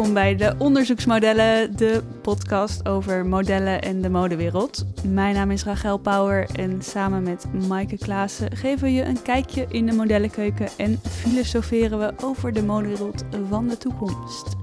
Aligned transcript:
welkom 0.00 0.22
bij 0.22 0.36
de 0.36 0.54
Onderzoeksmodellen, 0.58 1.76
de 1.76 2.02
podcast 2.22 2.88
over 2.88 3.26
modellen 3.26 3.82
en 3.82 4.02
de 4.02 4.10
modewereld. 4.10 4.86
Mijn 5.04 5.34
naam 5.34 5.50
is 5.50 5.64
Rachel 5.64 5.98
Power 5.98 6.48
en 6.52 6.82
samen 6.82 7.22
met 7.22 7.46
Maaike 7.68 7.98
Klaassen 7.98 8.56
geven 8.56 8.82
we 8.84 8.92
je 8.92 9.04
een 9.04 9.22
kijkje 9.22 9.66
in 9.68 9.86
de 9.86 9.92
modellenkeuken 9.92 10.68
en 10.76 11.00
filosoferen 11.08 11.98
we 11.98 12.12
over 12.24 12.52
de 12.52 12.62
modewereld 12.62 13.24
van 13.48 13.68
de 13.68 13.76
toekomst. 13.76 14.56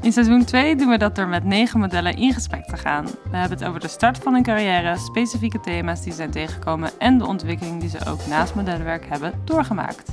In 0.00 0.12
seizoen 0.12 0.44
2 0.44 0.76
doen 0.76 0.88
we 0.88 0.98
dat 0.98 1.16
door 1.16 1.28
met 1.28 1.44
negen 1.44 1.80
modellen 1.80 2.16
in 2.16 2.32
gesprek 2.32 2.64
te 2.64 2.76
gaan. 2.76 3.04
We 3.04 3.36
hebben 3.36 3.58
het 3.58 3.68
over 3.68 3.80
de 3.80 3.88
start 3.88 4.18
van 4.18 4.32
hun 4.32 4.42
carrière, 4.42 4.96
specifieke 4.96 5.60
thema's 5.60 6.02
die 6.02 6.12
zijn 6.12 6.30
tegengekomen 6.30 6.90
en 6.98 7.18
de 7.18 7.26
ontwikkeling 7.26 7.80
die 7.80 7.90
ze 7.90 8.06
ook 8.06 8.26
naast 8.26 8.54
modellenwerk 8.54 9.06
hebben 9.08 9.32
doorgemaakt. 9.44 10.12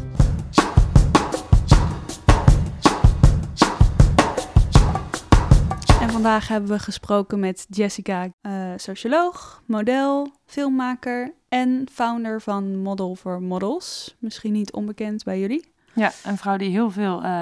En 6.07 6.13
vandaag 6.13 6.47
hebben 6.47 6.69
we 6.69 6.79
gesproken 6.79 7.39
met 7.39 7.65
Jessica, 7.69 8.27
eh, 8.41 8.71
socioloog, 8.75 9.61
model, 9.65 10.31
filmmaker 10.45 11.33
en 11.49 11.87
founder 11.91 12.41
van 12.41 12.77
Model 12.77 13.15
for 13.15 13.41
Models. 13.41 14.15
Misschien 14.19 14.53
niet 14.53 14.71
onbekend 14.71 15.23
bij 15.23 15.39
jullie. 15.39 15.71
Ja, 15.93 16.11
een 16.23 16.37
vrouw 16.37 16.57
die 16.57 16.69
heel 16.69 16.91
veel 16.91 17.23
uh, 17.23 17.41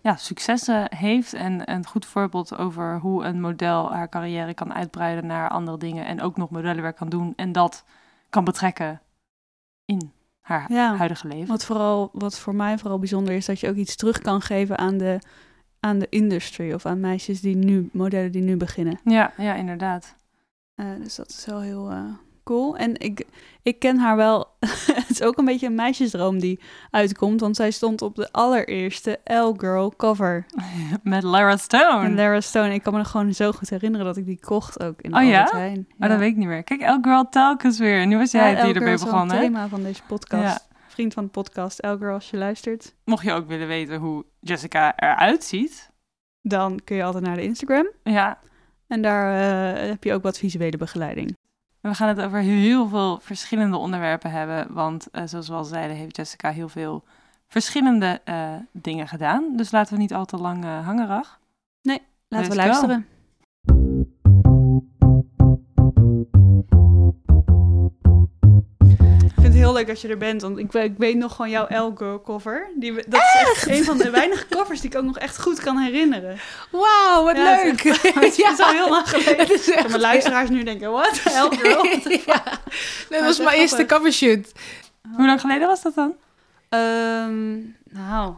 ja, 0.00 0.16
successen 0.16 0.96
heeft 0.96 1.32
en 1.32 1.70
een 1.70 1.86
goed 1.86 2.06
voorbeeld 2.06 2.56
over 2.56 2.98
hoe 2.98 3.24
een 3.24 3.40
model 3.40 3.92
haar 3.92 4.08
carrière 4.08 4.54
kan 4.54 4.74
uitbreiden 4.74 5.26
naar 5.26 5.48
andere 5.48 5.78
dingen 5.78 6.06
en 6.06 6.20
ook 6.20 6.36
nog 6.36 6.50
modellenwerk 6.50 6.96
kan 6.96 7.08
doen 7.08 7.32
en 7.36 7.52
dat 7.52 7.84
kan 8.30 8.44
betrekken 8.44 9.00
in 9.84 10.12
haar 10.40 10.96
huidige 10.96 11.28
leven. 11.28 11.46
Wat, 11.46 11.64
vooral, 11.64 12.10
wat 12.12 12.38
voor 12.38 12.54
mij 12.54 12.78
vooral 12.78 12.98
bijzonder 12.98 13.34
is, 13.34 13.46
dat 13.46 13.60
je 13.60 13.68
ook 13.68 13.76
iets 13.76 13.96
terug 13.96 14.18
kan 14.18 14.40
geven 14.40 14.78
aan 14.78 14.98
de 14.98 15.18
aan 15.84 15.98
de 15.98 16.06
industry 16.10 16.72
of 16.72 16.86
aan 16.86 17.00
meisjes 17.00 17.40
die 17.40 17.56
nu, 17.56 17.88
modellen 17.92 18.32
die 18.32 18.42
nu 18.42 18.56
beginnen. 18.56 18.98
Ja, 19.04 19.32
ja 19.36 19.54
inderdaad. 19.54 20.14
Uh, 20.76 20.86
dus 21.02 21.14
dat 21.14 21.28
is 21.28 21.46
wel 21.46 21.60
heel 21.60 21.90
uh, 21.90 22.04
cool. 22.44 22.76
En 22.76 23.00
ik, 23.00 23.26
ik 23.62 23.78
ken 23.78 23.98
haar 23.98 24.16
wel. 24.16 24.46
het 25.00 25.10
is 25.10 25.22
ook 25.22 25.38
een 25.38 25.44
beetje 25.44 25.66
een 25.66 25.74
meisjesdroom 25.74 26.38
die 26.38 26.60
uitkomt, 26.90 27.40
want 27.40 27.56
zij 27.56 27.70
stond 27.70 28.02
op 28.02 28.16
de 28.16 28.32
allereerste 28.32 29.20
L-Girl 29.24 29.94
cover. 29.96 30.46
Met 31.02 31.22
Lara 31.22 31.56
Stone. 31.56 32.08
Met 32.08 32.18
Lara 32.18 32.40
Stone. 32.40 32.74
Ik 32.74 32.82
kan 32.82 32.92
me 32.92 32.98
nog 32.98 33.10
gewoon 33.10 33.34
zo 33.34 33.52
goed 33.52 33.70
herinneren 33.70 34.06
dat 34.06 34.16
ik 34.16 34.26
die 34.26 34.40
kocht 34.40 34.82
ook 34.82 35.00
in 35.00 35.16
oh, 35.16 35.24
ja? 35.24 35.48
Heen. 35.52 35.86
Oh, 35.90 35.98
ja? 35.98 36.08
dat 36.08 36.18
weet 36.18 36.30
ik 36.30 36.36
niet 36.36 36.48
meer. 36.48 36.62
Kijk, 36.62 36.80
L-Girl 36.80 37.28
telkens 37.28 37.78
weer. 37.78 38.06
Nu 38.06 38.16
was 38.16 38.30
jij 38.30 38.52
ja, 38.52 38.64
die 38.64 38.74
ermee 38.74 38.98
begonnen. 38.98 39.36
Het 39.36 39.44
thema 39.44 39.68
van 39.68 39.82
deze 39.82 40.02
podcast. 40.06 40.42
Ja 40.42 40.71
vriend 40.92 41.14
van 41.14 41.24
de 41.24 41.30
podcast 41.30 41.78
Elger 41.78 42.12
als 42.12 42.30
je 42.30 42.36
luistert. 42.36 42.94
Mocht 43.04 43.24
je 43.24 43.32
ook 43.32 43.46
willen 43.46 43.66
weten 43.66 43.98
hoe 43.98 44.24
Jessica 44.40 44.96
eruit 44.96 45.44
ziet, 45.44 45.90
dan 46.40 46.80
kun 46.84 46.96
je 46.96 47.04
altijd 47.04 47.24
naar 47.24 47.36
de 47.36 47.42
Instagram. 47.42 47.88
Ja. 48.02 48.38
En 48.86 49.02
daar 49.02 49.34
uh, 49.74 49.88
heb 49.88 50.04
je 50.04 50.12
ook 50.12 50.22
wat 50.22 50.38
visuele 50.38 50.76
begeleiding. 50.76 51.36
We 51.80 51.94
gaan 51.94 52.08
het 52.08 52.20
over 52.20 52.38
heel 52.38 52.88
veel 52.88 53.18
verschillende 53.20 53.76
onderwerpen 53.76 54.30
hebben, 54.30 54.74
want 54.74 55.08
uh, 55.12 55.22
zoals 55.24 55.48
we 55.48 55.54
al 55.54 55.64
zeiden 55.64 55.96
heeft 55.96 56.16
Jessica 56.16 56.50
heel 56.50 56.68
veel 56.68 57.04
verschillende 57.46 58.20
uh, 58.24 58.54
dingen 58.72 59.08
gedaan. 59.08 59.56
Dus 59.56 59.70
laten 59.70 59.94
we 59.94 60.00
niet 60.00 60.14
al 60.14 60.24
te 60.24 60.36
lang 60.36 60.64
hangen, 60.64 61.06
Rach. 61.06 61.40
Nee, 61.82 62.02
laten 62.28 62.50
we 62.50 62.56
luisteren. 62.56 63.06
Heel 69.62 69.72
leuk 69.72 69.86
dat 69.86 70.00
je 70.00 70.08
er 70.08 70.18
bent. 70.18 70.42
Want 70.42 70.58
ik, 70.58 70.72
ik 70.72 70.94
weet 70.98 71.16
nog 71.16 71.34
gewoon 71.34 71.50
jouw 71.50 71.66
Elgo 71.66 72.20
cover. 72.24 72.70
Die, 72.74 72.94
dat 72.94 73.20
is 73.20 73.48
echt 73.50 73.68
een 73.68 73.84
van 73.84 73.98
de 73.98 74.10
weinige 74.10 74.46
covers 74.48 74.80
die 74.80 74.90
ik 74.90 74.96
ook 74.96 75.04
nog 75.04 75.18
echt 75.18 75.40
goed 75.40 75.60
kan 75.60 75.78
herinneren. 75.78 76.38
Wauw, 76.70 77.24
wat 77.24 77.36
leuk. 77.36 77.82
Het 77.82 78.38
is, 78.38 78.60
al 78.60 78.72
heel 78.80 78.88
lang 78.88 79.08
geleden. 79.08 79.48
Echt, 79.48 79.88
mijn 79.88 80.00
luisteraars 80.00 80.50
nu 80.50 80.62
denken, 80.62 80.90
wat? 80.90 81.20
Elgo? 81.24 81.88
ja. 82.26 82.42
Dat 83.08 83.20
was 83.20 83.38
mijn 83.38 83.58
eerste 83.58 83.86
covershoot. 83.86 84.52
Hoe 85.16 85.26
lang 85.26 85.40
geleden 85.40 85.68
was 85.68 85.82
dat 85.82 85.94
dan? 85.94 86.14
Um, 86.80 87.76
nou, 87.90 88.34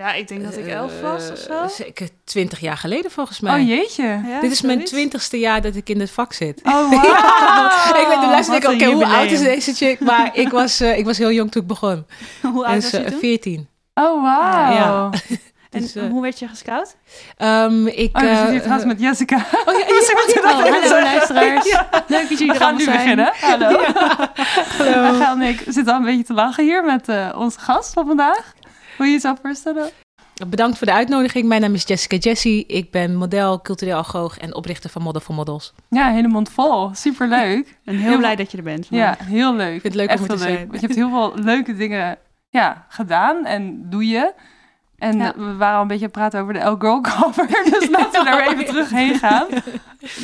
ja, 0.00 0.12
ik 0.12 0.28
denk 0.28 0.42
dat 0.42 0.56
ik 0.56 0.66
elf 0.66 1.00
was 1.00 1.30
of 1.30 1.38
zo. 1.38 1.52
Uh, 1.52 1.68
zeker 1.68 2.08
twintig 2.24 2.60
jaar 2.60 2.76
geleden 2.76 3.10
volgens 3.10 3.40
mij. 3.40 3.60
Oh 3.60 3.68
jeetje. 3.68 4.20
Dit 4.40 4.50
is 4.50 4.60
mijn 4.60 4.84
twintigste 4.84 5.38
jaar 5.38 5.62
dat 5.62 5.76
ik 5.76 5.88
in 5.88 6.00
het 6.00 6.10
vak 6.10 6.32
zit. 6.32 6.60
Oh 6.62 6.72
wow. 6.90 7.04
ja, 7.04 7.96
ik 8.00 8.06
weet 8.06 8.20
de 8.20 8.26
luister 8.26 8.72
oké, 8.72 8.84
hoe 8.84 9.06
oud 9.06 9.30
is 9.30 9.40
deze 9.40 9.74
chick? 9.74 10.00
Maar 10.00 10.30
ik 10.32 10.50
was, 10.50 10.80
uh, 10.80 10.98
ik 10.98 11.04
was 11.04 11.18
heel 11.18 11.32
jong 11.32 11.50
toen 11.50 11.62
ik 11.62 11.68
begon. 11.68 12.06
hoe 12.52 12.66
oud 12.66 12.80
dus, 12.80 12.90
was 12.90 13.00
je 13.00 13.10
toen? 13.10 13.18
14. 13.18 13.68
Oh 13.94 14.12
wow. 14.12 14.74
Ja. 14.74 15.10
En 15.70 15.80
dus, 15.80 15.96
uh, 15.96 16.10
hoe 16.10 16.22
werd 16.22 16.38
je 16.38 16.48
gescout? 16.48 16.96
Um, 17.38 17.86
ik, 17.86 18.16
oh, 18.16 18.22
dus 18.22 18.52
je 18.52 18.60
trouwens 18.60 18.84
met 18.84 19.00
Jessica. 19.00 19.36
Oh, 19.36 19.78
ja, 19.78 19.84
ja. 19.86 20.42
Oh, 20.42 20.60
hallo 20.62 21.02
luisteraars. 21.02 21.68
Ja. 21.68 21.88
Leuk 22.06 22.28
dat 22.28 22.38
jullie 22.38 22.52
We 22.52 22.58
gaan 22.58 22.76
nu 22.76 22.84
zijn. 22.84 22.96
beginnen. 22.96 23.32
Hallo. 23.40 23.80
hallo. 24.78 25.40
En 25.40 25.42
ik 25.42 25.62
zitten 25.66 25.92
al 25.92 25.98
een 25.98 26.04
beetje 26.04 26.24
te 26.24 26.32
lachen 26.32 26.64
hier 26.64 26.84
met 26.84 27.08
onze 27.34 27.58
gast 27.58 27.92
van 27.92 28.06
vandaag. 28.06 28.54
Wil 29.00 29.08
je 29.08 29.14
jezelf 29.14 29.38
voorstellen? 29.42 29.90
Bedankt 30.48 30.78
voor 30.78 30.86
de 30.86 30.92
uitnodiging. 30.92 31.48
Mijn 31.48 31.60
naam 31.60 31.74
is 31.74 31.84
Jessica 31.86 32.16
Jessie. 32.16 32.66
Ik 32.66 32.90
ben 32.90 33.16
model, 33.16 33.60
cultureel 33.60 33.96
agoog 33.96 34.38
en 34.38 34.54
oprichter 34.54 34.90
van 34.90 35.02
Model 35.02 35.20
voor 35.20 35.34
Models. 35.34 35.72
Ja, 35.88 36.10
hele 36.10 36.28
mond 36.28 36.50
vol. 36.50 36.94
Superleuk. 36.94 37.76
En 37.84 37.96
heel, 37.96 38.08
heel 38.08 38.18
blij 38.18 38.36
dat 38.36 38.50
je 38.50 38.56
er 38.56 38.62
bent. 38.62 38.86
Ja, 38.90 39.16
heel 39.24 39.54
leuk. 39.54 39.74
Ik 39.74 39.80
vind 39.80 39.82
het 39.82 39.94
leuk 39.94 40.08
Echt 40.08 40.20
om 40.20 40.26
te 40.26 40.32
leuk. 40.32 40.42
zijn. 40.42 40.66
Want 40.66 40.80
je 40.80 40.86
hebt 40.86 40.98
heel 40.98 41.08
veel 41.08 41.32
leuke 41.34 41.76
dingen 41.76 42.18
ja, 42.48 42.86
gedaan 42.88 43.46
en 43.46 43.90
doe 43.90 44.06
je. 44.06 44.32
En 44.98 45.18
ja. 45.18 45.34
we 45.36 45.56
waren 45.56 45.76
al 45.76 45.82
een 45.82 45.88
beetje 45.88 46.04
aan 46.04 46.10
het 46.10 46.20
praten 46.20 46.40
over 46.40 46.52
de 46.52 46.70
L-Girl 46.70 47.00
cover. 47.10 47.46
Dus 47.46 47.88
laten 47.96 48.24
we 48.24 48.30
daar 48.30 48.48
even 48.48 48.64
terug 48.64 48.90
heen 48.90 49.14
gaan. 49.14 49.46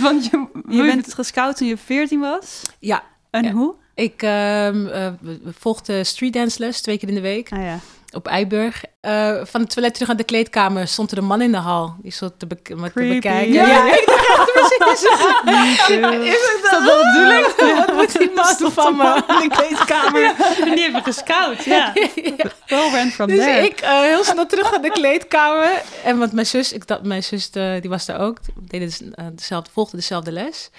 Want 0.01 0.25
je, 0.27 0.47
je 0.69 0.83
bent 0.83 1.15
gescout 1.15 1.57
toen 1.57 1.69
je 1.69 1.77
14 1.77 2.21
was? 2.21 2.63
Ja. 2.79 3.03
En 3.31 3.45
ja. 3.45 3.51
hoe? 3.51 3.75
Ik 3.95 4.23
uh, 4.23 4.75
uh, 4.75 5.09
volgde 5.45 6.05
streetdance 6.05 6.59
les 6.59 6.81
twee 6.81 6.99
keer 6.99 7.09
in 7.09 7.15
de 7.15 7.21
week. 7.21 7.53
Ah, 7.53 7.63
ja 7.63 7.79
op 8.17 8.27
Eiburg. 8.27 8.85
Uh, 9.03 9.41
van 9.43 9.61
het 9.61 9.71
toilet 9.71 9.93
terug 9.93 10.09
naar 10.09 10.17
de 10.17 10.25
kleedkamer 10.25 10.89
stond 10.89 11.11
er 11.11 11.19
een 11.19 11.25
man 11.25 11.41
in 11.41 11.53
de 11.53 11.59
hal. 11.59 11.95
Die 12.03 12.13
stond 12.13 12.39
te, 12.39 12.47
be 12.47 12.63
te 12.63 12.75
bekijken. 12.95 13.53
Ja, 13.53 13.67
ja, 13.67 13.95
ik 13.95 14.05
dacht 14.07 14.53
precies. 14.53 15.03
Is 16.35 16.71
dat 16.71 16.83
wel 16.83 17.05
bedoeling? 17.05 17.47
Wat 17.77 17.95
moet 17.95 18.19
die 18.19 18.31
man 18.35 18.73
van 18.73 18.97
me 18.97 19.23
in 19.27 19.49
de 19.49 19.55
kleedkamer? 19.57 20.21
Ja. 20.21 20.35
En 20.61 20.71
die 20.75 20.83
hebben 20.83 21.03
gescout, 21.03 21.65
ja. 21.65 21.93
ja. 22.37 22.51
Well 22.67 22.91
went 22.91 23.13
from 23.13 23.27
dus 23.27 23.39
there. 23.39 23.65
ik 23.65 23.83
uh, 23.83 24.01
heel 24.01 24.25
snel 24.25 24.47
terug 24.47 24.71
naar 24.71 24.83
de 24.83 24.91
kleedkamer. 24.91 25.83
En 26.05 26.19
want 26.19 26.33
mijn 26.33 26.47
zus, 26.47 26.73
ik 26.73 26.87
dacht, 26.87 27.03
mijn 27.03 27.23
zus 27.23 27.51
uh, 27.55 27.81
die 27.81 27.91
was 27.91 28.07
daar 28.07 28.21
ook. 28.21 28.39
We 28.45 28.53
deden 28.67 28.89
dus, 28.89 29.01
dezelfde, 29.35 29.71
volgde 29.73 29.97
dezelfde 29.97 30.33
les. 30.33 30.71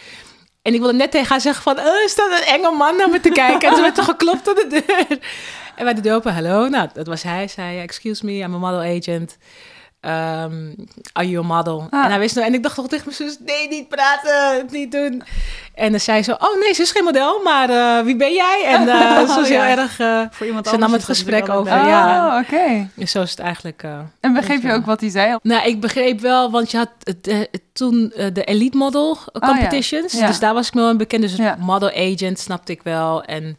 En 0.68 0.74
ik 0.74 0.80
wilde 0.80 0.98
net 0.98 1.12
tegen 1.12 1.28
haar 1.30 1.42
zeggen 1.42 1.64
van... 1.64 1.80
Oh, 1.80 2.04
is 2.06 2.16
dat 2.16 2.32
een 2.32 2.46
enge 2.46 2.72
man 2.72 2.96
naar 2.96 3.10
me 3.10 3.20
te 3.20 3.30
kijken? 3.30 3.68
En 3.68 3.74
toen 3.74 3.84
werd 3.84 3.98
er 3.98 4.04
geklopt 4.04 4.48
aan 4.48 4.56
de 4.56 4.68
deur. 4.68 5.20
En 5.78 5.86
wij 5.86 5.94
de 5.94 6.14
open, 6.14 6.34
hallo. 6.34 6.68
Nou, 6.68 6.90
dat 6.94 7.08
was 7.08 7.24
hij. 7.24 7.48
Zei, 7.48 7.80
excuse 7.80 8.26
me, 8.26 8.34
I'm 8.34 8.54
a 8.54 8.58
model 8.58 8.98
agent. 8.98 9.38
Um, 10.02 10.76
are 11.14 11.30
you 11.30 11.44
a 11.44 11.48
model? 11.48 11.88
Ah. 11.90 12.04
En 12.04 12.10
hij 12.10 12.20
wist 12.20 12.36
nog, 12.36 12.46
en 12.46 12.54
ik 12.54 12.64
dacht 12.64 12.76
toch 12.76 12.88
tegen 12.88 13.06
mijn 13.06 13.18
zus, 13.18 13.38
nee, 13.46 13.68
niet 13.68 13.88
praten, 13.88 14.68
niet 14.72 14.92
doen. 14.92 15.24
En 15.74 15.92
dan 15.92 16.00
zei 16.00 16.24
ze, 16.24 16.32
oh 16.32 16.60
nee, 16.60 16.74
ze 16.74 16.82
is 16.82 16.92
geen 16.92 17.04
model, 17.04 17.42
maar 17.44 17.70
uh, 17.70 18.06
wie 18.06 18.16
ben 18.16 18.34
jij? 18.34 18.64
En 18.66 18.88
uh, 18.88 18.94
oh, 18.94 19.20
ze 19.20 19.36
was 19.40 19.48
ja. 19.48 19.64
heel 19.64 19.78
erg, 19.78 20.00
uh, 20.00 20.22
Voor 20.32 20.46
iemand 20.46 20.68
ze 20.68 20.78
nam 20.78 20.94
het 20.94 21.04
gesprek 21.04 21.50
over. 21.50 21.74
Oh, 21.74 21.88
ja. 21.88 22.40
oké. 22.40 22.54
Okay. 22.54 22.90
Dus 22.94 23.12
zo 23.12 23.22
is 23.22 23.30
het 23.30 23.40
eigenlijk. 23.40 23.84
en 24.20 24.34
begreep 24.34 24.62
je 24.62 24.74
ook 24.74 24.86
wat 24.86 25.02
hij 25.02 25.10
zei? 25.10 25.38
Nou, 25.42 25.68
ik 25.68 25.80
begreep 25.80 26.20
wel, 26.20 26.52
want 26.52 26.72
je 26.72 26.78
had 26.78 26.90
toen 27.74 28.14
de 28.34 28.44
Elite 28.44 28.78
Model 28.78 29.18
Competitions. 29.40 30.14
Oh, 30.14 30.20
ja. 30.20 30.28
Dus 30.28 30.40
daar 30.40 30.54
was 30.54 30.68
ik 30.68 30.74
wel 30.74 30.90
een 30.90 30.98
bekend. 30.98 31.22
Dus 31.22 31.56
model 31.60 31.92
agent 31.92 32.40
snapte 32.40 32.72
ik 32.72 32.82
wel. 32.84 33.24
En 33.24 33.58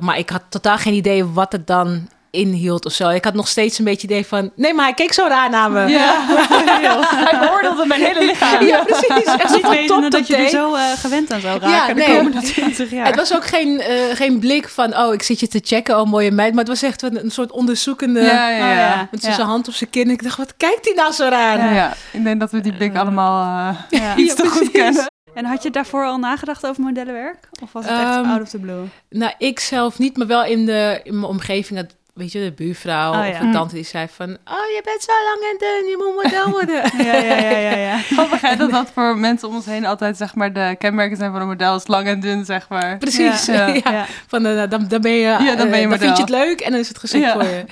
maar 0.00 0.18
ik 0.18 0.30
had 0.30 0.42
totaal 0.48 0.78
geen 0.78 0.94
idee 0.94 1.24
wat 1.24 1.52
het 1.52 1.66
dan 1.66 2.08
inhield 2.36 2.84
of 2.84 2.92
zo. 2.92 3.08
Ik 3.08 3.24
had 3.24 3.34
nog 3.34 3.48
steeds 3.48 3.78
een 3.78 3.84
beetje 3.84 4.06
idee 4.06 4.26
van... 4.26 4.50
Nee, 4.56 4.74
maar 4.74 4.84
hij 4.84 4.94
keek 4.94 5.12
zo 5.12 5.26
raar 5.28 5.50
naar 5.50 5.70
me. 5.70 5.86
Ja. 5.86 6.24
hij 7.30 7.38
beoordeelde 7.40 7.86
mijn 7.86 8.00
hele 8.00 8.26
lichaam. 8.26 8.66
Ja, 8.66 8.84
precies. 8.84 9.24
Echt 9.24 9.54
niet 9.54 9.68
weten 9.68 10.10
dat 10.10 10.26
je 10.26 10.36
er 10.36 10.48
zo 10.48 10.74
uh, 10.74 10.82
gewend 10.92 11.32
aan 11.32 11.40
zou 11.40 11.60
raken. 11.60 11.94
Ja, 11.94 12.06
nee. 12.06 12.06
De 12.06 12.16
komende 12.16 12.40
20 12.40 12.90
jaar. 12.90 13.06
Het 13.06 13.16
was 13.16 13.34
ook 13.34 13.44
geen, 13.44 13.68
uh, 13.68 13.84
geen 14.14 14.38
blik 14.38 14.68
van... 14.68 14.98
Oh, 14.98 15.14
ik 15.14 15.22
zit 15.22 15.40
je 15.40 15.48
te 15.48 15.60
checken, 15.62 16.00
oh 16.00 16.06
mooie 16.06 16.30
meid. 16.30 16.50
Maar 16.50 16.64
het 16.64 16.68
was 16.68 16.82
echt 16.82 17.02
een, 17.02 17.24
een 17.24 17.30
soort 17.30 17.52
onderzoekende... 17.52 18.20
Ja, 18.20 18.48
ja, 18.48 18.72
ja. 18.72 18.92
Oh, 18.92 19.00
met 19.10 19.22
zijn 19.22 19.40
hand 19.40 19.68
op 19.68 19.74
zijn 19.74 19.90
kin. 19.90 20.10
Ik 20.10 20.22
dacht, 20.22 20.36
wat 20.36 20.56
kijkt 20.56 20.84
hij 20.84 20.94
nou 20.94 21.12
zo 21.12 21.28
raar? 21.28 21.74
Ja. 21.74 21.94
Ik 22.12 22.24
denk 22.24 22.40
dat 22.40 22.50
we 22.50 22.60
die 22.60 22.72
blik 22.72 22.96
allemaal 22.96 23.74
uh, 23.90 24.12
iets 24.16 24.34
te 24.34 24.46
goed 24.46 24.70
kennen. 24.70 25.06
En 25.36 25.44
had 25.44 25.62
je 25.62 25.70
daarvoor 25.70 26.04
al 26.04 26.18
nagedacht 26.18 26.66
over 26.66 26.82
modellenwerk? 26.82 27.48
Of 27.62 27.72
was 27.72 27.84
het 27.84 28.00
echt 28.00 28.16
um, 28.16 28.24
out 28.24 28.40
of 28.40 28.48
the 28.48 28.58
blue? 28.58 28.84
Nou, 29.10 29.32
ik 29.38 29.60
zelf 29.60 29.98
niet, 29.98 30.16
maar 30.16 30.26
wel 30.26 30.44
in, 30.44 30.66
de, 30.66 31.00
in 31.02 31.14
mijn 31.14 31.32
omgeving. 31.32 31.80
Dat, 31.80 31.94
weet 32.14 32.32
je, 32.32 32.40
de 32.40 32.52
buurvrouw 32.52 33.12
oh, 33.12 33.18
of 33.18 33.26
ja. 33.26 33.40
een 33.40 33.52
tante 33.52 33.74
die 33.74 33.84
zei 33.84 34.06
van... 34.08 34.28
Oh, 34.28 34.66
je 34.74 34.80
bent 34.84 35.02
zo 35.02 35.12
lang 35.12 35.52
en 35.52 35.58
dun, 35.58 35.88
je 35.90 35.96
moet 35.96 36.22
model 36.22 36.50
worden. 36.50 36.82
ja, 37.06 37.14
ja, 37.14 37.48
ja, 37.48 37.58
ja. 37.58 37.76
ja. 37.76 37.98
Grappig 38.14 38.40
hè, 38.40 38.56
dat 38.56 38.70
dat 38.70 38.90
voor 38.90 39.18
mensen 39.18 39.48
om 39.48 39.54
ons 39.54 39.66
heen 39.66 39.86
altijd, 39.86 40.16
zeg 40.16 40.34
maar, 40.34 40.52
de 40.52 40.74
kenmerken 40.78 41.16
zijn 41.16 41.32
van 41.32 41.40
een 41.40 41.46
model. 41.46 41.76
is 41.76 41.86
lang 41.86 42.06
en 42.06 42.20
dun, 42.20 42.44
zeg 42.44 42.68
maar. 42.68 42.98
Precies, 42.98 43.46
ja. 43.46 43.66
ja. 43.84 43.90
ja. 43.90 44.06
Van, 44.26 44.46
uh, 44.46 44.70
dan, 44.70 44.88
dan 44.88 45.00
ben 45.00 45.12
je... 45.12 45.20
Ja, 45.20 45.56
dan 45.56 45.70
ben 45.70 45.78
je 45.78 45.84
uh, 45.84 45.88
model. 45.88 45.88
Dan 45.88 45.98
vind 45.98 46.16
je 46.16 46.22
het 46.22 46.46
leuk 46.46 46.60
en 46.60 46.70
dan 46.70 46.80
is 46.80 46.88
het 46.88 46.98
geschikt 46.98 47.32
voor 47.32 47.44
je. 47.44 47.64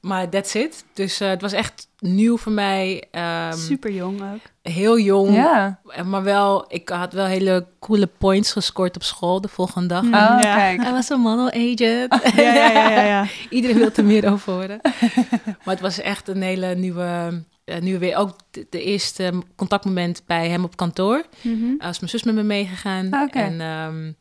Maar 0.00 0.28
that's 0.28 0.54
it. 0.54 0.84
Dus 0.94 1.20
uh, 1.20 1.28
het 1.28 1.40
was 1.40 1.52
echt 1.52 1.88
nieuw 1.98 2.36
voor 2.36 2.52
mij. 2.52 3.04
Ehm, 3.10 3.56
Super 3.56 3.90
jong 3.90 4.20
ook. 4.20 4.40
Heel 4.62 4.98
jong. 4.98 5.34
Ja. 5.34 5.80
Maar 6.04 6.22
wel, 6.22 6.64
ik 6.68 6.88
had 6.88 7.12
wel 7.12 7.24
hele 7.24 7.66
coole 7.80 8.06
points 8.06 8.52
gescoord 8.52 8.96
op 8.96 9.02
school 9.02 9.40
de 9.40 9.48
volgende 9.48 9.88
dag. 9.88 10.04
Oh, 10.04 10.10
Ja. 10.10 10.54
kijk. 10.54 10.82
Hij 10.82 10.92
was 10.92 11.08
een 11.08 11.20
model 11.20 11.50
agent. 11.50 12.34
Ja, 12.36 12.54
ja, 12.54 12.70
ja, 12.70 12.90
ja. 12.90 13.02
ja. 13.02 13.26
Iedereen 13.50 13.76
wil 13.78 13.90
er 13.96 14.04
meer 14.04 14.32
over 14.32 14.52
horen. 14.52 14.80
maar 15.64 15.74
het 15.74 15.80
was 15.80 15.98
echt 16.00 16.28
een 16.28 16.42
hele 16.42 16.74
nieuwe, 16.74 17.42
eh, 17.64 17.80
nieuwe 17.80 17.98
weer. 17.98 18.16
Ook 18.16 18.36
de, 18.50 18.66
de 18.70 18.82
eerste 18.82 19.32
contactmoment 19.56 20.22
bij 20.26 20.48
hem 20.48 20.64
op 20.64 20.76
kantoor. 20.76 21.24
Mhm. 21.40 21.76
Was 21.78 21.98
mijn 21.98 22.10
zus 22.10 22.22
met 22.22 22.34
me 22.34 22.42
meegegaan. 22.42 23.10
Ah. 23.10 23.28
En 23.36 23.60
ehm, 23.60 24.12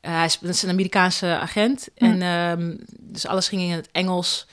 eh, 0.00 0.14
hij 0.16 0.24
is, 0.24 0.38
dat 0.38 0.50
is 0.54 0.62
een 0.62 0.70
Amerikaanse 0.70 1.26
agent. 1.38 1.88
En 1.94 2.18
dus 2.18 2.76
dus 2.98 3.26
alles 3.26 3.48
ging 3.48 3.62
in 3.62 3.70
het 3.70 3.88
Engels. 3.92 4.46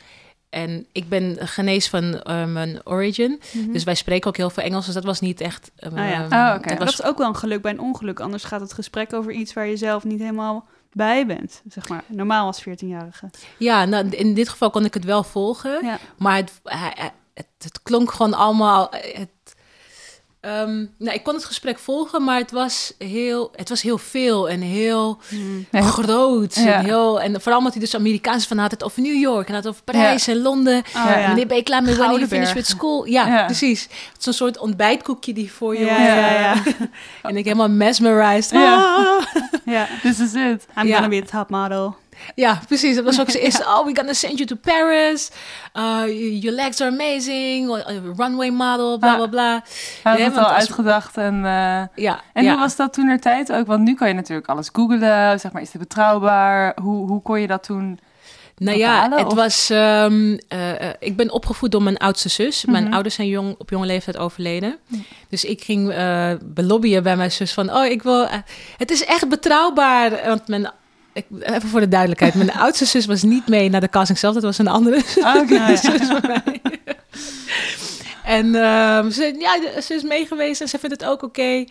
En 0.51 0.85
ik 0.91 1.09
ben 1.09 1.37
genees 1.39 1.89
van 1.89 2.21
eh, 2.21 2.45
mijn 2.45 2.79
origin. 2.83 3.41
Mhm. 3.53 3.71
Dus 3.71 3.83
wij 3.83 3.95
spreken 3.95 4.27
ook 4.29 4.37
heel 4.37 4.49
veel 4.49 4.63
Engels. 4.63 4.85
Dus 4.85 4.93
dat 4.93 5.03
was 5.03 5.19
niet 5.19 5.41
echt... 5.41 5.71
eh, 5.75 5.91
Ah, 5.91 5.97
ja. 6.09 6.23
ehm, 6.23 6.33
Oh, 6.33 6.53
het 6.53 6.63
Dat 6.69 6.77
was 6.77 6.93
is 6.99 7.03
ook 7.03 7.17
wel 7.17 7.27
een 7.27 7.35
geluk 7.35 7.61
bij 7.61 7.71
een 7.71 7.79
ongeluk. 7.79 8.19
Anders 8.19 8.43
gaat 8.43 8.61
het 8.61 8.73
gesprek 8.73 9.13
over 9.13 9.31
iets 9.31 9.53
waar 9.53 9.67
je 9.67 9.77
zelf 9.77 10.03
niet 10.03 10.19
helemaal 10.19 10.65
bij 10.93 11.25
bent. 11.25 11.61
Zeg 11.69 11.89
maar, 11.89 12.03
normaal 12.07 12.45
als 12.45 12.61
14-jarige. 12.69 13.29
Ja, 13.57 13.85
nou, 13.85 14.09
in 14.09 14.33
dit 14.33 14.49
geval 14.49 14.69
kon 14.69 14.85
ik 14.85 14.93
het 14.93 15.03
wel 15.05 15.23
volgen. 15.23 15.85
Ja. 15.85 15.97
Maar 16.17 16.35
het, 16.35 16.51
hij- 16.63 17.11
het, 17.33 17.45
het 17.57 17.79
klonk 17.83 18.11
gewoon 18.11 18.33
allemaal. 18.33 18.91
eh, 18.91 19.17
Het, 19.17 19.29
ehm, 20.41 20.85
nou, 20.97 21.15
ik 21.15 21.23
kon 21.23 21.33
het 21.33 21.45
gesprek 21.45 21.79
volgen, 21.79 22.23
maar 22.23 22.37
het 22.37 22.51
was 22.51 22.93
heel, 22.97 23.51
het 23.55 23.69
was 23.69 23.81
heel 23.81 23.97
veel 23.97 24.49
en 24.49 24.61
heel 24.61 25.19
heel- 25.71 25.81
groot. 25.83 26.55
Ja. 26.55 26.73
En, 26.73 26.85
heel, 26.85 27.21
en 27.21 27.41
vooral 27.41 27.57
omdat 27.57 27.73
hij 27.73 27.81
dus 27.81 27.95
Amerikaans 27.95 28.47
van 28.47 28.57
had 28.57 28.71
het 28.71 28.83
over 28.83 29.01
New 29.01 29.19
York 29.19 29.47
en 29.47 29.53
had 29.53 29.63
het 29.63 29.71
over 29.73 29.83
Parijs 29.83 30.27
en 30.27 30.41
Londen. 30.41 30.77
Oh, 30.77 30.93
Ja. 30.93 31.25
Wanneer 31.27 31.47
ben 31.47 31.57
je 31.57 31.63
klaar 31.63 31.83
met 31.83 31.97
wanneer 31.97 32.19
je 32.19 32.27
finish 32.27 32.53
with 32.53 32.67
school? 32.67 33.05
Ja, 33.05 33.27
Ja. 33.27 33.45
precies. 33.45 33.81
Het 33.83 34.17
is 34.19 34.25
een 34.25 34.33
soort 34.33 34.57
ontbijtkoekje 34.57 35.33
die 35.33 35.51
voor 35.51 35.77
je 35.77 35.85
Ja, 35.85 35.95
wordt, 35.95 36.07
ja, 36.07 36.39
ja. 36.39 36.53
En 37.29 37.37
ik 37.37 37.43
helemaal 37.45 37.69
mesmerized. 37.69 38.51
Ja. 38.51 38.95
Ah. 38.95 39.25
ja. 39.65 39.87
This 40.01 40.19
is 40.19 40.33
it. 40.33 40.65
I'm 40.77 40.91
gonna 40.93 41.07
be 41.07 41.21
a 41.27 41.39
top 41.39 41.49
model. 41.49 41.95
Ja, 42.35 42.59
precies. 42.67 42.95
Dat 42.95 43.05
was 43.05 43.19
ook 43.19 43.29
zijn 43.29 43.43
eerste. 43.45 43.63
Oh, 43.63 43.83
we're 43.85 43.95
gonna 43.95 44.13
send 44.13 44.37
you 44.37 44.45
to 44.45 44.55
Paris. 44.55 45.31
Uh, 45.73 46.01
your 46.41 46.55
legs 46.55 46.81
are 46.81 46.91
amazing. 46.91 47.69
Uh, 47.69 47.85
Runway 48.17 48.49
model, 48.49 48.97
bla 48.97 49.15
bla 49.15 49.27
bla. 49.27 49.63
Hij 50.03 50.11
had 50.11 50.17
Ja, 50.19 50.25
het 50.25 50.37
al 50.37 50.51
uitgedacht. 50.51 51.17
En, 51.17 51.35
eh, 51.45 51.81
Ja. 51.95 52.21
en 52.33 52.43
ja. 52.43 52.51
hoe 52.51 52.59
was 52.59 52.75
dat 52.75 52.93
toen 52.93 53.07
er 53.07 53.19
tijd 53.19 53.51
ook? 53.51 53.67
Want 53.67 53.81
nu 53.83 53.93
kan 53.95 54.07
je 54.07 54.13
natuurlijk 54.13 54.47
alles 54.47 54.69
googlen. 54.73 55.39
Zeg 55.39 55.51
maar, 55.51 55.61
is 55.61 55.71
dit 55.71 55.81
betrouwbaar? 55.81 56.77
Hoe, 56.81 57.07
hoe 57.07 57.21
kon 57.21 57.41
je 57.41 57.47
dat 57.47 57.63
toen? 57.63 57.99
Nou 58.57 58.77
ja, 58.77 59.09
het 59.11 59.25
of? 59.25 59.33
was. 59.33 59.69
ehm, 59.69 60.37
eh, 60.47 60.89
eh, 60.89 60.93
ik 60.99 61.15
ben 61.15 61.31
opgevoed 61.31 61.71
door 61.71 61.83
mijn 61.83 61.97
oudste 61.97 62.29
zus. 62.29 62.65
Mijn 62.65 62.83
Mhm. 62.83 62.93
ouders 62.93 63.15
zijn 63.15 63.27
jong, 63.27 63.55
op 63.57 63.69
jonge 63.69 63.85
leeftijd 63.85 64.17
overleden. 64.17 64.77
Ja. 64.87 64.97
Dus 65.29 65.45
ik 65.45 65.63
ging 65.63 65.91
eh 65.91 66.31
belobbyen 66.43 67.03
bij 67.03 67.15
mijn 67.15 67.31
zus 67.31 67.53
van: 67.53 67.73
Oh, 67.75 67.85
ik 67.85 68.03
wil. 68.03 68.25
eh, 68.27 68.37
het 68.77 68.91
is 68.91 69.05
echt 69.05 69.29
betrouwbaar. 69.29 70.11
Want 70.27 70.47
mijn. 70.47 70.71
Ik, 71.13 71.25
even 71.39 71.69
voor 71.69 71.79
de 71.79 71.87
duidelijkheid: 71.87 72.33
mijn 72.35 72.53
oudste 72.65 72.85
zus 72.85 73.05
was 73.05 73.23
niet 73.23 73.47
mee 73.47 73.69
naar 73.69 73.81
de 73.81 73.89
casting 73.89 74.17
zelf. 74.19 74.33
Dat 74.33 74.43
was 74.43 74.57
een 74.57 74.67
andere 74.67 75.01
zus 75.77 76.07
van 76.07 76.21
mij. 76.21 76.61
en 78.23 78.55
ehm, 78.55 79.09
ze, 79.09 79.35
ja, 79.39 79.81
ze 79.81 79.93
is 79.93 80.03
mee 80.03 80.25
geweest 80.25 80.61
en 80.61 80.67
ze 80.67 80.79
vindt 80.79 80.99
het 81.01 81.09
ook 81.09 81.23
oké. 81.23 81.65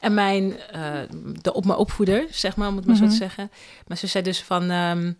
En 0.00 0.14
mijn, 0.14 0.56
eh, 0.72 0.80
de, 1.42 1.52
op 1.52 1.64
mijn 1.64 1.78
opvoeder, 1.78 2.24
zeg 2.30 2.56
maar, 2.56 2.68
om 2.68 2.76
het 2.76 2.86
maar 2.86 2.96
zo 2.96 3.02
Mhm. 3.02 3.10
te 3.10 3.16
zeggen. 3.18 3.50
Maar 3.86 3.96
ze 3.96 4.06
zei 4.06 4.24
dus 4.24 4.42
van, 4.42 4.70
ehm, 4.70 5.12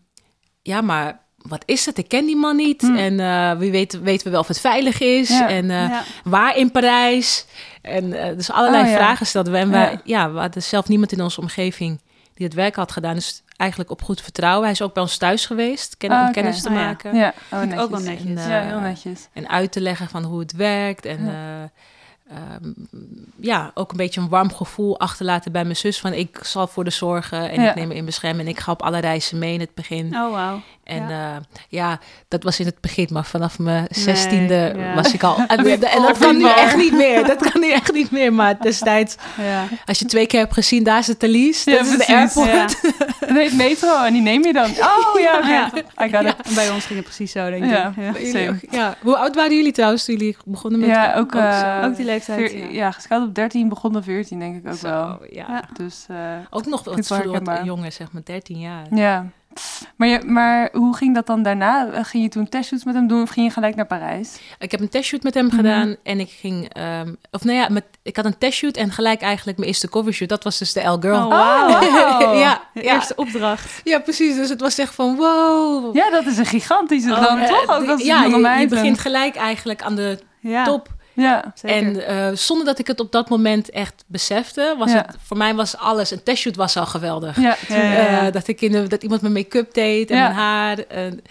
ja, 0.63 0.81
maar 0.81 1.21
wat 1.37 1.63
is 1.67 1.87
het? 1.87 1.99
Ik 1.99 2.09
ken 2.09 2.27
die 2.27 2.37
man 2.37 2.57
niet. 2.57 2.81
Hmm. 2.81 2.97
En 2.97 3.21
eh, 3.21 3.59
wie 3.59 3.71
weet, 3.71 4.01
weten 4.03 4.25
we 4.25 4.31
wel 4.31 4.41
of 4.41 4.49
het 4.49 4.61
veilig 4.61 5.01
is. 5.01 5.29
Ja. 5.29 5.49
En 5.49 5.71
eh, 5.71 5.89
ja. 5.89 6.03
waar 6.25 6.57
in 6.57 6.71
Parijs? 6.71 7.47
En 7.83 8.11
dus 8.37 8.51
allerlei 8.51 8.85
Oh, 8.85 8.91
ja. 8.91 8.97
vragen 8.97 9.27
stelden 9.27 9.53
we. 9.53 9.59
En 9.59 9.67
Ja. 9.67 9.73
wij, 9.73 10.01
ja, 10.05 10.33
we 10.33 10.39
hadden 10.39 10.63
zelf 10.63 10.89
niemand 10.89 11.13
in 11.13 11.23
onze 11.23 11.41
omgeving 11.41 12.01
die 12.35 12.47
het 12.47 12.55
werk 12.55 12.75
had 12.77 12.93
gedaan. 12.93 13.15
Dus 13.15 13.43
eigenlijk 13.61 13.91
op 13.91 14.03
goed 14.03 14.21
vertrouwen. 14.21 14.63
Hij 14.63 14.73
is 14.73 14.83
ook 14.83 14.95
bij 14.95 15.03
ons 15.03 15.17
thuis 15.17 15.47
geweest, 15.47 15.97
ken, 15.97 16.11
om 16.13 16.23
oké. 16.23 16.31
kennis 16.31 16.63
te 16.63 16.69
ja. 16.71 16.75
maken. 16.75 17.15
Ja, 17.15 17.35
oh, 17.53 17.81
ook 17.81 17.91
wel 17.91 18.01
netjes. 18.01 18.31
En, 18.31 18.39
eh, 18.39 18.49
Ja, 18.49 18.61
heel 18.61 18.81
netjes. 18.81 19.29
En 19.33 19.49
uit 19.49 19.73
te 19.73 19.81
leggen 19.81 20.09
van 20.09 20.25
hoe 20.25 20.39
het 20.41 20.53
werkt. 20.53 21.05
En 21.05 21.25
Ja. 21.25 21.33
ja. 21.33 21.71
ja, 23.41 23.71
ook 23.75 23.91
een 23.91 23.97
beetje 23.97 24.21
een 24.21 24.29
warm 24.29 24.53
gevoel 24.55 24.99
achterlaten 24.99 25.53
bij 25.53 25.63
mijn 25.65 25.77
zus. 25.77 26.01
Van 26.01 26.13
ik 26.13 26.39
zal 26.43 26.67
voor 26.67 26.85
de 26.85 26.91
zorgen 26.91 27.51
en 27.51 27.63
Ja. 27.63 27.69
ik 27.69 27.75
neem 27.75 27.89
me 27.89 27.95
in 27.95 28.05
bescherming. 28.05 28.49
En 28.49 28.55
ik 28.55 28.61
ga 28.61 28.73
op 28.73 28.83
alle 28.83 28.99
reizen 28.99 29.39
mee 29.39 29.55
in 29.55 29.61
het 29.61 29.75
begin. 29.75 30.07
Oh, 30.17 30.33
wauw. 30.33 30.61
En 30.91 31.09
Ja. 31.09 31.19
ja. 31.19 31.41
ja, 31.69 31.99
dat 32.29 32.43
was 32.43 32.61
in 32.61 32.67
het 32.67 32.81
begin. 32.81 33.09
Maar 33.13 33.25
vanaf 33.25 33.59
mijn 33.59 33.87
zestiende 33.91 34.75
ja. 34.77 34.95
was 34.95 35.13
ik 35.13 35.23
al... 35.23 35.37
En, 35.47 35.59
en 35.97 36.03
dat 36.03 36.19
kan 36.19 36.37
nu 36.37 36.45
echt 36.49 36.77
niet 36.77 36.93
meer. 36.93 37.27
Dat 37.27 37.51
kan 37.51 37.61
nu 37.61 37.71
echt 37.73 37.93
niet 37.93 38.11
meer. 38.11 38.33
Maar 38.33 38.61
destijds, 38.61 39.17
Ja. 39.39 39.65
als 39.85 39.99
je 39.99 40.05
twee 40.05 40.27
keer 40.27 40.41
hebt 40.41 40.53
gezien, 40.55 40.85
daar 40.85 40.99
is 40.99 41.07
het 41.07 41.19
Thalys. 41.19 41.65
Dat 41.65 41.81
is 41.81 41.91
de 41.91 41.97
precies. 41.97 42.15
airport. 42.15 42.81
Ja. 43.29 43.57
Metro 43.57 44.05
en 44.05 44.13
die 44.13 44.23
neem 44.23 44.45
je 44.45 44.53
dan. 44.53 44.71
Oh 45.15 45.21
ja. 45.21 45.49
Ja. 45.49 45.71
I 46.07 46.11
got 46.11 46.25
it. 46.25 46.35
En 46.49 46.55
bij 46.55 46.71
ons 46.71 46.85
ging 46.85 46.99
het 46.99 47.05
precies 47.09 47.33
zo, 47.33 47.51
denk 47.51 47.65
ik. 47.65 47.71
Ja. 47.71 47.93
Ook- 48.49 48.71
ja. 48.71 48.95
Hoe 49.03 49.17
oud 49.17 49.35
waren 49.35 49.57
jullie 49.57 49.73
trouwens 49.73 50.05
toen 50.05 50.17
jullie 50.17 50.37
begonnen 50.45 50.81
met... 50.81 50.89
Ja, 50.89 51.15
ook, 51.17 51.33
zo? 51.33 51.39
eh, 51.39 51.81
Ook 51.85 51.97
die 51.97 52.05
leeftijd, 52.05 52.51
veer- 52.51 52.73
ja. 52.73 52.91
geschat 52.91 53.23
op 53.23 53.35
13, 53.35 53.69
begonnen 53.69 54.03
14 54.03 54.39
denk 54.39 54.57
ik 54.57 54.69
ook 54.73 54.77
Zo, 54.79 54.89
wel. 54.89 55.19
ja. 55.31 55.65
Dus 55.77 56.05
eh, 56.09 56.17
Ook 56.51 56.67
nog 56.67 56.85
wat, 56.85 57.09
wat 57.43 57.61
jonger, 57.65 57.93
zeg 57.93 58.13
maar 58.13 58.23
13 58.25 58.59
jaar. 58.59 58.87
ja. 58.91 59.27
Maar, 59.97 60.09
je, 60.09 60.21
maar 60.27 60.69
hoe 60.73 60.97
ging 60.97 61.15
dat 61.15 61.27
dan 61.27 61.43
daarna? 61.43 61.89
Eh, 61.93 62.05
Ging 62.05 62.23
je 62.23 62.29
toen 62.29 62.49
testshoots 62.49 62.85
met 62.85 62.95
hem 62.95 63.07
doen 63.07 63.23
of 63.23 63.31
ging 63.31 63.47
je 63.47 63.53
gelijk 63.53 63.75
naar 63.77 63.87
Parijs? 63.87 64.41
Ik 64.59 64.71
heb 64.71 64.81
een 64.81 64.89
testshoot 64.89 65.23
met 65.23 65.35
hem 65.35 65.47
Mhm. 65.47 65.57
gedaan 65.57 65.97
en 66.03 66.21
ik 66.21 66.31
ging... 66.31 66.69
ehm, 66.75 67.15
of 67.31 67.45
nou 67.45 67.57
ja, 67.57 67.69
met, 67.69 67.85
ik 68.03 68.17
had 68.17 68.25
een 68.25 68.39
testshoot 68.39 68.77
en 68.77 68.91
gelijk 68.93 69.21
eigenlijk 69.21 69.57
mijn 69.59 69.69
eerste 69.71 69.89
covershoot. 69.89 70.29
Dat 70.29 70.45
was 70.45 70.59
dus 70.59 70.73
de 70.73 70.81
L 70.89 70.97
Girl. 71.01 71.27
Oh, 71.27 71.69
wow. 71.69 71.83
ja, 72.45 72.61
De 72.75 72.83
ja. 72.85 72.95
eerste 72.95 73.15
opdracht. 73.17 73.81
ja, 73.85 73.99
precies. 73.99 74.35
Dus 74.37 74.49
het 74.49 74.61
was 74.61 74.79
echt 74.79 74.95
van 74.95 75.17
wow. 75.17 75.97
Ja, 75.97 76.11
dat 76.11 76.27
is 76.27 76.39
een 76.39 76.47
gigantische 76.47 77.11
Oh, 77.11 77.23
dan 77.23 77.39
eh, 77.39 77.49
toch 77.49 77.69
ook 77.91 77.99
ja, 78.01 78.25
je, 78.25 78.67
begint 78.69 78.99
gelijk 78.99 79.37
eigenlijk 79.37 79.83
aan 79.83 79.95
de 79.97 80.19
Ja, 80.41 80.65
top. 80.65 80.89
Ja, 81.21 81.53
zeker. 81.55 81.77
En 81.77 82.07
eh, 82.07 82.37
zonder 82.37 82.67
dat 82.67 82.79
ik 82.79 82.87
het 82.87 83.01
op 83.01 83.13
dat 83.13 83.29
moment 83.29 83.71
echt 83.71 84.05
besefte, 84.07 84.75
was 84.79 84.91
Ja. 84.91 84.97
het 84.97 85.17
voor 85.27 85.37
mij 85.37 85.55
was 85.55 85.77
alles. 85.77 86.11
Een 86.11 86.23
testshoot 86.23 86.57
was 86.57 86.77
al 86.77 86.87
geweldig. 86.87 87.41
ja. 87.41 87.57
Eh, 87.69 88.33
dat, 88.33 88.49
ik 88.49 88.61
in 88.61 88.73
de, 88.73 88.87
dat 88.87 89.03
iemand 89.03 89.21
mijn 89.21 89.33
make-up 89.33 89.75
deed 89.75 90.11
en 90.11 90.19
mijn 90.19 90.33
haar. 90.33 90.79
En, 90.79 91.23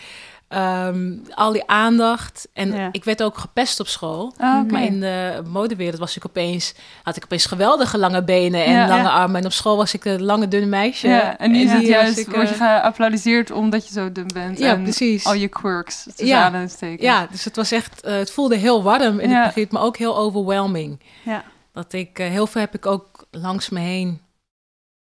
ehm, 0.50 1.12
al 1.34 1.51
die 1.51 1.68
aandacht. 1.68 2.48
En 2.53 2.72
Ja. 2.72 2.89
ik 2.91 3.03
werd 3.03 3.24
ook 3.24 3.38
gepest 3.38 3.79
op 3.79 3.88
school. 3.88 4.34
Ah. 4.38 4.72
Maar 4.72 4.84
in 4.84 5.00
de 5.00 5.41
modewereld 5.48 6.00
was 6.00 6.15
ik 6.15 6.25
opeens, 6.25 6.74
had 7.03 7.15
ik 7.15 7.24
opeens 7.24 7.46
geweldige 7.46 7.98
lange 7.98 8.24
benen 8.24 8.65
en 8.65 8.72
Ja. 8.72 8.88
lange 8.88 9.01
Ja. 9.03 9.10
armen. 9.10 9.39
En 9.39 9.46
op 9.46 9.51
school 9.51 9.77
was 9.77 9.94
ik 9.94 10.06
een 10.06 10.24
lange, 10.24 10.48
dunne 10.48 10.65
meisje. 10.68 11.08
Ja, 11.08 11.38
en 11.38 11.51
nu 11.51 11.58
is 11.58 11.63
die 11.63 11.72
het 11.72 11.79
was 11.82 11.89
juist, 11.89 12.18
ik, 12.18 12.29
word 12.29 12.50
je 12.50 12.56
eh, 12.56 12.60
geapplaudiseerd 12.60 13.51
omdat 13.51 13.88
je 13.88 13.94
zo 13.94 14.12
dun 14.12 14.29
bent. 14.34 14.60
Ja, 14.60 14.74
en 14.74 14.84
precies. 14.84 15.25
al 15.25 15.34
je 15.34 15.48
quirks 15.48 16.08
Ja. 16.15 16.63
Ja, 16.98 17.27
dus 17.32 17.44
het 17.46 17.56
was 17.56 17.72
echt, 17.72 18.01
eh, 18.01 18.13
het 18.18 18.32
voelde 18.32 18.56
heel 18.56 18.84
warm 18.84 19.22
Ja. 19.22 19.27
het 19.44 19.53
begin, 19.53 19.68
maar 19.70 19.82
ook 19.84 19.98
heel 19.98 20.18
overwhelming. 20.18 21.00
Ja. 21.24 21.44
Dat 21.74 21.94
ik, 21.94 22.20
eh, 22.20 22.27
heel 22.29 22.48
veel 22.48 22.62
heb 22.62 22.74
ik 22.75 22.86
ook 22.86 23.25
langs 23.32 23.70
me 23.70 23.79
heen 23.79 24.22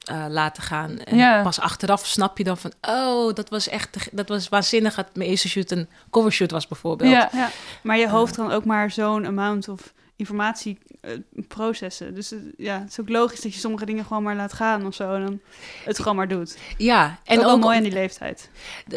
eh, 0.07 0.25
laten 0.29 0.63
gaan. 0.63 0.99
En 0.99 1.17
Ja. 1.17 1.41
pas 1.43 1.59
achteraf 1.59 2.05
snap 2.05 2.37
je 2.37 2.43
dan 2.43 2.57
van, 2.57 2.71
oh, 2.81 3.33
dat 3.33 3.49
was 3.49 3.67
echt, 3.69 4.09
dat 4.11 4.27
was 4.27 4.49
waanzinnig. 4.49 4.95
Dat 4.95 5.15
mijn 5.15 5.29
eerste 5.29 5.49
shoot 5.49 5.71
een 5.71 5.89
covershoot 6.09 6.51
was 6.51 6.67
bijvoorbeeld. 6.67 7.11
Ja, 7.11 7.29
Ja, 7.33 7.49
maar 7.83 7.97
je 7.97 8.09
hoofd 8.09 8.35
kan 8.35 8.51
ook 8.51 8.65
maar 8.65 8.91
zo'n 8.91 9.25
amount 9.25 9.67
of 9.67 9.93
informatie 10.15 10.77
eh, 11.01 11.11
processen. 11.47 12.15
Dus 12.15 12.31
eh, 12.31 12.39
ja, 12.57 12.79
het 12.79 12.89
is 12.89 12.99
ook 12.99 13.09
logisch 13.09 13.41
dat 13.41 13.53
je 13.53 13.59
sommige 13.59 13.85
dingen 13.85 14.05
gewoon 14.05 14.23
maar 14.23 14.35
laat 14.35 14.53
gaan 14.53 14.85
of 14.85 14.93
zo. 14.93 15.13
En 15.13 15.21
dan 15.25 15.39
het 15.85 15.97
gewoon 15.99 16.15
maar 16.15 16.27
doet. 16.27 16.57
Ja, 16.77 17.19
En 17.23 17.37
ook 17.37 17.43
wel 17.43 17.57
mooi 17.57 17.77
aan 17.77 17.83
die 17.83 17.91
leeftijd. 17.91 18.49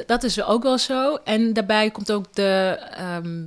Dat 0.07 0.23
is 0.23 0.43
ook 0.43 0.63
wel 0.63 0.79
zo. 0.79 1.15
En 1.25 1.53
daarbij 1.53 1.91
komt 1.91 2.13
ook 2.13 2.35
de, 2.35 2.79
ehm, 2.91 3.47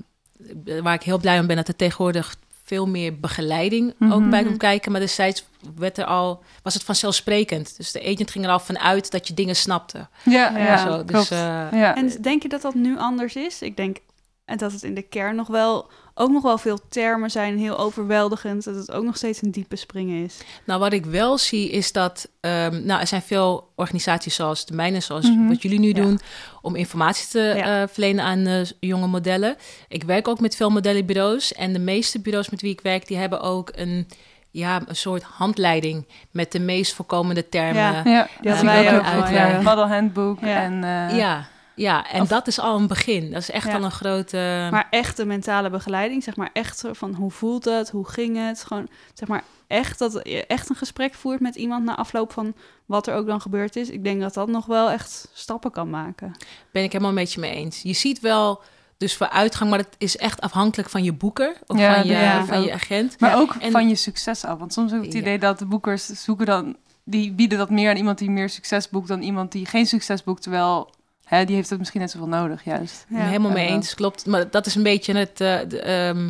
waar 0.84 0.94
ik 0.94 1.04
heel 1.04 1.18
blij 1.20 1.40
om 1.40 1.48
ben, 1.48 1.56
dat 1.56 1.68
er 1.68 1.76
tegenwoordig 1.76 2.36
veel 2.64 2.88
meer 2.88 3.20
begeleiding 3.20 3.94
ook 4.00 4.20
Mhm. 4.20 4.30
bij 4.30 4.44
komt 4.44 4.58
kijken. 4.58 4.92
Maar 4.92 5.02
destijds 5.02 5.46
werd 5.76 5.98
er 5.98 6.06
al, 6.06 6.44
was 6.64 6.74
het 6.74 6.84
vanzelfsprekend. 6.84 7.78
Dus 7.78 7.92
de 7.92 8.02
agent 8.02 8.32
ging 8.32 8.46
er 8.46 8.52
al 8.52 8.60
vanuit 8.60 9.12
dat 9.12 9.28
je 9.28 9.34
dingen 9.34 9.56
snapte. 9.56 10.08
ja, 10.24 10.50
Ja, 10.50 10.58
ja, 10.58 10.78
zo. 10.78 10.98
Dus, 10.98 11.06
klopt. 11.06 11.32
eh, 11.32 11.38
ja. 11.72 11.96
En 11.96 12.22
denk 12.22 12.42
je 12.42 12.50
dat 12.50 12.62
dat 12.62 12.74
nu 12.74 12.98
anders 12.98 13.36
is? 13.36 13.62
Ik 13.62 13.78
denk 13.78 13.98
en 14.46 14.58
dat 14.58 14.72
het 14.72 14.84
in 14.84 14.94
de 14.94 15.02
kern 15.02 15.36
nog 15.36 15.48
wel, 15.48 15.90
ook 16.16 16.30
nog 16.30 16.44
wel 16.44 16.58
veel 16.58 16.80
termen 16.90 17.32
zijn, 17.32 17.58
heel 17.58 17.78
overweldigend. 17.78 18.64
Dat 18.64 18.76
het 18.76 18.92
ook 18.92 19.04
nog 19.04 19.18
steeds 19.18 19.42
een 19.42 19.52
diepe 19.52 19.76
springen 19.76 20.24
is. 20.24 20.38
nou, 20.66 20.80
wat 20.80 20.94
ik 20.94 21.06
wel 21.06 21.38
zie 21.38 21.70
is 21.70 21.92
dat, 21.92 22.28
ehm, 22.40 22.86
nou, 22.86 23.00
er 23.02 23.08
zijn 23.08 23.22
veel 23.22 23.72
organisaties 23.76 24.36
zoals 24.36 24.66
de 24.66 24.74
mijne, 24.76 25.00
zoals 25.00 25.30
Mhm. 25.30 25.48
wat 25.48 25.62
jullie 25.62 25.80
nu 25.80 25.88
Ja. 25.88 25.94
doen, 25.94 26.20
om 26.62 26.76
informatie 26.76 27.28
te 27.28 27.54
Ja. 27.58 27.82
eh, 27.82 27.88
verlenen 27.92 28.26
aan 28.26 28.46
eh, 28.46 28.62
jonge 28.80 29.08
modellen. 29.08 29.56
Ik 29.88 30.04
werk 30.04 30.28
ook 30.28 30.40
met 30.40 30.56
veel 30.56 30.70
modellenbureaus 30.70 31.54
en 31.54 31.74
de 31.74 31.80
meeste 31.80 32.20
bureaus 32.22 32.50
met 32.50 32.62
wie 32.62 32.72
ik 32.72 32.82
werk, 32.82 33.08
die 33.08 33.18
hebben 33.18 33.42
ook 33.42 33.72
een, 33.76 34.08
ja, 34.52 34.82
een 34.88 34.96
soort 34.96 35.24
handleiding 35.24 36.08
met 36.32 36.52
de 36.52 36.60
meest 36.60 36.94
voorkomende 36.94 37.50
termen. 37.50 37.76
Ja. 37.82 37.92
Ja, 38.04 38.04
ja, 38.04 38.28
Die 38.42 38.50
hadden 38.52 38.66
wij 38.66 38.98
ook 38.98 39.30
ja. 39.30 39.62
Model 39.62 39.88
handbook 39.88 40.40
Ja. 40.40 40.62
en... 40.62 40.84
eh, 40.84 41.18
ja. 41.18 41.48
Ja, 41.76 42.12
en 42.12 42.22
Of- 42.22 42.28
dat 42.28 42.48
is 42.48 42.60
al 42.60 42.80
een 42.80 42.88
begin. 42.88 43.32
Dat 43.32 43.42
is 43.42 43.50
echt 43.52 43.68
Ja. 43.68 43.76
al 43.76 43.84
een 43.84 43.92
grote... 43.92 44.68
Maar 44.72 44.88
echte 44.90 45.26
mentale 45.26 45.70
begeleiding, 45.70 46.24
zeg 46.24 46.36
maar 46.36 46.50
echt 46.54 46.84
van 46.92 47.14
hoe 47.14 47.32
voelt 47.32 47.66
het, 47.66 47.90
hoe 47.90 48.08
ging 48.08 48.38
het? 48.48 48.64
Gewoon, 48.64 48.88
zeg 49.14 49.28
maar 49.28 49.44
echt 49.68 50.00
dat 50.00 50.20
je 50.24 50.46
echt 50.46 50.70
een 50.70 50.76
gesprek 50.76 51.14
voert 51.14 51.40
met 51.40 51.56
iemand 51.56 51.86
na 51.86 51.96
afloop 51.96 52.32
van 52.34 52.54
wat 52.86 53.08
er 53.08 53.16
ook 53.16 53.26
dan 53.28 53.42
gebeurd 53.42 53.76
is. 53.76 53.90
Ik 53.90 54.04
denk 54.04 54.22
dat 54.22 54.34
dat 54.34 54.48
nog 54.48 54.66
wel 54.66 54.90
echt 54.92 55.28
stappen 55.34 55.72
kan 55.72 55.90
maken. 55.90 56.32
Ben 56.72 56.84
ik 56.84 56.92
helemaal 56.92 57.14
met 57.14 57.34
je 57.34 57.40
mee 57.40 57.52
eens. 57.56 57.82
Je 57.82 57.94
ziet 57.94 58.20
wel 58.20 58.62
dus 58.98 59.16
vooruitgang, 59.16 59.70
maar 59.70 59.80
het 59.80 59.96
is 59.98 60.18
echt 60.18 60.42
afhankelijk 60.42 60.90
van 60.90 61.04
je 61.04 61.14
boeker 61.14 61.56
of 61.68 61.78
Ja, 61.78 61.94
van, 61.96 62.08
je, 62.08 62.14
ja. 62.14 62.46
van 62.46 62.62
je 62.62 62.74
agent. 62.74 63.20
Maar 63.20 63.38
ook 63.40 63.56
en- 63.60 63.72
van 63.72 63.90
je 63.90 63.96
succes 63.96 64.46
af. 64.46 64.60
Want 64.60 64.74
soms 64.74 64.92
heb 64.92 65.00
ik 65.00 65.06
het 65.06 65.16
idee 65.16 65.40
dat 65.40 65.60
de 65.60 65.66
boekers 65.66 66.06
zoeken 66.06 66.46
dan... 66.46 66.76
Die 67.06 67.32
bieden 67.32 67.58
dat 67.58 67.70
meer 67.70 67.90
aan 67.90 67.96
iemand 67.98 68.18
die 68.18 68.30
meer 68.30 68.50
succes 68.50 68.90
boekt... 68.90 69.08
dan 69.08 69.22
iemand 69.22 69.52
die 69.52 69.66
geen 69.66 69.86
succes 69.86 70.24
boekt. 70.24 70.42
Terwijl 70.42 70.90
hè, 71.36 71.46
die 71.46 71.56
heeft 71.56 71.70
het 71.70 71.80
misschien 71.80 72.02
net 72.02 72.12
zoveel 72.12 72.28
nodig, 72.28 72.64
juist. 72.64 73.06
Ik 73.10 73.16
ben 73.16 73.26
helemaal 73.26 73.52
mee 73.52 73.68
eens, 73.68 73.94
klopt. 73.94 74.26
Maar 74.26 74.50
dat 74.50 74.66
is 74.66 74.76
een 74.76 74.84
beetje 74.84 75.14
het... 75.16 75.42
eh, 75.42 75.60
de, 75.68 75.80
ehm, 75.80 76.30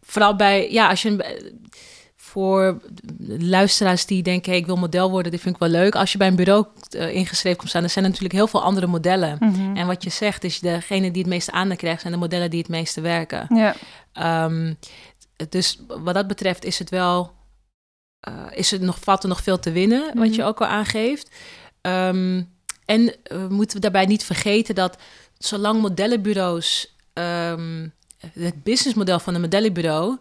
vooral 0.00 0.36
bij... 0.36 0.72
Ja, 0.72 0.88
als 0.88 1.02
je... 1.02 1.54
Voor 2.16 2.80
luisteraars 3.28 4.06
die 4.06 4.22
denken, 4.22 4.50
hey, 4.50 4.60
ik 4.60 4.66
wil 4.66 4.76
model 4.76 5.10
worden, 5.10 5.30
dit 5.32 5.40
vind 5.40 5.54
ik 5.54 5.60
wel 5.60 5.70
leuk. 5.70 5.94
Als 5.94 6.12
je 6.12 6.18
bij 6.18 6.26
een 6.26 6.36
bureau 6.36 6.66
eh, 6.90 7.14
ingeschreven 7.14 7.58
komt 7.58 7.68
staan, 7.70 7.82
er 7.82 7.90
zijn 7.90 8.04
natuurlijk 8.04 8.34
heel 8.34 8.46
veel 8.46 8.62
andere 8.62 8.86
modellen. 8.86 9.36
Mhm. 9.40 9.76
En 9.76 9.86
wat 9.86 10.02
je 10.04 10.10
zegt, 10.10 10.44
is 10.44 10.58
degene 10.60 11.10
die 11.10 11.22
het 11.22 11.30
meeste 11.30 11.52
aandacht 11.52 11.78
krijgt, 11.80 12.00
zijn 12.00 12.12
de 12.12 12.18
modellen 12.18 12.50
die 12.50 12.58
het 12.58 12.68
meeste 12.68 13.00
werken. 13.00 13.46
Ja, 13.54 13.74
Ehm, 14.12 14.74
dus 15.48 15.80
wat 15.86 16.14
dat 16.14 16.26
betreft 16.26 16.64
is 16.64 16.78
het 16.78 16.90
wel, 16.90 17.32
eh, 18.20 18.32
is 18.50 18.70
het 18.70 18.80
nog, 18.80 18.98
valt 19.00 19.22
er 19.22 19.28
nog 19.28 19.42
veel 19.42 19.58
te 19.58 19.72
winnen, 19.72 20.10
wat 20.18 20.34
je 20.34 20.40
Mhm. 20.40 20.48
ook 20.50 20.60
al 20.60 20.66
aangeeft. 20.66 21.30
Ehm, 21.80 22.42
en 22.86 23.14
eh, 23.22 23.46
moeten 23.46 23.76
we 23.76 23.82
daarbij 23.82 24.06
niet 24.06 24.24
vergeten 24.24 24.74
dat 24.74 24.96
zolang 25.38 25.80
modellenbureaus, 25.80 26.94
ehm, 27.12 27.88
het 28.32 28.62
businessmodel 28.62 29.18
van 29.18 29.34
een 29.34 29.40
modellenbureau, 29.40 30.16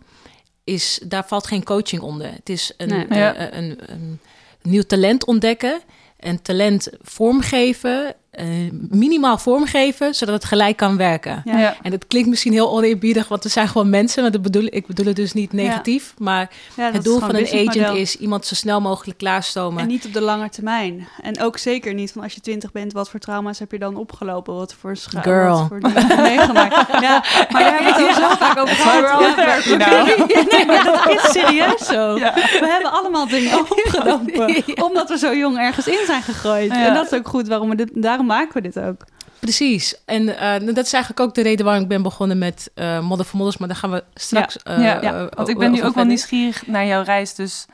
is, 0.64 1.00
daar 1.04 1.28
valt 1.28 1.48
geen 1.48 1.64
coaching 1.64 2.02
onder. 2.02 2.32
Het 2.32 2.50
is 2.50 2.72
een, 2.78 2.88
Nee. 2.90 3.08
eh, 3.08 3.18
Ja. 3.18 3.40
een, 3.54 3.58
een, 3.64 3.80
een 3.92 4.20
nieuw 4.62 4.82
talent 4.84 5.26
ontdekken 5.26 5.82
en 6.18 6.42
talent 6.42 6.90
vormgeven, 7.02 8.16
eh, 8.36 8.46
minimaal 8.90 9.38
vormgeven, 9.38 10.14
zodat 10.16 10.36
het 10.36 10.46
gelijk 10.46 10.78
kan 10.78 10.98
werken. 10.98 11.42
Ja. 11.46 11.58
ja. 11.60 11.76
En 11.82 11.92
dat 11.92 12.08
klinkt 12.08 12.30
misschien 12.30 12.52
heel 12.54 12.70
oneerbiedig, 12.72 13.28
want 13.28 13.44
we 13.44 13.50
zijn 13.50 13.68
gewoon 13.68 13.90
mensen. 13.90 14.22
Maar 14.24 14.32
dat 14.32 14.42
bedoel, 14.42 14.68
ik 14.70 14.88
bedoel 14.88 15.06
het 15.06 15.16
dus 15.16 15.34
niet 15.34 15.54
negatief. 15.54 16.14
Maar 16.18 16.50
Ja, 16.76 16.92
het 16.92 17.04
doel 17.04 17.20
van 17.20 17.36
een 17.36 17.46
agent 17.70 17.98
is 17.98 18.16
iemand 18.18 18.46
zo 18.46 18.56
snel 18.56 18.82
mogelijk 18.82 19.18
klaarstomen. 19.18 19.82
En 19.82 19.88
niet 19.88 20.06
op 20.06 20.14
de 20.14 20.22
lange 20.22 20.50
termijn. 20.50 21.08
En 21.22 21.42
ook 21.42 21.58
zeker 21.58 21.94
niet 21.94 22.12
van 22.12 22.24
als 22.24 22.34
je 22.34 22.42
twintig 22.42 22.72
bent, 22.72 22.94
wat 22.94 23.10
voor 23.10 23.20
trauma's 23.20 23.60
heb 23.60 23.72
je 23.72 23.80
dan 23.80 23.96
opgelopen? 23.96 24.54
Wat 24.56 24.74
voor 24.80 24.98
scha- 24.98 25.22
Girl. 25.22 25.68
Wat 25.80 25.92
voor 25.92 26.22
meegemaakt? 26.22 26.74
Ja, 27.02 27.24
maar 27.52 27.64
daar 27.64 27.74
hebben 27.74 27.94
we 27.94 28.00
het 28.14 28.16
al 28.24 28.30
zo 28.30 28.36
vaak 28.36 28.58
over 28.58 28.76
gehad. 28.76 29.78
Nou? 29.78 30.08
Nee, 30.52 30.66
maar 30.66 30.84
dat 30.84 31.10
is 31.10 31.32
serieus 31.32 31.86
zo. 31.86 32.14
We 32.14 32.68
hebben 32.68 32.92
allemaal 32.92 33.28
dingen 33.28 33.60
opgelopen, 33.60 34.84
omdat 34.84 35.10
we 35.10 35.18
zo 35.18 35.36
jong 35.36 35.58
ergens 35.58 35.88
in 35.88 36.06
zijn 36.06 36.22
gegooid. 36.22 36.72
En 36.72 36.94
dat 36.94 37.06
is 37.12 37.18
ook 37.18 37.28
goed, 37.28 37.48
waarom 37.48 37.70
we 37.70 37.76
dit, 37.76 37.90
daarom 37.94 38.25
maken 38.26 38.54
we 38.54 38.62
dit 38.62 38.80
ook. 38.80 39.06
Precies. 39.40 40.04
En 40.06 40.38
eh, 40.38 40.76
dat 40.76 40.86
is 40.86 40.94
eigenlijk 40.94 41.20
ook 41.20 41.36
de 41.36 41.42
reden 41.42 41.66
waarom 41.66 41.84
ik 41.84 41.90
ben 41.90 42.02
begonnen 42.02 42.38
met 42.38 42.72
eh 42.74 43.00
Model 43.00 43.26
voor 43.26 43.38
Models. 43.38 43.58
Maar 43.58 43.68
daar 43.68 43.78
gaan 43.78 43.92
we 43.92 44.04
straks... 44.14 44.58
ja, 44.64 45.02
eh, 45.02 45.26
Want 45.36 45.50
ik 45.50 45.58
ben 45.58 45.72
nu 45.72 45.84
ook 45.84 45.96
wel 45.96 46.06
nieuwsgierig 46.06 46.68
naar 46.68 46.86
jouw 46.86 47.04
reis. 47.04 47.36
Dus 47.36 47.66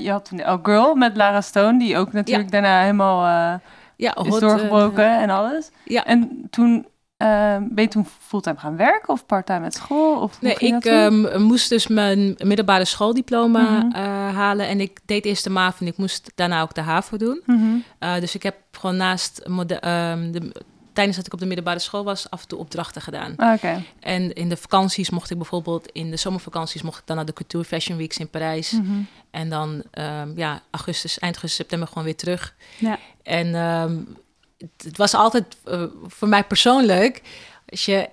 je 0.00 0.10
had 0.10 0.24
toen 0.24 0.48
Oh 0.48 0.58
Girl 0.62 0.94
met 0.94 1.16
Lara 1.16 1.40
Stone, 1.40 1.78
die 1.78 1.96
ook 1.96 2.12
natuurlijk 2.12 2.50
daarna 2.50 2.80
helemaal 2.80 3.24
Ja, 3.96 4.16
is 4.16 4.38
doorgebroken 4.38 5.18
en 5.18 5.30
alles. 5.30 5.70
ja. 5.84 6.04
En 6.04 6.46
toen 6.50 6.86
eh, 7.16 7.56
ben 7.70 7.84
je 7.84 7.88
toen 7.88 8.06
fulltime 8.18 8.58
gaan 8.58 8.76
werken 8.76 9.08
of 9.08 9.26
parttime 9.26 9.60
met 9.60 9.74
school? 9.74 10.20
Of 10.20 10.40
Nee, 10.40 10.54
ik 10.54 10.84
ehm, 10.84 11.42
moest 11.42 11.68
dus 11.68 11.86
mijn 11.86 12.34
middelbare 12.44 12.84
schooldiploma 12.84 13.88
eh, 13.92 14.02
halen. 14.36 14.68
En 14.68 14.80
ik 14.80 15.00
deed 15.04 15.24
eerst 15.24 15.44
de 15.44 15.50
MAV 15.50 15.80
en 15.80 15.86
ik 15.86 15.96
moest 15.96 16.32
daarna 16.34 16.62
ook 16.62 16.74
de 16.74 16.80
HAVO 16.80 17.16
doen. 17.16 17.42
Mhm. 17.46 17.62
Uh, 18.00 18.20
dus 18.20 18.34
ik 18.34 18.42
heb 18.42 18.56
gewoon 18.70 18.96
naast 18.96 19.38
ehm, 19.38 20.30
de, 20.30 20.52
tijdens 20.92 21.16
dat 21.16 21.26
ik 21.26 21.32
op 21.32 21.38
de 21.38 21.46
middelbare 21.46 21.78
school 21.78 22.04
was, 22.04 22.30
af 22.30 22.42
en 22.42 22.48
toe 22.48 22.58
opdrachten 22.58 23.02
gedaan. 23.02 23.36
Ah. 23.36 23.64
En 24.00 24.32
in 24.32 24.48
de 24.48 24.56
vakanties 24.56 25.10
mocht 25.10 25.30
ik 25.30 25.36
bijvoorbeeld, 25.36 25.86
in 25.92 26.10
de 26.10 26.16
zomervakanties 26.16 26.82
mocht 26.82 26.98
ik 26.98 27.06
dan 27.06 27.16
naar 27.16 27.24
de 27.24 27.32
Couture 27.32 27.64
Fashion 27.64 27.98
Weeks 27.98 28.18
in 28.18 28.28
Parijs. 28.28 28.70
Mhm. 28.70 29.00
En 29.30 29.48
dan, 29.48 29.82
ehm, 29.90 30.28
ja, 30.34 30.60
augustus, 30.70 31.18
eind 31.18 31.34
augustus, 31.34 31.60
september 31.60 31.88
gewoon 31.88 32.04
weer 32.04 32.16
terug. 32.16 32.54
Ja. 32.78 32.98
En 33.22 33.54
ehm, 33.54 33.96
het, 34.58 34.96
was 34.96 35.14
altijd 35.14 35.56
eh, 35.64 35.82
voor 36.06 36.28
mij 36.28 36.44
persoonlijk, 36.44 37.22
als 37.68 37.84
je 37.84 38.08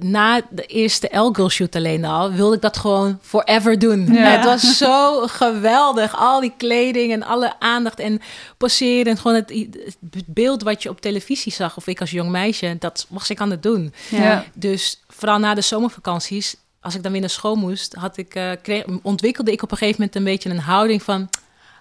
na 0.00 0.40
de 0.50 0.66
eerste 0.66 1.18
L-Girl 1.18 1.50
shoot 1.50 1.76
alleen 1.76 2.04
al, 2.04 2.32
wilde 2.32 2.54
ik 2.54 2.62
dat 2.62 2.76
gewoon 2.76 3.18
forever 3.22 3.78
doen. 3.78 4.12
Ja. 4.12 4.30
Het 4.36 4.44
was 4.44 4.76
zo 4.76 5.26
geweldig. 5.26 6.16
Al 6.16 6.40
die 6.40 6.52
kleding 6.56 7.12
en 7.12 7.22
alle 7.22 7.60
aandacht 7.60 7.98
en 7.98 8.20
poseren. 8.56 9.06
En 9.06 9.16
gewoon 9.16 9.36
het, 9.36 9.50
het 10.10 10.26
beeld 10.26 10.62
wat 10.62 10.82
je 10.82 10.88
op 10.88 11.00
televisie 11.00 11.52
zag, 11.52 11.76
of 11.76 11.86
ik 11.86 12.00
als 12.00 12.10
jong 12.10 12.30
meisje, 12.30 12.76
dat 12.78 13.06
was 13.08 13.30
ik 13.30 13.40
aan 13.40 13.50
het 13.50 13.62
doen. 13.62 13.94
Ja. 14.10 14.44
Dus 14.54 15.02
vooral 15.08 15.38
na 15.38 15.54
de 15.54 15.60
zomervakanties, 15.60 16.56
als 16.80 16.94
ik 16.94 17.02
dan 17.02 17.12
weer 17.12 17.20
naar 17.20 17.30
school 17.30 17.54
moest, 17.54 17.94
had 17.94 18.16
ik, 18.16 18.34
eh, 18.34 18.50
kreeg, 18.62 18.84
ontwikkelde 19.02 19.52
ik 19.52 19.62
op 19.62 19.70
een 19.70 19.76
gegeven 19.76 20.00
moment 20.00 20.16
een 20.16 20.24
beetje 20.24 20.50
een 20.50 20.58
houding 20.58 21.02
van, 21.02 21.28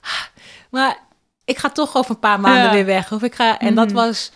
"Ah, 0.01 0.24
maar 0.69 1.00
ik 1.46 1.58
ga 1.58 1.70
toch 1.70 1.96
over 1.96 2.12
een 2.12 2.20
paar 2.20 2.40
maanden 2.40 2.64
Ja. 2.64 2.72
weer 2.72 2.86
weg. 2.86 3.12
Of 3.12 3.24
ik 3.24 3.36
ga, 3.36 3.60
en 3.60 3.76
dat 3.76 3.86
Mhm. 3.88 3.96
was 3.96 4.32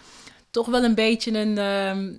toch 0.51 0.65
wel 0.67 0.83
een 0.83 0.95
beetje 0.95 1.39
een, 1.39 1.57
ehm, 1.57 2.13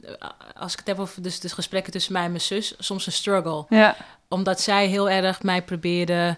als 0.56 0.72
ik 0.72 0.78
het 0.78 0.86
heb 0.88 0.98
over 0.98 1.22
dus 1.22 1.40
de 1.40 1.48
gesprekken 1.48 1.92
tussen 1.92 2.12
mij 2.12 2.22
en 2.24 2.30
mijn 2.30 2.42
zus, 2.42 2.74
soms 2.78 3.06
een 3.06 3.12
struggle. 3.12 3.66
Ja. 3.68 3.96
Omdat 4.28 4.60
zij 4.60 4.86
heel 4.86 5.10
erg 5.10 5.42
mij 5.42 5.62
probeerde 5.62 6.36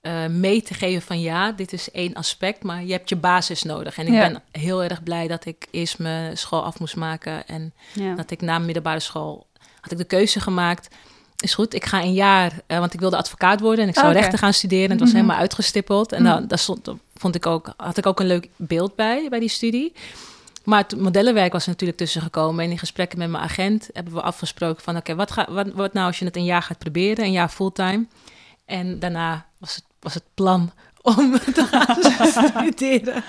eh, 0.00 0.26
mee 0.26 0.62
te 0.62 0.74
geven 0.74 1.02
van 1.02 1.20
ja, 1.20 1.52
dit 1.52 1.72
is 1.72 1.90
één 1.90 2.14
aspect, 2.14 2.62
maar 2.62 2.84
je 2.84 2.92
hebt 2.92 3.08
je 3.08 3.16
basis 3.16 3.62
nodig. 3.62 3.98
En 3.98 4.06
ik 4.06 4.12
Ja. 4.12 4.28
ben 4.28 4.42
heel 4.50 4.82
erg 4.82 5.02
blij 5.02 5.28
dat 5.28 5.44
ik 5.44 5.66
eerst 5.70 5.98
mijn 5.98 6.36
school 6.38 6.64
af 6.64 6.78
moest 6.78 6.96
maken 6.96 7.46
en 7.48 7.72
Ja. 7.92 8.14
dat 8.14 8.30
ik 8.30 8.40
na 8.40 8.52
mijn 8.52 8.64
middelbare 8.64 9.00
school 9.00 9.46
had 9.80 9.92
ik 9.92 9.98
de 9.98 10.04
keuze 10.04 10.40
gemaakt. 10.40 10.94
Is 11.36 11.54
goed, 11.54 11.74
ik 11.74 11.84
ga 11.84 12.00
een 12.02 12.12
jaar, 12.12 12.52
eh, 12.66 12.78
want 12.78 12.94
ik 12.94 13.00
wilde 13.00 13.16
advocaat 13.16 13.60
worden 13.60 13.82
en 13.84 13.88
ik 13.90 13.94
zou 13.96 14.08
Oké. 14.08 14.18
rechten 14.18 14.38
gaan 14.38 14.52
studeren. 14.52 14.84
En 14.84 14.90
het 14.90 15.00
was 15.00 15.08
Mhm. 15.08 15.16
helemaal 15.18 15.40
uitgestippeld. 15.40 16.12
En 16.12 16.22
Mhm. 16.22 16.32
dan, 16.32 16.46
daar 16.46 16.58
stond, 16.58 16.84
daar 16.84 16.94
vond 17.22 17.34
ik 17.34 17.46
ook, 17.46 17.72
had 17.76 17.96
ik 17.96 18.06
ook 18.06 18.20
een 18.20 18.26
leuk 18.26 18.48
beeld 18.56 18.94
bij, 18.94 19.26
bij 19.28 19.40
die 19.40 19.48
studie. 19.48 19.92
Maar 20.64 20.82
het 20.82 21.00
modellenwerk 21.00 21.52
was 21.52 21.62
er 21.62 21.70
natuurlijk 21.70 21.98
tussen 21.98 22.22
gekomen. 22.22 22.64
En 22.64 22.70
in 22.70 22.78
gesprekken 22.78 23.18
met 23.18 23.30
mijn 23.30 23.42
agent 23.42 23.88
hebben 23.92 24.14
we 24.14 24.22
afgesproken 24.22 24.82
van... 24.82 24.96
oké, 24.96 25.14
wat, 25.14 25.30
ga, 25.30 25.46
wat, 25.50 25.72
wat 25.72 25.92
nou 25.92 26.06
als 26.06 26.18
je 26.18 26.24
het 26.24 26.36
een 26.36 26.44
jaar 26.44 26.62
gaat 26.62 26.78
proberen, 26.78 27.24
een 27.24 27.32
jaar 27.32 27.48
fulltime? 27.48 28.06
En 28.66 28.98
daarna 28.98 29.46
was 29.58 29.74
het, 29.74 29.84
was 30.00 30.14
het 30.14 30.22
plan 30.34 30.72
om 31.02 31.38
te 31.54 31.64
gaan 31.64 31.96
studeren. 32.50 33.24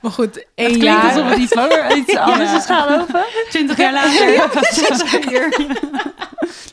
Maar 0.00 0.12
goed, 0.12 0.34
Het 0.34 0.48
één 0.54 0.66
klinkt 0.66 0.84
jaar... 0.84 1.04
alsof 1.04 1.28
het 1.28 1.38
iets 1.38 1.54
langer, 1.54 1.96
iets 1.96 2.16
anders 2.16 2.52
is 2.52 2.64
gaan 2.64 2.98
lopen. 2.98 3.24
Twintig 3.48 3.76
jaar 3.76 3.92
later, 3.92 4.26
hier. 5.28 5.78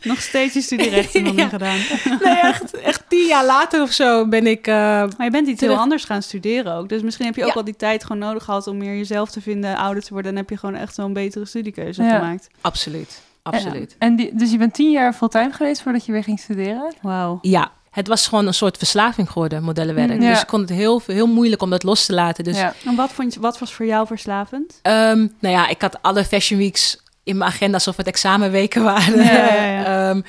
Nog 0.10 0.22
steeds 0.22 0.54
je 0.54 0.62
studierechten 0.62 1.24
nog 1.24 1.36
Ja. 1.36 1.42
niet 1.42 1.50
gedaan. 1.52 1.78
Nee, 2.24 2.34
echt, 2.40 2.80
echt 2.80 3.04
tien 3.08 3.28
jaar 3.28 3.46
later 3.46 3.82
of 3.82 3.92
zo 3.92 4.28
ben 4.28 4.48
ik... 4.48 4.68
eh, 4.68 4.74
Maar 4.76 5.24
je 5.26 5.32
bent 5.32 5.48
iets 5.48 5.62
heel 5.62 5.76
anders 5.78 6.04
gaan 6.04 6.22
studeren 6.22 6.74
ook. 6.74 6.90
Dus 6.90 7.02
misschien 7.02 7.26
heb 7.26 7.36
je 7.36 7.42
ook 7.42 7.48
Ja. 7.48 7.54
wel 7.54 7.64
die 7.64 7.76
tijd 7.76 8.04
gewoon 8.04 8.18
nodig 8.22 8.44
gehad 8.44 8.68
om 8.68 8.78
meer 8.78 8.96
jezelf 8.98 9.30
te 9.32 9.42
vinden, 9.42 9.78
ouder 9.78 10.04
te 10.04 10.14
worden. 10.14 10.32
En 10.32 10.38
heb 10.38 10.50
je 10.50 10.58
gewoon 10.58 10.76
echt 10.76 10.96
zo'n 10.96 11.14
betere 11.14 11.46
studiekeuze 11.46 12.04
Ja. 12.04 12.16
gemaakt. 12.20 12.48
absoluut, 12.62 13.22
absoluut. 13.44 13.96
En 14.00 14.16
die, 14.16 14.30
dus 14.36 14.52
je 14.52 14.58
bent 14.58 14.74
tien 14.74 14.92
jaar 14.92 15.14
fulltime 15.14 15.52
geweest 15.52 15.82
voordat 15.82 16.06
je 16.06 16.12
weer 16.12 16.24
ging 16.24 16.40
studeren? 16.40 16.94
Wauw. 17.02 17.38
Ja, 17.42 17.72
het 17.90 18.08
was 18.08 18.28
gewoon 18.28 18.48
een 18.48 18.54
soort 18.54 18.78
verslaving 18.78 19.32
geworden, 19.32 19.64
modellenwerk. 19.64 20.10
Mm, 20.14 20.22
ja. 20.22 20.30
Dus 20.30 20.42
ik 20.42 20.48
kon 20.48 20.60
het 20.62 20.70
heel, 20.70 21.02
heel 21.06 21.28
moeilijk 21.28 21.62
om 21.62 21.70
dat 21.70 21.84
los 21.84 22.06
te 22.06 22.14
laten. 22.14 22.44
Dus 22.44 22.58
ja. 22.58 22.74
En 22.86 22.96
wat, 22.96 23.12
vond 23.12 23.34
je, 23.34 23.40
wat 23.40 23.60
was 23.60 23.74
voor 23.74 23.86
jou 23.86 24.08
verslavend? 24.08 24.80
Ehm, 24.82 25.18
nou 25.40 25.56
ja, 25.56 25.68
ik 25.68 25.82
had 25.82 26.02
alle 26.02 26.24
fashion 26.26 26.60
weeks 26.60 26.98
in 27.30 27.38
mijn 27.38 27.52
agenda 27.52 27.74
alsof 27.74 27.98
het 27.98 28.08
examenweken 28.08 28.84
waren. 28.84 29.24
Ja. 29.24 29.48
Ehm, 30.10 30.22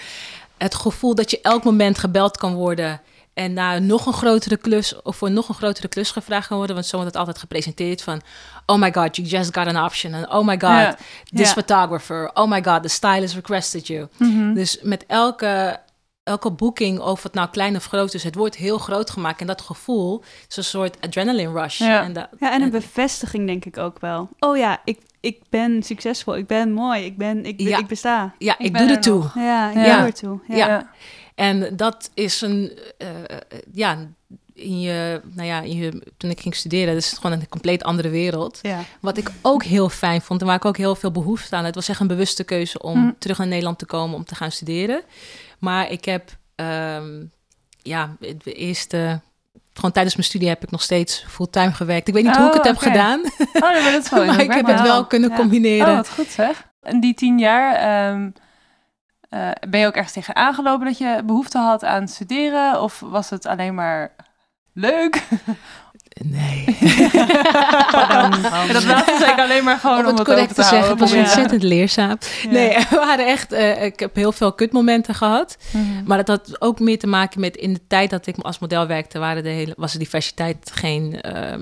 het 0.58 0.74
gevoel 0.74 1.14
dat 1.14 1.30
je 1.30 1.40
elk 1.42 1.64
moment 1.64 1.98
gebeld 1.98 2.36
kan 2.36 2.54
worden 2.54 3.00
en 3.34 3.52
naar 3.52 3.82
nog 3.82 4.06
een 4.06 4.12
grotere 4.12 4.56
klus 4.56 5.02
of 5.02 5.16
voor 5.16 5.30
nog 5.30 5.48
een 5.48 5.54
grotere 5.54 5.88
klus 5.88 6.10
gevraagd 6.10 6.46
kan 6.46 6.56
worden. 6.56 6.74
Want 6.74 6.86
zo 6.86 6.96
wordt 6.96 7.10
het 7.10 7.20
altijd 7.20 7.38
gepresenteerd 7.38 8.02
van, 8.02 8.20
oh 8.66 8.78
my 8.78 8.92
god, 8.92 9.16
you 9.16 9.28
just 9.28 9.56
got 9.56 9.66
an 9.66 9.84
option. 9.84 10.14
En 10.14 10.32
oh 10.32 10.46
my 10.46 10.60
god, 10.60 10.96
this 11.34 11.52
photographer. 11.52 12.30
Oh 12.34 12.50
my 12.50 12.62
god, 12.62 12.82
the 12.82 12.88
stylist 12.88 13.34
requested 13.34 13.86
you. 13.86 14.08
Mhm. 14.16 14.54
Dus 14.54 14.78
met 14.82 15.04
elke, 15.06 15.80
elke 16.22 16.50
boeking, 16.50 17.00
of 17.00 17.22
het 17.22 17.34
nou 17.34 17.48
klein 17.48 17.76
of 17.76 17.84
groot 17.84 18.14
is, 18.14 18.22
het 18.22 18.34
wordt 18.34 18.56
heel 18.56 18.78
groot 18.78 19.10
gemaakt. 19.10 19.40
En 19.40 19.46
dat 19.46 19.60
gevoel 19.60 20.22
is 20.48 20.56
een 20.56 20.64
soort 20.64 20.96
adrenaline 21.00 21.52
rush. 21.52 21.78
Ja. 21.78 22.02
En 22.02 22.12
dat, 22.12 22.28
Ja, 22.38 22.52
en 22.52 22.62
een 22.62 22.70
bevestiging 22.70 23.46
denk 23.46 23.64
ik 23.64 23.78
ook 23.78 24.00
wel. 24.00 24.28
Oh 24.38 24.56
ja, 24.56 24.80
ik, 24.84 24.98
ik 25.20 25.40
ben 25.48 25.82
succesvol, 25.82 26.36
ik 26.36 26.46
ben 26.46 26.72
mooi, 26.72 27.04
ik, 27.04 27.16
ben, 27.16 27.44
ik, 27.44 27.60
Ja. 27.60 27.78
ik 27.78 27.86
besta. 27.86 28.34
ja, 28.38 28.58
Ik 28.58 28.72
doe 28.76 28.86
er 28.86 28.90
er 28.90 29.00
toe. 29.00 29.30
Ja, 29.34 29.70
ik 29.70 29.76
Ja. 29.86 29.96
doe 29.96 30.06
ertoe. 30.06 30.40
Ja. 30.48 30.56
Ja. 30.56 30.66
Ja. 30.68 30.90
En 31.34 31.76
dat 31.76 32.10
is 32.14 32.40
een, 32.40 32.78
eh, 32.98 33.08
ja, 33.72 33.98
in 34.54 34.80
je, 34.80 35.20
nou 35.34 35.46
ja, 35.48 35.60
in 35.60 35.76
je, 35.76 36.02
toen 36.16 36.30
ik 36.30 36.40
ging 36.40 36.54
studeren, 36.54 36.86
dat 36.94 37.02
is 37.02 37.10
het 37.10 37.18
gewoon 37.20 37.40
een 37.40 37.48
compleet 37.48 37.82
andere 37.82 38.08
wereld. 38.08 38.58
Ja. 38.62 38.80
Wat 39.00 39.16
ik 39.16 39.30
ook 39.42 39.62
heel 39.64 39.88
fijn 39.88 40.20
vond 40.22 40.40
en 40.40 40.46
waar 40.46 40.56
ik 40.56 40.64
ook 40.64 40.76
heel 40.76 40.94
veel 40.94 41.10
behoefte 41.10 41.56
aan 41.56 41.64
had, 41.64 41.74
was 41.74 41.88
echt 41.88 42.00
een 42.00 42.06
bewuste 42.06 42.44
keuze 42.44 42.78
om 42.82 43.02
Hm. 43.02 43.12
terug 43.18 43.38
naar 43.38 43.46
Nederland 43.46 43.78
te 43.78 43.86
komen 43.86 44.16
om 44.16 44.24
te 44.24 44.34
gaan 44.34 44.50
studeren. 44.52 45.02
Maar 45.58 45.90
ik 45.90 46.04
heb, 46.04 46.36
ehm, 46.54 47.24
ja, 47.82 48.16
het 48.20 48.46
eerste, 48.46 49.20
gewoon 49.80 49.92
tijdens 49.94 50.14
mijn 50.16 50.26
studie 50.28 50.48
heb 50.48 50.62
ik 50.62 50.70
nog 50.70 50.82
steeds 50.82 51.24
fulltime 51.28 51.72
gewerkt. 51.72 52.08
Ik 52.08 52.14
weet 52.14 52.24
niet 52.24 52.36
hoe 52.36 52.44
ik 52.46 52.50
Oh, 52.50 52.56
het 52.56 52.66
heb 52.66 52.76
oké. 52.76 52.84
gedaan, 52.84 53.20
Oh, 53.20 53.72
nee, 53.72 53.82
maar 53.82 53.92
dat 53.92 54.04
is 54.04 54.10
wel 54.10 54.24
maar 54.24 54.40
ik 54.40 54.52
heb 54.52 54.66
het 54.66 54.82
wel 54.82 55.06
kunnen 55.06 55.30
Ja. 55.30 55.36
combineren. 55.36 55.88
Oh, 55.88 55.96
wat 55.96 56.10
goed 56.10 56.28
zeg. 56.28 56.68
En 56.82 57.00
die 57.00 57.14
tien 57.14 57.38
jaar, 57.38 57.74
ehm, 57.74 58.30
eh, 59.28 59.50
ben 59.68 59.80
je 59.80 59.86
ook 59.86 59.94
ergens 59.94 60.12
tegen 60.14 60.36
aangelopen 60.36 60.86
dat 60.86 60.98
je 60.98 61.22
behoefte 61.24 61.58
had 61.58 61.84
aan 61.84 62.08
studeren? 62.08 62.82
Of 62.82 63.00
was 63.00 63.30
het 63.30 63.46
alleen 63.46 63.74
maar 63.74 64.14
leuk? 64.72 65.22
Nee. 66.24 66.64
En 68.68 68.72
dat 68.72 68.84
laatste 68.84 69.16
zei 69.18 69.30
ik 69.32 69.38
alleen 69.38 69.64
maar 69.64 69.78
gewoon 69.78 69.98
om 69.98 70.06
om 70.06 70.14
het 70.16 70.24
correct 70.24 70.48
te 70.48 70.54
te 70.54 70.62
zeggen, 70.62 70.90
het 70.90 70.98
was 71.00 71.12
Ja. 71.12 71.18
ontzettend 71.18 71.62
leerzaam. 71.62 72.16
Ja. 72.42 72.50
Nee, 72.50 72.76
we 72.90 72.96
waren 72.96 73.26
echt, 73.26 73.52
eh, 73.52 73.84
ik 73.84 74.00
heb 74.00 74.14
heel 74.14 74.32
veel 74.32 74.52
kutmomenten 74.52 75.14
gehad. 75.14 75.56
Mhm. 75.70 75.84
Maar 76.04 76.16
dat 76.24 76.28
had 76.28 76.60
ook 76.60 76.80
meer 76.80 76.98
te 76.98 77.06
maken 77.06 77.40
met 77.40 77.56
in 77.56 77.72
de 77.72 77.80
tijd 77.88 78.10
dat 78.10 78.26
ik 78.26 78.36
als 78.38 78.58
model 78.58 78.86
werkte, 78.86 79.18
waren 79.18 79.42
de 79.42 79.48
hele, 79.48 79.72
was 79.76 79.92
de 79.92 79.98
diversiteit 79.98 80.70
geen, 80.74 81.20
ehm, 81.20 81.60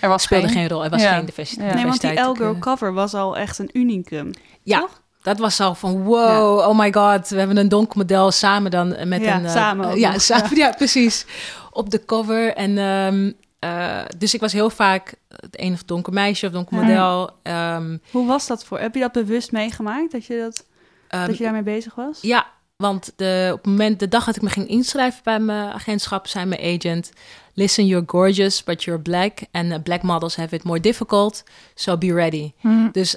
er 0.00 0.08
was 0.08 0.22
speelde 0.22 0.46
geen... 0.48 0.56
geen 0.56 0.68
rol. 0.68 0.84
Er 0.84 0.90
was 0.90 1.02
Ja. 1.02 1.14
geen 1.14 1.24
diversi- 1.24 1.56
Nee, 1.58 1.66
Nee, 1.74 1.84
want 1.84 2.00
die 2.00 2.10
diversiteit. 2.10 2.36
L-Girl 2.38 2.54
eh, 2.54 2.60
cover 2.60 2.92
was 2.92 3.14
al 3.14 3.36
echt 3.36 3.58
een 3.58 3.70
unicum. 3.72 4.30
Ja, 4.62 4.86
dat 5.22 5.38
was 5.38 5.60
al 5.60 5.74
van 5.74 6.02
wow, 6.02 6.58
oh 6.58 6.78
my 6.78 6.92
god. 6.92 7.28
We 7.28 7.38
hebben 7.38 7.56
een 7.56 7.68
donker 7.68 7.98
model 7.98 8.30
samen 8.30 8.70
dan 8.70 8.94
eh, 8.94 9.06
met 9.06 9.20
Ja, 9.20 9.34
een... 9.36 9.44
eh, 9.44 9.52
samen 9.52 9.98
ja, 9.98 10.18
samen, 10.18 10.56
ja. 10.64 10.70
precies. 10.76 11.26
Op 11.72 11.90
de 11.90 12.04
cover. 12.04 12.54
En, 12.54 12.78
ehm, 12.78 13.30
eh, 13.60 14.00
dus 14.18 14.34
ik 14.34 14.40
was 14.40 14.52
heel 14.52 14.70
vaak 14.70 15.14
het 15.28 15.60
een 15.60 15.72
of 15.72 15.82
donker 15.82 16.12
meisje 16.12 16.46
of 16.46 16.52
donker 16.52 16.76
Ja. 16.76 16.82
model. 16.82 17.30
Ehm, 17.42 17.96
Hoe 18.10 18.26
was 18.26 18.46
dat 18.46 18.64
voor? 18.64 18.78
Heb 18.78 18.94
je 18.94 19.00
dat 19.00 19.12
bewust 19.12 19.52
meegemaakt, 19.52 20.12
dat 20.12 20.24
je, 20.26 20.38
dat, 20.38 20.66
ehm, 21.08 21.26
dat 21.26 21.36
je 21.36 21.42
daarmee 21.44 21.62
bezig 21.62 21.94
was? 21.94 22.18
Ja, 22.22 22.46
want 22.76 23.12
de, 23.16 23.48
op 23.52 23.56
het 23.58 23.66
moment, 23.66 23.98
de 23.98 24.08
dag 24.08 24.24
dat 24.24 24.36
ik 24.36 24.42
me 24.42 24.50
ging 24.50 24.68
inschrijven 24.68 25.20
bij 25.24 25.40
mijn 25.40 25.72
agentschap, 25.72 26.26
zei 26.26 26.44
mijn 26.44 26.60
agent: 26.80 27.10
Listen, 27.54 27.86
you're 27.86 28.04
gorgeous, 28.06 28.64
but 28.64 28.82
you're 28.84 29.02
black. 29.02 29.38
And 29.52 29.82
black 29.82 30.02
models 30.02 30.36
have 30.36 30.54
it 30.54 30.62
more 30.64 30.80
difficult, 30.80 31.42
so 31.74 31.98
be 31.98 32.12
ready. 32.14 32.52
Mhm. 32.60 32.88
Dus 32.92 33.16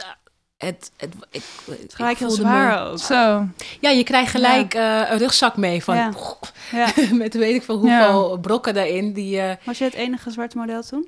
het, 0.64 0.92
het, 0.98 1.14
ik, 1.32 1.44
ik 1.66 1.92
Gelijk 1.94 2.18
heel 2.18 2.30
zwaar 2.32 2.88
ook. 2.92 3.00
Zo. 3.00 3.48
Ja, 3.80 3.90
je 3.90 4.04
krijgt 4.04 4.32
gelijk 4.32 4.74
eh, 4.74 5.02
een 5.10 5.18
rugzak 5.18 5.58
mee 5.58 5.84
van 5.84 5.96
Ja. 5.96 6.12
Ja. 6.72 6.88
met 7.12 7.34
weet 7.34 7.56
ik 7.56 7.64
veel 7.64 7.78
hoeveel 7.78 8.38
brokken 8.42 8.74
daarin. 8.74 9.14
Die, 9.14 9.40
eh, 9.40 9.56
Was 9.66 9.78
je 9.78 9.84
het 9.84 9.94
enige 9.94 10.32
zwarte 10.32 10.58
model 10.58 10.82
toen? 10.84 11.08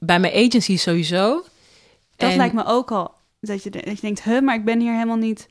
bij 0.00 0.18
mijn 0.20 0.32
agency 0.46 0.76
sowieso. 0.76 1.44
Dat 2.16 2.30
En- 2.30 2.36
lijkt 2.36 2.54
me 2.54 2.64
ook 2.64 2.90
al 2.92 3.14
dat 3.40 3.62
je, 3.62 3.70
dat 3.70 3.84
je 3.84 3.96
denkt, 4.00 4.22
huh, 4.22 4.40
maar 4.40 4.54
ik 4.54 4.64
ben 4.64 4.80
hier 4.80 4.92
helemaal 4.92 5.16
niet... 5.16 5.48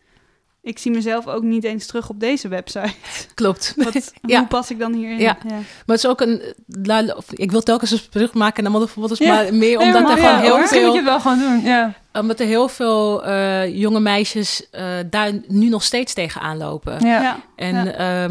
Ik 0.61 0.79
zie 0.79 0.91
mezelf 0.91 1.27
ook 1.27 1.43
niet 1.43 1.63
eens 1.63 1.85
terug 1.85 2.09
op 2.09 2.19
deze 2.19 2.47
website. 2.47 2.93
Klopt. 3.33 3.73
Wat, 3.77 4.13
Ja. 4.21 4.37
Hoe 4.39 4.47
pas 4.47 4.69
ik 4.71 4.79
dan 4.79 4.93
hierin? 4.93 5.17
Ja. 5.19 5.37
Maar 5.43 5.61
het 5.85 5.97
is 5.97 6.07
ook 6.07 6.21
een... 6.21 6.41
la- 6.67 7.13
of- 7.15 7.31
Ik 7.31 7.51
wil 7.51 7.61
telkens 7.61 7.91
een 7.91 7.99
brug 8.09 8.33
maken 8.33 8.63
naar 8.63 8.71
Ja. 9.19 9.33
maar 9.33 9.43
meer 9.53 9.77
Nee, 9.77 9.87
omdat 9.87 10.01
maar 10.01 10.11
er 10.11 10.17
ja, 10.23 10.27
gewoon 10.27 10.41
heel 10.43 10.57
Misschien 10.59 10.81
moet 10.81 10.91
veel... 10.93 11.03
je 11.03 11.09
het 11.09 11.23
wel 11.23 11.33
gewoon 11.33 11.39
doen, 11.39 11.61
ja. 11.71 11.93
Omdat 12.13 12.39
er 12.39 12.45
heel 12.45 12.67
veel 12.67 13.23
eh, 13.25 13.77
jonge 13.79 13.99
meisjes 13.99 14.69
eh, 14.69 14.85
daar 15.09 15.31
nu 15.47 15.69
nog 15.69 15.83
steeds 15.83 16.13
tegenaan 16.13 16.57
lopen. 16.57 17.05
Ja. 17.05 17.21
Ja. 17.21 17.39
En 17.55 17.75
Ja. 17.85 18.23
ja. 18.25 18.29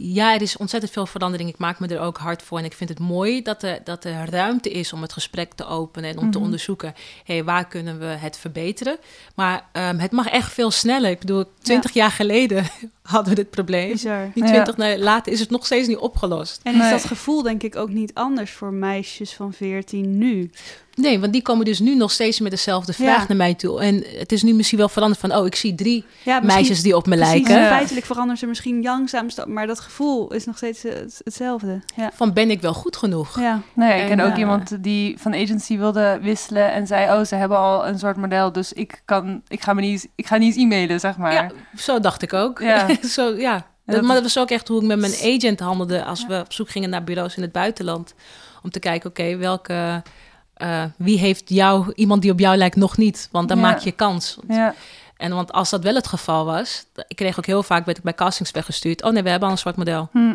ja, 0.00 0.34
er 0.34 0.42
is 0.42 0.56
ontzettend 0.56 0.92
veel 0.92 1.06
verandering. 1.06 1.48
Ik 1.48 1.58
maak 1.58 1.78
me 1.78 1.86
er 1.88 2.00
ook 2.00 2.18
hard 2.18 2.42
voor. 2.42 2.58
En 2.58 2.64
ik 2.64 2.72
vind 2.72 2.88
het 2.90 2.98
mooi 2.98 3.42
dat 3.42 3.62
er, 3.62 3.78
dat 3.84 4.04
er 4.04 4.30
ruimte 4.30 4.70
is 4.70 4.92
om 4.92 5.02
het 5.02 5.12
gesprek 5.12 5.52
te 5.52 5.66
openen 5.66 6.10
en 6.10 6.18
om 6.18 6.30
te 6.30 6.36
Mhm. 6.36 6.44
onderzoeken. 6.46 6.94
Hé, 7.24 7.44
waar 7.44 7.66
kunnen 7.66 7.98
we 7.98 8.04
het 8.06 8.38
verbeteren? 8.38 8.96
Maar 9.34 9.64
ehm, 9.72 9.98
het 9.98 10.12
mag 10.12 10.26
echt 10.28 10.52
veel 10.52 10.70
sneller. 10.70 11.10
Ik 11.10 11.18
bedoel, 11.18 11.44
twintig 11.62 11.92
jaar 11.92 12.10
geleden 12.10 12.64
hadden 13.06 13.28
we 13.34 13.34
dit 13.42 13.50
probleem. 13.50 13.90
Bizar. 13.92 14.30
Die 14.34 14.44
Ja. 14.44 14.48
twintig 14.50 14.76
jaar 14.76 14.98
later 14.98 15.32
is 15.32 15.40
het 15.40 15.50
nog 15.50 15.66
steeds 15.66 15.88
niet 15.88 15.96
opgelost. 15.96 16.60
En 16.62 16.72
is 16.74 16.78
Nee. 16.80 16.90
dat 16.90 17.04
gevoel 17.04 17.42
denk 17.42 17.62
ik 17.62 17.76
ook 17.76 17.90
niet 17.90 18.14
anders 18.14 18.50
voor 18.50 18.72
meisjes 18.72 19.32
van 19.32 19.52
14 19.52 20.18
nu? 20.18 20.50
Nee, 20.94 21.20
want 21.20 21.32
die 21.32 21.42
komen 21.42 21.64
dus 21.64 21.78
nu 21.80 21.94
nog 21.94 22.10
steeds 22.10 22.40
met 22.40 22.50
dezelfde 22.50 22.92
vraag 22.92 23.20
Ja. 23.20 23.24
naar 23.28 23.36
mij 23.36 23.54
toe. 23.54 23.80
En 23.80 24.04
het 24.18 24.32
is 24.32 24.42
nu 24.42 24.52
misschien 24.54 24.78
wel 24.78 24.88
veranderd 24.88 25.20
van, 25.20 25.34
oh, 25.34 25.46
ik 25.46 25.54
zie 25.54 25.74
drie 25.74 26.04
Ja, 26.22 26.40
meisjes 26.40 26.82
die 26.82 26.96
op 26.96 27.06
me 27.06 27.16
precies, 27.16 27.32
lijken. 27.32 27.54
Ja. 27.62 27.68
Feitelijk 27.68 28.06
veranderen 28.06 28.38
ze 28.38 28.46
misschien 28.46 28.82
langzaam, 28.82 29.26
maar 29.46 29.66
dat 29.66 29.80
gevoel 29.80 30.32
is 30.32 30.44
nog 30.46 30.56
steeds 30.56 30.84
eh, 30.84 30.94
het- 30.94 31.20
hetzelfde. 31.24 31.80
Ja. 31.96 32.10
Van, 32.14 32.32
ben 32.32 32.50
ik 32.50 32.60
wel 32.60 32.74
goed 32.74 32.96
genoeg? 32.96 33.40
Ja. 33.40 33.60
Nee, 33.74 34.00
ik 34.00 34.08
ken 34.08 34.18
En, 34.20 34.26
ook 34.26 34.32
eh, 34.32 34.38
iemand 34.38 34.82
die 34.82 35.18
van 35.18 35.34
agency 35.34 35.78
wilde 35.78 36.18
wisselen 36.22 36.72
en 36.72 36.86
zei, 36.86 37.18
oh, 37.18 37.24
ze 37.24 37.34
hebben 37.34 37.58
al 37.58 37.86
een 37.86 37.98
soort 37.98 38.16
model, 38.16 38.52
dus 38.52 38.72
ik 38.72 39.02
kan, 39.04 39.42
ik 39.48 39.62
ga 39.62 39.72
me 39.72 39.80
niet, 39.80 39.90
eens- 39.90 40.06
ik 40.14 40.26
ga 40.26 40.36
niet 40.36 40.54
eens 40.56 40.64
e-mailen, 40.64 41.00
zeg 41.00 41.16
maar. 41.16 41.32
Ja, 41.32 41.50
zo 41.78 42.00
dacht 42.00 42.22
ik 42.22 42.32
ook. 42.32 42.60
Ja. 42.60 42.86
zo, 43.16 43.34
ja. 43.36 43.66
dat 43.86 44.02
maar 44.02 44.14
dat 44.14 44.22
was 44.22 44.38
ook 44.38 44.50
echt 44.50 44.68
hoe 44.68 44.80
ik 44.80 44.86
met 44.86 44.98
mijn 44.98 45.12
agent 45.36 45.60
handelde 45.60 46.04
als 46.04 46.26
we 46.26 46.40
op 46.44 46.52
zoek 46.52 46.70
gingen 46.70 46.90
naar 46.90 47.04
bureaus 47.04 47.36
in 47.36 47.42
het 47.42 47.52
buitenland. 47.52 48.14
Om 48.62 48.70
te 48.70 48.78
kijken, 48.78 49.10
oké, 49.10 49.36
welke, 49.36 50.02
eh, 50.54 50.84
wie 50.96 51.18
heeft 51.18 51.48
jou, 51.48 51.92
iemand 51.94 52.22
die 52.22 52.30
op 52.30 52.38
jou 52.38 52.56
lijkt, 52.56 52.76
nog 52.76 52.96
niet? 52.96 53.28
Want 53.32 53.48
dan 53.48 53.56
Ja. 53.58 53.62
maak 53.62 53.78
je 53.78 53.92
kans. 53.92 54.36
Ja. 54.48 54.74
En 55.16 55.34
want 55.34 55.52
als 55.52 55.70
dat 55.70 55.82
wel 55.82 55.94
het 55.94 56.06
geval 56.06 56.44
was, 56.44 56.86
ik 57.08 57.16
kreeg 57.16 57.38
ook 57.38 57.46
heel 57.46 57.62
vaak, 57.62 57.84
werd 57.84 57.98
ik 57.98 58.04
bij 58.04 58.14
castings 58.14 58.50
weggestuurd. 58.50 59.02
Oh 59.02 59.12
nee, 59.12 59.22
we 59.22 59.28
hebben 59.30 59.46
al 59.48 59.54
een 59.54 59.60
zwart 59.60 59.76
model. 59.76 60.08
Hm. 60.12 60.34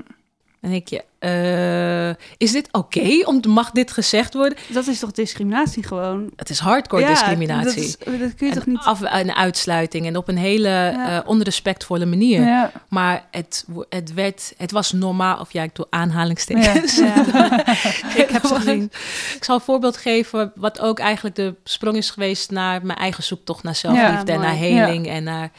En 0.62 0.70
denk 0.70 0.88
je, 0.88 1.04
eh, 1.20 2.26
is 2.38 2.52
dit 2.52 2.68
oké? 2.72 3.22
Om 3.26 3.42
Mag 3.48 3.72
dit 3.72 3.92
gezegd 3.92 4.34
worden? 4.34 4.58
Dat 4.68 4.88
is 4.88 5.00
toch 5.00 5.12
discriminatie 5.12 5.84
gewoon? 5.84 6.32
Het 6.36 6.50
is 6.50 6.60
hardcore 6.60 7.02
Ja, 7.02 7.08
discriminatie. 7.08 7.66
Dat, 7.66 7.78
is- 7.84 8.20
dat 8.20 8.36
kun 8.36 8.48
je 8.48 8.54
En 8.54 8.58
toch 8.58 8.66
niet... 8.66 8.78
af 8.84 9.02
en 9.02 9.36
uitsluiting 9.36 10.06
en 10.06 10.18
op 10.18 10.28
een 10.28 10.38
hele 10.38 10.68
Ja. 10.70 11.22
eh, 11.22 11.30
onrespectvolle 11.30 12.06
manier. 12.06 12.42
Ja. 12.42 12.72
Maar 12.90 13.28
het, 13.32 13.66
het, 13.90 14.14
werd, 14.14 14.54
het 14.58 14.72
was 14.72 14.92
normaal, 14.92 15.40
of 15.40 15.54
ja, 15.54 15.64
ik 15.64 15.76
doe 15.76 15.88
aanhalingstekens. 15.90 17.00
Ik 18.16 18.30
heb 18.30 18.46
ze 18.46 18.56
gezien. 18.62 18.92
Ik 19.36 19.44
zal 19.44 19.56
een 19.56 19.62
voorbeeld 19.62 19.98
geven, 19.98 20.52
wat 20.56 20.80
ook 20.80 21.00
eigenlijk 21.00 21.36
de 21.36 21.56
sprong 21.64 21.98
is 21.98 22.10
geweest 22.10 22.52
naar 22.52 22.86
mijn 22.86 23.00
eigen 23.00 23.24
zoektocht 23.24 23.64
naar 23.64 23.76
zelfliefde 23.76 24.32
en 24.32 24.40
naar 24.40 24.56
heling. 24.56 25.08
En 25.08 25.24
naar 25.24 25.52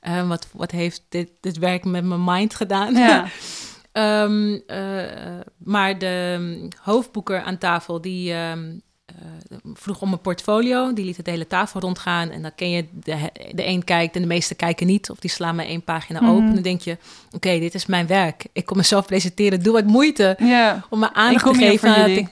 eh, 0.00 0.28
wat, 0.28 0.46
wat 0.52 0.70
heeft 0.70 1.02
dit, 1.08 1.28
dit 1.40 1.58
werk 1.58 1.84
met 1.84 2.04
mijn 2.04 2.24
mind 2.24 2.54
gedaan. 2.54 2.94
Ehm, 3.98 4.58
eh, 4.66 5.40
maar 5.64 5.98
de 5.98 6.36
um, 6.38 6.68
hoofdboeker 6.82 7.42
aan 7.42 7.58
tafel, 7.58 8.00
die 8.00 8.32
ehm, 8.32 8.64
eh, 9.06 9.14
vroeg 9.74 10.00
om 10.00 10.12
een 10.12 10.20
portfolio. 10.20 10.92
Die 10.92 11.04
liet 11.04 11.16
het 11.16 11.26
hele 11.26 11.46
tafel 11.46 11.80
rondgaan. 11.80 12.30
En 12.30 12.42
dan 12.42 12.54
ken 12.54 12.70
je, 12.70 12.84
de, 12.92 13.16
de 13.52 13.66
een 13.66 13.84
kijkt 13.84 14.14
en 14.14 14.20
de 14.20 14.26
meeste 14.26 14.54
kijken 14.54 14.86
niet. 14.86 15.10
Of 15.10 15.18
die 15.18 15.30
slaan 15.30 15.56
maar 15.56 15.64
één 15.64 15.82
pagina 15.82 16.28
open. 16.28 16.54
Dan 16.54 16.62
denk 16.62 16.80
je, 16.80 16.96
oké, 17.30 17.58
dit 17.58 17.74
is 17.74 17.86
mijn 17.86 18.06
werk. 18.06 18.46
Ik 18.52 18.66
kom 18.66 18.76
mezelf 18.76 19.06
presenteren. 19.06 19.62
Doe 19.62 19.72
wat 19.72 19.84
moeite 19.84 20.36
om 20.90 20.98
me 20.98 21.14
aandacht 21.14 21.44
te 21.44 21.54
geven 21.54 21.94
dat 21.96 22.08
ik 22.08 22.28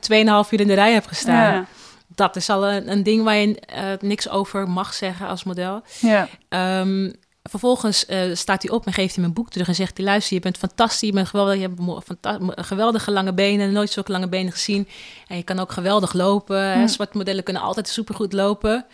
2,5 0.46 0.50
uur 0.50 0.60
in 0.60 0.66
de 0.66 0.74
rij 0.74 0.92
heb 0.92 1.06
gestaan. 1.06 1.66
Dat 2.14 2.36
is 2.36 2.50
al 2.50 2.66
een, 2.68 2.90
een 2.90 3.02
ding 3.02 3.22
waar 3.22 3.36
je 3.36 3.60
eh, 3.60 3.84
niks 4.00 4.28
over 4.28 4.68
mag 4.68 4.94
zeggen 4.94 5.28
als 5.28 5.44
model. 5.44 5.82
Ja. 6.00 6.28
Ehm, 6.48 7.10
vervolgens 7.48 8.06
eh, 8.06 8.34
staat 8.34 8.62
hij 8.62 8.70
op 8.70 8.86
en 8.86 8.92
geeft 8.92 9.14
hij 9.14 9.22
mijn 9.22 9.34
boek 9.34 9.50
terug 9.50 9.68
en 9.68 9.74
zegt 9.74 9.96
hij... 9.96 10.06
luister, 10.06 10.34
je 10.34 10.42
bent 10.42 10.58
fantastisch, 10.58 11.08
je, 11.08 11.14
bent 11.14 11.28
geweldig, 11.28 11.54
je 11.54 11.60
hebt 11.60 12.66
geweldige 12.66 13.10
lange 13.10 13.34
benen... 13.34 13.72
nooit 13.72 13.90
zulke 13.90 14.12
lange 14.12 14.28
benen 14.28 14.52
gezien. 14.52 14.88
En 15.26 15.36
je 15.36 15.42
kan 15.42 15.58
ook 15.58 15.72
geweldig 15.72 16.12
lopen. 16.12 16.62
Hè? 16.62 16.80
Hm. 16.80 16.86
Zwarte 16.86 17.16
modellen 17.16 17.44
kunnen 17.44 17.62
altijd 17.62 17.88
supergoed 17.88 18.32
lopen. 18.32 18.86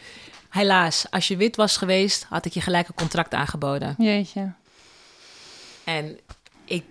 Helaas, 0.48 1.06
als 1.10 1.28
je 1.28 1.36
wit 1.36 1.56
was 1.56 1.76
geweest... 1.76 2.26
had 2.28 2.44
ik 2.44 2.52
je 2.52 2.60
gelijk 2.60 2.88
een 2.88 2.94
contract 2.94 3.34
aangeboden. 3.34 3.94
Jeetje. 3.98 4.52
En 5.84 6.18
ik, 6.64 6.84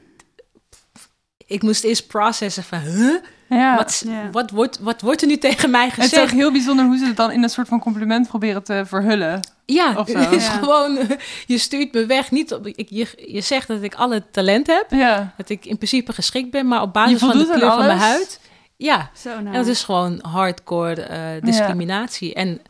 ik 1.45 1.61
moest 1.61 1.83
eerst 1.83 2.07
processen 2.07 2.63
van... 2.63 2.79
Huh? 2.79 3.15
Ja. 3.57 3.75
Wat, 3.75 4.03
Ja. 4.07 4.29
wat, 4.31 4.49
wordt, 4.51 4.79
wat 4.79 5.01
wordt 5.01 5.21
er 5.21 5.27
nu 5.27 5.37
tegen 5.37 5.69
mij 5.69 5.85
het 5.85 5.97
is 5.97 6.03
ook 6.03 6.09
gezegd? 6.09 6.31
heel 6.31 6.51
bijzonder 6.51 6.85
hoe 6.85 6.97
ze 6.97 7.05
het 7.05 7.15
dan 7.17 7.31
in 7.31 7.43
een 7.43 7.49
soort 7.49 7.67
van 7.67 7.79
compliment 7.79 8.27
proberen 8.27 8.63
te 8.63 8.83
verhullen. 8.85 9.39
Ja, 9.65 9.93
Of 9.97 10.09
zo. 10.09 10.17
het 10.19 10.31
is 10.31 10.45
Ja. 10.45 10.51
gewoon... 10.51 10.97
Je 11.45 11.57
stuurt 11.57 11.93
me 11.93 12.05
weg. 12.05 12.31
Niet 12.31 12.53
op, 12.53 12.67
ik, 12.67 12.89
je, 12.89 13.07
je 13.27 13.41
zegt 13.41 13.67
dat 13.67 13.81
ik 13.83 13.95
alle 13.95 14.23
talent 14.31 14.67
heb. 14.67 14.85
Ja. 14.89 15.33
Dat 15.37 15.49
ik 15.49 15.65
in 15.65 15.75
principe 15.77 16.13
geschikt 16.13 16.51
ben, 16.51 16.67
maar 16.67 16.81
op 16.81 16.93
basis 16.93 17.19
van 17.19 17.37
de 17.37 17.45
kleur 17.53 17.59
van 17.71 17.85
mijn 17.85 17.97
huid. 17.97 18.39
Ja, 18.77 19.09
Zo 19.17 19.29
nou. 19.29 19.45
en 19.45 19.53
dat 19.53 19.67
is 19.67 19.83
gewoon 19.83 20.19
hardcore 20.21 21.01
eh, 21.01 21.19
discriminatie 21.41 22.33
en 22.33 22.61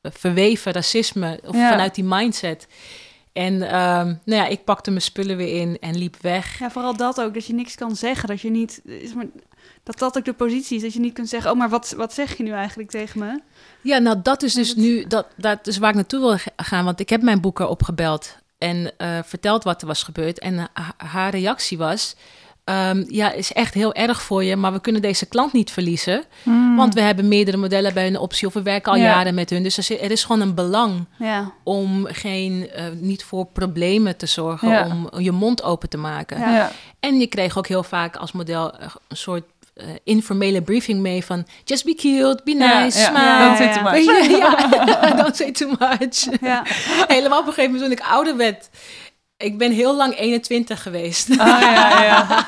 eh, 0.00 0.12
verweven 0.14 0.72
racisme 0.72 1.40
of 1.46 1.54
Ja. 1.56 1.70
vanuit 1.70 1.94
die 1.94 2.04
mindset. 2.04 2.66
En 3.32 3.62
ehm, 3.62 4.06
nou 4.06 4.42
ja, 4.42 4.46
ik 4.46 4.64
pakte 4.64 4.90
mijn 4.90 5.02
spullen 5.02 5.36
weer 5.36 5.60
in 5.60 5.76
en 5.80 5.98
liep 5.98 6.16
weg. 6.20 6.58
Ja, 6.58 6.70
vooral 6.70 6.96
dat 6.96 7.20
ook, 7.20 7.34
dat 7.34 7.46
je 7.46 7.52
niks 7.54 7.74
kan 7.74 7.96
zeggen. 7.96 8.28
Dat 8.28 8.40
je 8.40 8.50
niet... 8.50 8.80
is 8.84 9.14
maar- 9.14 9.26
Dat 9.90 9.98
dat 9.98 10.16
ook 10.18 10.24
de 10.24 10.32
positie 10.32 10.76
is, 10.76 10.82
dat 10.82 10.92
je 10.92 11.00
niet 11.00 11.12
kunt 11.14 11.28
zeggen... 11.28 11.50
oh, 11.50 11.56
maar 11.58 11.68
wat, 11.68 11.94
wat 11.96 12.12
zeg 12.12 12.36
je 12.36 12.42
nu 12.42 12.50
eigenlijk 12.52 12.90
tegen 12.90 13.18
me? 13.20 13.40
Ja, 13.82 13.98
nou 13.98 14.16
dat 14.22 14.42
is 14.42 14.54
dus 14.54 14.74
nu, 14.74 15.04
dat, 15.06 15.26
dat 15.36 15.66
is 15.66 15.78
waar 15.78 15.88
ik 15.90 15.94
naartoe 15.94 16.20
wil 16.20 16.36
ga- 16.38 16.50
gaan. 16.56 16.84
Want 16.84 17.00
ik 17.00 17.08
heb 17.08 17.22
mijn 17.22 17.40
boeker 17.40 17.66
opgebeld 17.68 18.36
en 18.58 18.92
eh, 18.98 19.18
verteld 19.24 19.64
wat 19.64 19.80
er 19.80 19.86
was 19.86 20.02
gebeurd. 20.02 20.38
En 20.38 20.58
ha- 20.58 20.94
haar 20.96 21.30
reactie 21.30 21.78
was, 21.78 22.16
ehm, 22.64 23.04
ja, 23.08 23.32
is 23.32 23.52
echt 23.52 23.74
heel 23.74 23.94
erg 23.94 24.22
voor 24.22 24.44
je, 24.44 24.56
maar 24.56 24.72
we 24.72 24.80
kunnen 24.80 25.02
deze 25.02 25.26
klant 25.26 25.52
niet 25.52 25.70
verliezen. 25.70 26.24
Mm. 26.42 26.76
Want 26.76 26.94
we 26.94 27.00
hebben 27.00 27.28
meerdere 27.28 27.56
modellen 27.56 27.94
bij 27.94 28.04
hun 28.04 28.18
optie 28.18 28.46
of 28.46 28.52
we 28.54 28.62
werken 28.62 28.92
al 28.92 28.98
Ja. 28.98 29.04
jaren 29.04 29.34
met 29.34 29.50
hun. 29.50 29.62
Dus 29.62 29.90
er 29.90 30.10
is- 30.10 30.24
gewoon 30.24 30.40
een 30.40 30.54
belang 30.54 31.06
Ja. 31.18 31.52
om 31.64 32.06
geen, 32.06 32.70
eh, 32.70 32.84
niet 32.94 33.24
voor 33.24 33.46
problemen 33.46 34.16
te 34.16 34.26
zorgen, 34.26 34.68
Ja. 34.68 34.86
om 35.12 35.20
je 35.20 35.32
mond 35.32 35.62
open 35.62 35.88
te 35.88 35.96
maken. 35.98 36.68
En 37.00 37.18
je 37.20 37.26
kreeg 37.26 37.58
ook 37.58 37.66
heel 37.66 37.82
vaak 37.82 38.16
als 38.16 38.32
model 38.32 38.72
eh, 38.78 38.88
een 39.08 39.16
soort 39.16 39.44
eh, 39.80 39.88
informele 40.04 40.62
briefing 40.62 41.00
mee 41.00 41.24
van 41.24 41.46
just 41.64 41.84
be 41.84 41.94
cute, 41.94 42.40
be 42.44 42.52
nice, 42.52 42.98
ja. 42.98 43.08
smile. 43.08 43.44
Don't 43.44 43.56
say 43.56 43.72
too 43.72 43.82
much. 43.82 44.04
Ja, 44.38 45.06
ja. 45.08 45.14
don't 45.22 45.36
say 45.36 45.52
too 45.52 45.68
much. 45.78 46.40
Ja. 46.40 46.62
Helemaal 47.16 47.40
op 47.40 47.46
een 47.46 47.52
gegeven 47.52 47.74
moment 47.74 47.90
toen 47.90 48.06
ik 48.06 48.12
ouder 48.12 48.36
werd. 48.36 48.68
Ik 49.36 49.58
ben 49.58 49.72
heel 49.72 49.96
lang 49.96 50.18
21 50.18 50.82
geweest. 50.82 51.30
Ah, 51.30 51.60
ja, 51.60 52.02
ja. 52.02 52.46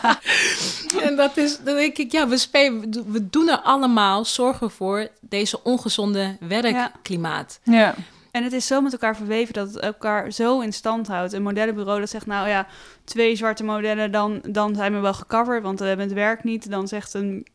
en 1.07 1.17
dat 1.17 1.37
is, 1.37 1.59
dan 1.65 1.75
denk 1.75 1.97
ik, 1.97 2.13
ja, 2.13 2.29
we, 2.29 2.39
spelen, 2.39 3.05
we 3.07 3.29
doen 3.31 3.49
er 3.49 3.61
allemaal 3.61 4.25
zorgen 4.25 4.71
voor 4.71 5.09
deze 5.21 5.63
ongezonde 5.63 6.37
werkklimaat. 6.41 7.61
ja. 7.63 7.95
En 8.33 8.43
het 8.43 8.53
is 8.53 8.67
zo 8.67 8.81
met 8.81 8.93
elkaar 8.93 9.17
verweven 9.17 9.55
dat 9.55 9.67
het 9.75 9.79
elkaar 9.79 10.31
zo 10.33 10.61
in 10.61 10.73
stand 10.73 11.09
houdt. 11.09 11.33
Een 11.33 11.43
modellenbureau 11.43 12.01
dat 12.01 12.11
zegt, 12.11 12.27
nou 12.27 12.49
ja, 12.49 12.67
twee 13.05 13.37
zwarte 13.37 13.65
modellen, 13.65 14.13
dan, 14.13 14.43
dan 14.49 14.75
zijn 14.75 14.93
we 14.93 14.99
wel 14.99 15.15
gecoverd, 15.15 15.63
want 15.63 15.81
we 15.81 15.87
hebben 15.87 16.07
het 16.07 16.15
werk 16.15 16.45
niet. 16.45 16.71
Dan 16.71 16.89
zegt 16.89 17.15
een 17.15 17.47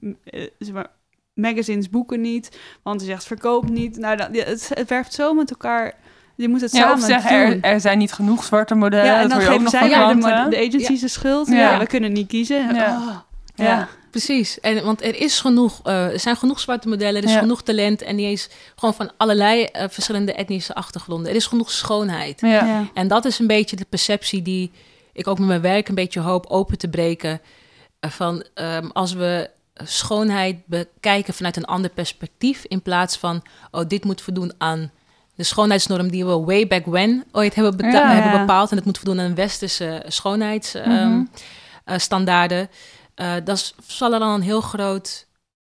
zeg 0.59 0.73
maar, 0.73 0.87
magazines 1.33 1.89
boeken 1.89 2.21
niet, 2.21 2.59
want 2.83 3.01
hij 3.01 3.09
zegt 3.09 3.25
verkoop 3.25 3.69
niet. 3.69 3.97
Nou, 3.97 4.17
dan, 4.17 4.27
het, 4.33 4.71
het 4.73 4.89
werkt 4.89 5.13
zo 5.13 5.33
met 5.33 5.49
elkaar. 5.49 5.93
Je 6.35 6.49
moet 6.49 6.61
het 6.61 6.71
Ja, 6.71 6.79
samen 6.81 7.01
zeggen, 7.01 7.39
er, 7.39 7.61
er 7.61 7.79
zijn 7.79 7.97
niet 7.97 8.13
genoeg 8.13 8.43
zwarte 8.43 8.75
modellen. 8.75 9.05
ja, 9.05 9.21
en 9.21 9.29
dan 9.29 9.41
geven 9.41 9.69
zij 9.69 9.89
ja, 9.89 10.13
de, 10.13 10.49
de 10.49 10.67
agencies 10.67 11.01
de 11.01 11.07
schuld. 11.07 11.47
Ja. 11.47 11.55
Ja. 11.55 11.79
we 11.79 11.87
kunnen 11.87 12.11
niet 12.11 12.27
kiezen. 12.27 12.75
Ja. 12.75 12.97
Oh, 12.97 13.17
Ja. 13.55 13.87
Precies. 14.25 14.59
En, 14.59 14.83
want 14.83 15.03
er, 15.03 15.15
is 15.21 15.39
genoeg, 15.39 15.79
eh, 15.83 16.05
er 16.13 16.19
zijn 16.19 16.35
genoeg 16.35 16.59
zwarte 16.59 16.87
modellen, 16.87 17.21
er 17.21 17.27
is 17.27 17.33
Ja. 17.33 17.39
genoeg 17.39 17.63
talent. 17.63 18.01
En 18.01 18.15
die 18.15 18.31
is 18.31 18.49
gewoon 18.75 18.93
van 18.93 19.11
allerlei 19.17 19.63
eh, 19.63 19.85
verschillende 19.89 20.33
etnische 20.33 20.75
achtergronden. 20.75 21.29
Er 21.29 21.35
is 21.35 21.45
genoeg 21.45 21.71
schoonheid. 21.71 22.41
Ja. 22.41 22.47
Ja. 22.65 22.87
En 22.93 23.07
dat 23.07 23.25
is 23.25 23.39
een 23.39 23.47
beetje 23.47 23.75
de 23.75 23.85
perceptie 23.89 24.41
die 24.41 24.71
ik 25.13 25.27
ook 25.27 25.39
met 25.39 25.47
mijn 25.47 25.61
werk 25.61 25.87
een 25.87 25.95
beetje 25.95 26.19
hoop 26.19 26.45
open 26.45 26.77
te 26.77 26.87
breken. 26.87 27.41
Eh, 27.99 28.09
Van 28.11 28.43
ehm, 28.53 28.87
als 28.93 29.13
we 29.13 29.49
schoonheid 29.83 30.55
bekijken 30.65 31.33
vanuit 31.33 31.55
een 31.57 31.65
ander 31.65 31.89
perspectief, 31.89 32.63
in 32.67 32.81
plaats 32.81 33.17
van, 33.17 33.41
oh, 33.71 33.81
dit 33.87 34.03
moet 34.05 34.21
voldoen 34.21 34.53
aan 34.57 34.91
de 35.35 35.43
schoonheidsnorm 35.43 36.11
die 36.11 36.25
we 36.25 36.37
way 36.39 36.67
back 36.67 36.85
when 36.85 37.23
ooit 37.31 37.55
hebben, 37.55 37.75
beta- 37.77 37.89
Ja. 37.97 38.13
hebben 38.13 38.31
Ja. 38.31 38.39
bepaald. 38.39 38.69
En 38.71 38.75
het 38.77 38.85
moet 38.85 38.97
voldoen 38.97 39.19
aan 39.19 39.35
westerse 39.35 40.03
schoonheidsstandaarden. 40.07 41.17
Mhm. 41.85 41.99
standaarden. 41.99 42.69
Eh, 43.17 43.35
dan 43.43 43.57
s- 43.57 43.73
zal 43.87 44.13
er 44.13 44.19
dan 44.19 44.29
een 44.33 44.41
heel 44.41 44.61
groot. 44.61 45.25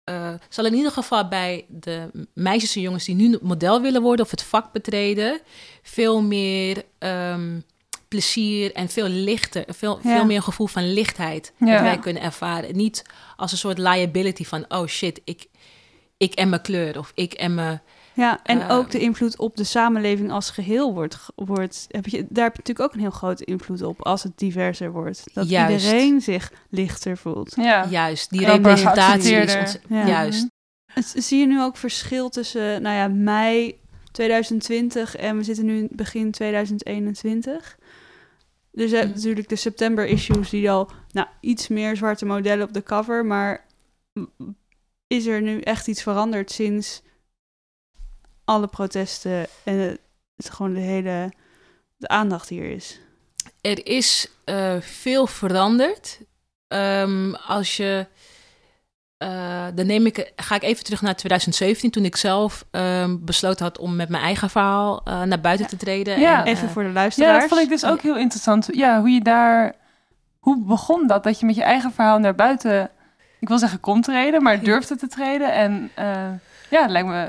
eh, 0.04 0.34
zal 0.48 0.64
in 0.64 0.74
ieder 0.74 0.92
geval 0.92 1.28
bij 1.28 1.64
de 1.68 2.10
meisjes 2.34 2.74
en 2.76 2.80
jongens 2.82 3.04
die 3.04 3.14
nu 3.14 3.38
model 3.42 3.80
willen 3.80 4.02
worden 4.02 4.24
of 4.24 4.30
het 4.30 4.42
vak 4.42 4.72
betreden, 4.72 5.40
veel 5.82 6.22
meer 6.22 6.84
ehm, 6.98 7.60
plezier 8.08 8.72
en 8.74 8.88
veel 8.88 9.08
lichter, 9.08 9.64
veel, 9.68 9.98
Ja. 10.02 10.16
veel 10.16 10.24
meer 10.24 10.42
gevoel 10.42 10.66
van 10.66 10.92
lichtheid 10.92 11.52
Ja. 11.58 11.72
dat 11.72 11.80
wij 11.80 11.98
kunnen 11.98 12.22
ervaren. 12.22 12.76
Niet 12.76 13.04
als 13.36 13.52
een 13.52 13.58
soort 13.58 13.78
liability 13.78 14.44
van, 14.44 14.64
oh 14.68 14.86
shit, 14.86 15.20
ik, 15.24 15.46
ik 16.16 16.34
en 16.34 16.48
mijn 16.48 16.62
kleur 16.62 16.98
of 16.98 17.12
ik 17.14 17.32
en 17.32 17.54
mijn... 17.54 17.82
Ja, 18.18 18.40
en 18.42 18.60
Eh, 18.60 18.70
ook 18.76 18.90
de 18.90 18.98
invloed 18.98 19.38
op 19.38 19.56
de 19.56 19.64
samenleving 19.64 20.30
als 20.30 20.50
geheel 20.50 20.94
wordt, 20.94 21.18
wordt 21.34 21.84
heb 21.88 22.06
je, 22.06 22.26
daar 22.28 22.44
heb 22.44 22.52
je 22.52 22.58
natuurlijk 22.58 22.80
ook 22.80 22.94
een 22.94 23.00
heel 23.00 23.10
grote 23.10 23.44
invloed 23.44 23.82
op 23.82 24.02
als 24.04 24.22
het 24.22 24.38
diverser 24.38 24.92
wordt. 24.92 25.22
Dat 25.34 25.48
Juist. 25.48 25.84
iedereen 25.84 26.20
zich 26.20 26.52
lichter 26.70 27.16
voelt. 27.16 27.54
Ja. 27.56 27.86
Juist, 27.90 28.30
die 28.30 28.44
representatie 28.46 29.34
is 29.34 29.52
geaccepteerder. 29.52 29.58
ons, 29.58 29.78
Ja. 29.88 30.06
Juist. 30.06 30.46
Het- 30.92 31.14
Zie 31.16 31.38
je 31.38 31.46
nu 31.46 31.62
ook 31.62 31.76
verschil 31.76 32.28
tussen, 32.28 32.82
nou 32.82 32.96
ja, 32.96 33.08
mei 33.08 33.80
2020 34.12 35.16
en 35.16 35.36
we 35.36 35.42
zitten 35.44 35.64
nu 35.64 35.78
in 35.78 35.88
begin 35.92 36.30
2021? 36.30 37.78
Dus 38.72 38.90
je 38.90 38.96
hebt 38.96 39.08
Mhm. 39.08 39.16
natuurlijk 39.18 39.48
de 39.48 39.56
september 39.56 40.06
issues 40.06 40.50
die 40.50 40.70
al, 40.70 40.90
nou, 41.12 41.26
iets 41.40 41.68
meer 41.68 41.96
zwarte 41.96 42.24
modellen 42.26 42.66
op 42.66 42.72
de 42.72 42.82
cover, 42.82 43.24
maar 43.26 43.64
is 45.06 45.26
er 45.26 45.42
nu 45.42 45.60
echt 45.60 45.88
iets 45.88 46.02
veranderd 46.02 46.50
sinds 46.50 47.02
alle 48.48 48.66
protesten 48.66 49.46
en 49.64 49.74
het, 49.78 49.98
het 50.36 50.50
gewoon 50.50 50.74
de 50.74 50.80
hele 50.80 51.32
de 51.96 52.08
aandacht 52.08 52.48
hier 52.48 52.70
is? 52.70 53.00
Er 53.60 53.86
is 53.86 54.30
eh, 54.44 54.74
veel 54.80 55.26
veranderd. 55.26 56.18
Ehm, 56.68 57.34
als 57.34 57.76
je. 57.76 58.06
eh, 59.18 59.66
dan 59.74 59.86
neem 59.86 60.06
ik, 60.06 60.32
ga 60.36 60.54
ik 60.54 60.62
even 60.62 60.84
terug 60.84 61.02
naar 61.02 61.16
2017, 61.16 61.90
toen 61.90 62.04
ik 62.04 62.16
zelf 62.16 62.64
ehm, 62.70 63.16
besloten 63.20 63.64
had 63.64 63.78
om 63.78 63.96
met 63.96 64.08
mijn 64.08 64.22
eigen 64.22 64.50
verhaal 64.50 65.00
eh, 65.04 65.22
naar 65.22 65.40
buiten 65.40 65.66
te 65.66 65.76
treden. 65.76 66.20
Ja. 66.20 66.40
En, 66.44 66.46
Even 66.46 66.68
voor 66.68 66.82
de 66.82 66.88
Ja, 66.88 66.94
luisteraars. 66.94 67.40
dat 67.40 67.48
vond 67.48 67.60
ik 67.60 67.68
dus 67.68 67.84
ook 67.84 68.00
heel 68.00 68.16
interessant. 68.16 68.68
Ja, 68.72 69.00
hoe 69.00 69.10
je 69.10 69.22
daar... 69.22 69.74
Hoe 70.38 70.64
begon 70.64 71.06
dat? 71.06 71.24
Dat 71.24 71.40
je 71.40 71.46
met 71.46 71.54
je 71.54 71.62
eigen 71.62 71.92
verhaal 71.92 72.18
naar 72.18 72.34
buiten... 72.34 72.90
Ik 73.40 73.48
wil 73.48 73.58
zeggen 73.58 73.80
kon 73.80 74.00
treden, 74.02 74.42
maar 74.42 74.60
durfde 74.70 74.96
te 74.96 75.08
treden. 75.08 75.52
En 75.52 75.90
eh, 75.94 76.28
ja, 76.70 76.82
het 76.82 76.90
lijkt 76.90 77.08
me 77.08 77.28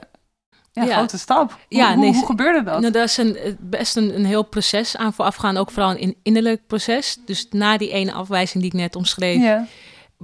ja, 0.79 0.85
een 0.87 0.91
Ja. 0.93 0.97
grote 0.97 1.17
stap. 1.17 1.51
Hoe, 1.51 1.59
Ja, 1.67 1.87
hoe, 1.87 1.97
nee, 1.97 2.09
hoe 2.11 2.19
ze- 2.19 2.25
gebeurde 2.25 2.63
dat? 2.63 2.79
Nou, 2.79 2.93
daar 2.93 3.03
is 3.03 3.17
een, 3.17 3.35
eh, 3.35 3.51
best 3.59 3.95
een, 3.95 4.15
een 4.15 4.25
heel 4.25 4.43
proces 4.43 4.97
aan 4.97 5.13
voorafgaan, 5.13 5.57
ook 5.57 5.71
vooral 5.71 5.91
een 5.97 6.15
innerlijk 6.23 6.67
proces. 6.67 7.17
Dus 7.25 7.47
na 7.49 7.77
die 7.77 7.89
ene 7.91 8.13
afwijzing 8.13 8.63
die 8.63 8.71
ik 8.73 8.77
net 8.79 8.95
omschreef, 8.95 9.41
ja. 9.41 9.65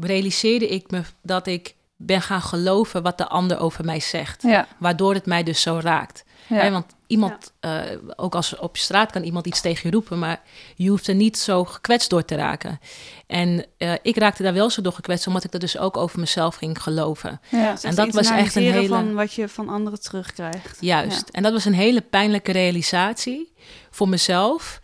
realiseerde 0.02 0.68
ik 0.68 0.92
me 0.92 1.02
dat 1.24 1.48
ik 1.48 1.76
ben 1.98 2.22
gaan 2.22 2.42
geloven 2.42 3.04
wat 3.04 3.18
de 3.18 3.28
ander 3.28 3.60
over 3.60 3.86
mij 3.86 4.00
zegt. 4.00 4.42
Ja. 4.42 4.68
Waardoor 4.78 5.14
het 5.14 5.26
mij 5.26 5.44
dus 5.44 5.62
zo 5.62 5.80
raakt. 5.84 6.24
Ja. 6.50 6.72
Want 6.72 6.86
iemand, 7.08 7.54
eh, 7.60 7.82
ook 8.16 8.36
als 8.36 8.58
op 8.58 8.76
je 8.76 8.82
straat 8.82 9.12
kan 9.12 9.24
iemand 9.24 9.48
iets 9.48 9.62
tegen 9.62 9.82
je 9.90 9.96
roepen, 9.96 10.20
maar 10.20 10.42
je 10.76 10.90
hoeft 10.90 11.08
er 11.08 11.16
niet 11.16 11.38
zo 11.38 11.64
gekwetst 11.66 12.10
door 12.10 12.26
te 12.26 12.36
raken. 12.36 12.80
En 13.28 13.66
eh, 13.78 13.94
ik 14.02 14.18
raakte 14.18 14.44
daar 14.44 14.54
wel 14.54 14.70
zo 14.70 14.82
door 14.82 14.92
gekwetst, 14.94 15.28
omdat 15.28 15.44
ik 15.44 15.52
dat 15.52 15.62
dus 15.62 15.78
ook 15.78 15.98
over 15.98 16.20
mezelf 16.20 16.56
ging 16.56 16.82
geloven. 16.82 17.42
ja. 17.50 17.72
Dus 17.72 17.84
en 17.84 17.96
dat 17.96 18.14
was 18.14 18.30
echt 18.30 18.56
een 18.56 18.64
hele- 18.64 18.88
van 18.88 19.14
wat 19.14 19.34
je 19.34 19.48
van 19.48 19.70
anderen 19.70 20.02
terugkrijgt. 20.02 20.78
Juist. 20.80 21.30
En 21.30 21.44
dat 21.44 21.52
was 21.54 21.66
een 21.66 21.74
hele 21.74 22.02
pijnlijke 22.02 22.52
realisatie 22.52 23.54
voor 23.90 24.10
mezelf. 24.10 24.80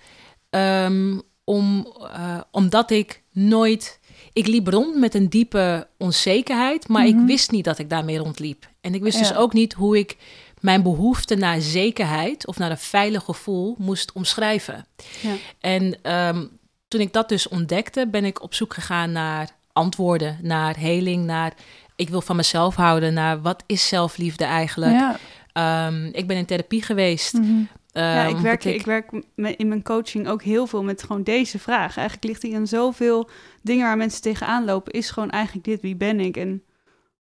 Ehm, 0.50 1.20
om, 1.44 1.88
eh, 2.14 2.40
omdat 2.52 2.92
ik 2.92 3.22
nooit. 3.32 4.00
Ik 4.34 4.48
liep 4.48 4.68
rond 4.68 4.96
met 4.96 5.16
een 5.16 5.30
diepe 5.30 5.88
onzekerheid, 5.98 6.88
maar 6.88 7.08
Mhm. 7.08 7.20
ik 7.20 7.26
wist 7.28 7.52
niet 7.52 7.64
dat 7.66 7.78
ik 7.80 7.90
daarmee 7.90 8.18
rondliep. 8.18 8.70
En 8.82 8.94
ik 8.94 9.02
wist 9.02 9.18
dus 9.18 9.36
ook 9.36 9.54
niet 9.54 9.74
hoe 9.74 9.98
ik 9.98 10.18
mijn 10.62 10.84
behoefte 10.84 11.36
naar 11.36 11.62
zekerheid 11.62 12.48
of 12.48 12.58
naar 12.58 12.72
een 12.72 12.78
veilig 12.78 13.24
gevoel 13.24 13.76
moest 13.78 14.12
omschrijven. 14.12 14.86
Ja. 15.22 15.34
En 15.60 15.98
ehm, 16.02 16.46
toen 16.88 17.02
ik 17.02 17.14
dat 17.14 17.30
dus 17.30 17.48
ontdekte, 17.48 18.08
ben 18.08 18.26
ik 18.26 18.42
op 18.42 18.54
zoek 18.54 18.74
gegaan 18.74 19.12
naar 19.12 19.50
antwoorden, 19.74 20.38
naar 20.42 20.78
heling, 20.78 21.26
naar 21.26 21.54
ik 21.96 22.10
wil 22.10 22.22
van 22.22 22.36
mezelf 22.36 22.76
houden, 22.76 23.14
naar 23.14 23.42
wat 23.42 23.64
is 23.66 23.88
zelfliefde 23.88 24.44
eigenlijk. 24.44 24.94
Ja. 24.94 25.18
Ehm, 25.54 26.06
ik 26.06 26.28
ben 26.28 26.38
in 26.38 26.46
therapie 26.46 26.82
geweest. 26.82 27.34
Mhm. 27.34 27.64
Ja, 27.94 28.26
Ehm, 28.26 28.36
ik 28.36 28.42
werk, 28.42 28.66
omdat 28.66 28.80
ik 28.80 28.86
werk 28.86 29.12
in 29.58 29.68
mijn 29.68 29.84
coaching 29.84 30.28
ook 30.28 30.44
heel 30.44 30.68
veel 30.68 30.84
met 30.84 31.04
gewoon 31.04 31.24
deze 31.24 31.60
vraag. 31.60 31.98
Eigenlijk 31.98 32.28
ligt 32.28 32.42
hier 32.42 32.54
in 32.54 32.68
zoveel 32.68 33.30
dingen 33.62 33.86
waar 33.86 33.98
mensen 33.98 34.22
tegenaan 34.22 34.66
lopen, 34.66 34.94
is 34.94 35.10
gewoon 35.10 35.30
eigenlijk 35.30 35.66
dit, 35.66 35.82
wie 35.82 35.96
ben 35.96 36.20
ik 36.20 36.38
en 36.38 36.64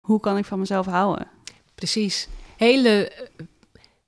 hoe 0.00 0.20
kan 0.20 0.36
ik 0.36 0.44
van 0.44 0.58
mezelf 0.58 0.86
houden? 0.86 1.26
Precies. 1.74 2.28
Hele 2.56 3.08
eh, 3.08 3.26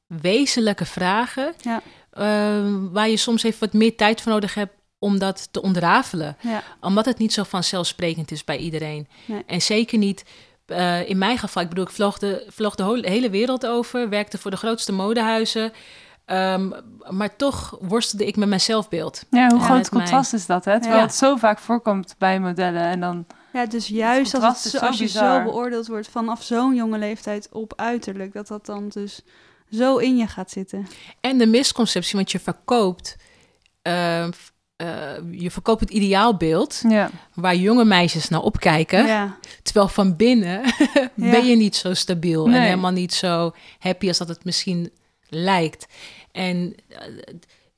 wezenlijke 0.07 0.85
vragen. 0.85 1.55
Ja. 1.61 1.81
ehm, 2.11 2.89
waar 2.91 3.09
je 3.09 3.17
soms 3.17 3.43
even 3.43 3.61
wat 3.61 3.73
meer 3.73 3.97
tijd 3.97 4.21
voor 4.21 4.33
nodig 4.33 4.55
hebt 4.55 4.73
om 4.99 5.19
dat 5.19 5.49
te 5.51 5.63
ontrafelen. 5.63 6.37
Ja, 6.41 6.63
Omdat 6.81 7.05
het 7.05 7.19
niet 7.19 7.33
zo 7.33 7.43
vanzelfsprekend 7.43 8.31
is 8.31 8.45
bij 8.45 8.57
iedereen. 8.57 9.09
Nee. 9.25 9.43
En 9.47 9.63
zeker 9.63 9.99
niet 9.99 10.25
eh, 10.67 11.09
in 11.09 11.19
mijn 11.19 11.39
geval. 11.39 11.63
Ik 11.63 11.69
bedoel, 11.69 11.85
ik 11.85 11.91
vloog 11.91 12.19
de, 12.19 12.47
vloog 12.49 12.75
de 12.75 12.99
hele 13.03 13.31
wereld 13.31 13.67
over. 13.67 14.09
Werkte 14.09 14.39
voor 14.39 14.51
de 14.51 14.57
grootste 14.57 14.93
modehuizen. 14.93 15.73
ehm, 16.25 16.71
maar 17.11 17.37
toch 17.37 17.77
worstelde 17.81 18.27
ik 18.27 18.37
met 18.37 18.49
mijn 18.49 18.61
zelfbeeld. 18.61 19.25
Ja, 19.31 19.49
hoe 19.49 19.61
groot 19.61 19.89
contrast 19.89 20.33
is 20.33 20.47
dat, 20.47 20.65
hè? 20.65 20.73
Terwijl 20.81 20.97
Ja. 21.01 21.07
het 21.07 21.15
zo 21.15 21.37
vaak 21.37 21.59
voorkomt 21.59 22.15
bij 22.19 22.41
modellen. 22.41 22.83
En 22.83 23.01
dan, 23.01 23.27
ja 23.53 23.67
dus 23.67 23.89
juist 23.89 24.35
als, 24.35 24.65
het 24.65 24.81
als 24.81 24.99
je 24.99 25.05
bizar. 25.05 25.39
zo 25.39 25.45
beoordeeld 25.51 25.87
wordt 25.87 26.09
vanaf 26.09 26.43
zo'n 26.43 26.75
jonge 26.75 26.99
leeftijd 26.99 27.49
op 27.53 27.73
uiterlijk, 27.77 28.33
dat 28.33 28.47
dat 28.49 28.67
dan 28.67 28.89
dus 28.89 29.21
zo 29.71 29.97
in 29.97 30.17
je 30.17 30.27
gaat 30.27 30.51
zitten. 30.51 30.87
En 31.21 31.39
de 31.39 31.47
misconceptie, 31.47 32.17
want 32.17 32.31
je 32.33 32.41
verkoopt... 32.41 33.17
ehm, 33.83 34.31
eh, 34.77 35.13
je 35.31 35.51
verkoopt 35.51 35.81
het 35.81 35.91
ideaalbeeld 35.91 36.83
ja. 36.89 37.11
waar 37.35 37.55
jonge 37.57 37.85
meisjes 37.85 38.29
naar 38.29 38.41
opkijken. 38.43 39.07
Ja, 39.07 39.37
Terwijl 39.63 39.89
van 39.89 40.17
binnen 40.17 40.63
ben 41.15 41.47
je 41.47 41.57
niet 41.57 41.77
zo 41.77 41.95
stabiel 41.95 42.47
en 42.47 42.53
helemaal 42.63 42.91
niet 42.91 43.15
zo 43.15 43.53
happy 43.79 44.09
als 44.09 44.19
dat 44.19 44.29
het 44.29 44.45
misschien 44.45 44.91
lijkt. 45.29 45.87
En 46.33 46.75
eh, 46.89 46.99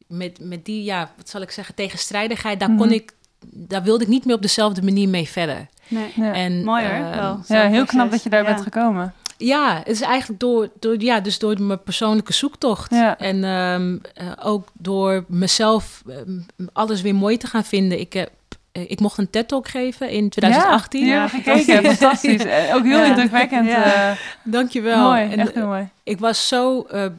met, 0.06 0.38
met 0.40 0.64
die, 0.64 0.84
ja, 0.84 1.12
wat 1.16 1.28
zal 1.28 1.40
ik 1.40 1.50
zeggen, 1.50 1.74
tegenstrijdigheid, 1.74 2.60
daar 2.60 2.68
kon 2.76 2.86
Mhm. 2.86 2.92
ik 2.94 3.12
daar 3.46 3.82
wilde 3.82 4.02
ik 4.04 4.10
niet 4.10 4.24
meer 4.24 4.34
op 4.34 4.42
dezelfde 4.42 4.82
manier 4.82 5.08
mee 5.08 5.28
verder. 5.28 5.66
Nee. 5.88 6.12
Ja. 6.14 6.32
En, 6.34 6.64
Mooi 6.64 6.82
hoor. 6.84 6.92
ehm, 6.92 7.18
wel. 7.18 7.40
ja, 7.46 7.68
heel 7.68 7.84
knap 7.84 8.10
dat 8.10 8.22
je 8.22 8.28
daar 8.30 8.42
Ja. 8.42 8.46
bent 8.48 8.60
gekomen. 8.62 9.14
Ja, 9.36 9.76
het 9.78 9.88
is 9.88 10.00
eigenlijk 10.00 10.40
door, 10.40 10.68
door, 10.80 11.00
ja, 11.02 11.20
dus 11.20 11.38
door 11.38 11.62
mijn 11.62 11.82
persoonlijke 11.82 12.32
zoektocht. 12.32 12.90
Ja. 12.94 13.18
En 13.18 13.44
ehm, 13.44 13.96
eh, 14.14 14.32
ook 14.42 14.68
door 14.72 15.24
mezelf 15.28 16.02
ehm, 16.08 16.38
alles 16.72 17.00
weer 17.02 17.14
mooi 17.14 17.36
te 17.36 17.46
gaan 17.46 17.64
vinden. 17.64 18.00
Ik, 18.00 18.12
heb, 18.12 18.30
eh, 18.72 18.90
ik 18.90 19.00
mocht 19.00 19.18
een 19.18 19.30
TED-talk 19.30 19.68
geven 19.68 20.10
in 20.10 20.28
2018. 20.28 21.06
Ja, 21.06 21.28
gekeken. 21.28 21.84
Fantastisch. 21.84 22.44
Eh, 22.44 22.74
Ook 22.74 22.84
heel 22.84 22.98
Ja. 22.98 23.04
indrukwekkend. 23.04 23.66
Ja. 23.68 24.10
eh, 24.10 24.16
Dankjewel. 24.44 25.08
mooi, 25.08 25.22
En, 25.30 25.38
echt 25.38 25.54
heel 25.54 25.66
mooi. 25.66 25.88
ik 26.02 26.18
was 26.18 26.48
zo 26.48 26.80
eh, 26.82 27.04
eh, 27.04 27.10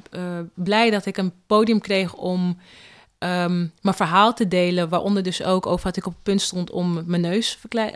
blij 0.53 0.89
dat 0.89 1.05
ik 1.05 1.17
een 1.17 1.34
podium 1.47 1.79
kreeg 1.81 2.13
om 2.13 2.57
ehm, 3.21 3.67
mijn 3.81 3.95
verhaal 3.95 4.34
te 4.34 4.47
delen. 4.47 4.89
Waaronder 4.89 5.23
dus 5.23 5.43
ook 5.43 5.65
over 5.65 5.86
dat 5.86 5.97
ik 5.97 6.05
op 6.05 6.13
het 6.13 6.23
punt 6.23 6.41
stond 6.41 6.69
om 6.71 7.03
mijn 7.05 7.21
neuscorrectie 7.21 7.91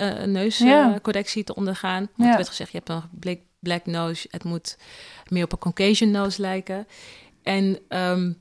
Ja. 0.67 0.87
neuscorrectie 0.87 1.43
te 1.43 1.55
ondergaan. 1.55 1.99
Want 1.99 2.11
Ja. 2.15 2.29
er 2.29 2.35
werd 2.35 2.47
gezegd, 2.47 2.71
je 2.71 2.77
hebt 2.77 2.89
een 2.89 3.01
black, 3.19 3.37
black 3.59 3.85
nose. 3.85 4.27
Het 4.31 4.43
moet 4.43 4.77
meer 5.27 5.43
op 5.43 5.51
een 5.51 5.59
Caucasian 5.59 6.11
nose 6.11 6.41
lijken. 6.41 6.87
En 7.43 7.79
ehm, 7.87 8.31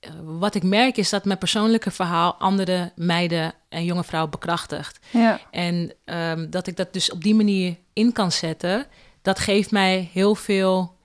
eh, 0.00 0.10
wat 0.24 0.54
ik 0.54 0.62
merk 0.62 0.96
is 0.96 1.10
dat 1.10 1.24
mijn 1.24 1.38
persoonlijke 1.38 1.90
verhaal 1.90 2.34
andere 2.34 2.92
meiden 2.96 3.52
en 3.68 3.84
jonge 3.84 4.04
vrouwen 4.04 4.30
bekrachtigt. 4.30 4.98
Ja. 5.10 5.40
En 5.50 5.92
ehm, 6.04 6.50
dat 6.50 6.66
ik 6.66 6.76
dat 6.76 6.92
dus 6.92 7.10
op 7.10 7.22
die 7.22 7.34
manier 7.34 7.76
in 7.92 8.12
kan 8.12 8.32
zetten, 8.32 8.86
dat 9.22 9.38
geeft 9.38 9.70
mij 9.70 10.10
heel 10.12 10.34
veel. 10.34 10.98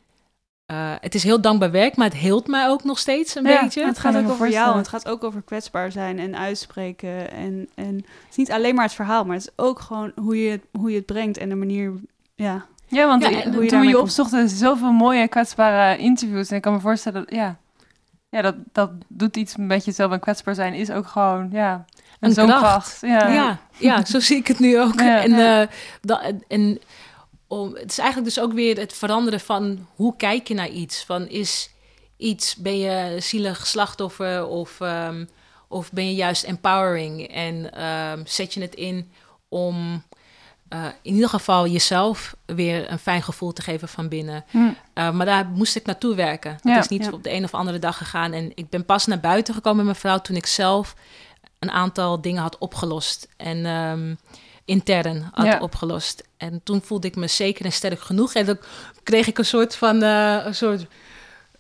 Eh, 0.66 0.92
het 1.02 1.16
is 1.16 1.24
heel 1.24 1.42
dankbaar 1.42 1.72
werk, 1.72 1.96
maar 1.96 2.08
het 2.08 2.18
hield 2.18 2.48
mij 2.48 2.68
ook 2.68 2.84
nog 2.84 3.00
steeds 3.00 3.36
een 3.36 3.44
Ja, 3.46 3.62
beetje. 3.62 3.86
het 3.86 4.00
gaat 4.00 4.16
ook 4.18 4.30
over 4.30 4.50
jou. 4.50 4.78
Het 4.78 4.88
gaat 4.88 5.08
ook 5.08 5.24
over 5.24 5.42
kwetsbaar 5.42 5.92
zijn 5.92 6.20
en 6.20 6.38
uitspreken. 6.38 7.32
En, 7.32 7.70
en 7.76 7.96
het 7.96 8.06
is 8.30 8.36
niet 8.36 8.52
alleen 8.52 8.76
maar 8.76 8.86
het 8.86 8.94
verhaal, 8.94 9.26
maar 9.26 9.36
het 9.36 9.46
is 9.48 9.54
ook 9.66 9.80
gewoon 9.80 10.12
hoe 10.16 10.44
je 10.44 10.50
het, 10.52 10.62
hoe 10.72 10.90
je 10.90 10.96
het 10.96 11.06
brengt 11.06 11.38
en 11.38 11.50
de 11.50 11.56
manier. 11.56 11.94
Ja, 12.36 12.66
Ja, 12.88 13.08
want 13.08 13.24
Ja, 13.24 13.52
hoe 13.52 13.64
je 13.64 13.70
toen 13.70 13.88
je 13.88 14.00
opzocht, 14.00 14.32
er 14.34 14.38
zijn 14.48 14.60
zoveel 14.60 14.92
mooie 14.92 15.28
kwetsbare 15.28 15.98
interviews. 15.98 16.50
En 16.50 16.56
ik 16.56 16.62
kan 16.62 16.74
me 16.74 16.80
voorstellen, 16.80 17.26
dat, 17.26 17.36
ja, 17.36 17.56
ja 18.30 18.42
dat, 18.42 18.56
dat 18.72 18.92
doet 19.08 19.38
iets 19.38 19.56
met 19.58 19.86
jezelf. 19.86 20.12
En 20.12 20.20
kwetsbaar 20.20 20.56
zijn 20.56 20.74
is 20.74 20.92
ook 20.92 21.08
gewoon, 21.08 21.50
ja, 21.52 21.86
een, 22.20 22.30
Een 22.30 22.34
zo'n 22.36 22.46
kracht. 22.48 22.62
kracht. 22.64 23.02
Ja. 23.02 23.28
Ja, 23.34 23.58
ja, 23.78 24.06
zo 24.06 24.20
zie 24.20 24.38
ik 24.38 24.48
het 24.48 24.60
nu 24.60 24.80
ook. 24.80 25.00
Ja. 25.00 25.22
en 25.24 25.32
Ja. 25.32 25.62
eh, 25.62 25.68
dat, 26.02 26.22
en 26.48 26.80
om, 27.48 27.76
het 27.76 27.92
is 27.92 27.98
eigenlijk 27.98 28.34
dus 28.34 28.44
ook 28.44 28.54
weer 28.54 28.78
het 28.78 28.94
veranderen 28.94 29.40
van 29.40 29.88
hoe 29.96 30.16
kijk 30.16 30.48
je 30.48 30.54
naar 30.54 30.70
iets. 30.70 31.04
Van 31.04 31.28
is 31.28 31.70
iets, 32.18 32.56
ben 32.56 32.78
je 32.78 33.16
zielig 33.20 33.68
slachtoffer 33.68 34.46
of, 34.46 34.82
ehm, 34.82 35.26
of 35.68 35.92
ben 35.92 36.06
je 36.08 36.16
juist 36.16 36.44
empowering? 36.44 37.28
En 37.28 37.74
ehm, 37.74 38.22
zet 38.26 38.54
je 38.54 38.62
het 38.62 38.76
in 38.76 39.12
om 39.50 40.04
eh, 40.70 40.86
in 41.02 41.14
ieder 41.14 41.30
geval 41.30 41.68
jezelf 41.68 42.36
weer 42.46 42.92
een 42.92 43.00
fijn 43.00 43.22
gevoel 43.24 43.54
te 43.54 43.62
geven 43.62 43.88
van 43.88 44.08
binnen. 44.08 44.46
Hm. 44.50 44.58
Uh, 44.58 45.12
maar 45.12 45.26
daar 45.26 45.46
moest 45.46 45.76
ik 45.76 45.86
naartoe 45.86 46.16
werken. 46.16 46.58
Ja. 46.64 46.80
is 46.80 46.88
niet 46.88 47.04
Ja. 47.04 47.12
op 47.12 47.24
de 47.24 47.32
een 47.34 47.44
of 47.44 47.54
andere 47.54 47.80
dag 47.80 47.98
gegaan. 47.98 48.34
En 48.34 48.52
ik 48.56 48.70
ben 48.70 48.86
pas 48.86 49.06
naar 49.06 49.20
buiten 49.20 49.54
gekomen 49.54 49.78
met 49.78 49.86
mijn 49.86 49.98
vrouw 49.98 50.20
toen 50.20 50.36
ik 50.36 50.46
zelf 50.46 50.96
een 51.60 51.72
aantal 51.72 52.22
dingen 52.22 52.42
had 52.42 52.58
opgelost. 52.58 53.28
En 53.38 53.66
ehm, 53.66 54.16
intern 54.66 55.30
had 55.34 55.46
Ja. 55.46 55.60
opgelost. 55.60 56.24
En 56.38 56.62
toen 56.64 56.82
voelde 56.82 57.08
ik 57.08 57.16
me 57.16 57.28
zeker 57.28 57.66
en 57.66 57.72
sterk 57.72 58.00
genoeg. 58.00 58.34
En 58.34 58.46
dan 58.46 58.58
kreeg 59.04 59.28
ik 59.28 59.38
een 59.38 59.46
soort 59.46 59.76
van 59.76 60.04
eh, 60.04 60.42
een 60.46 60.56
soort 60.56 60.86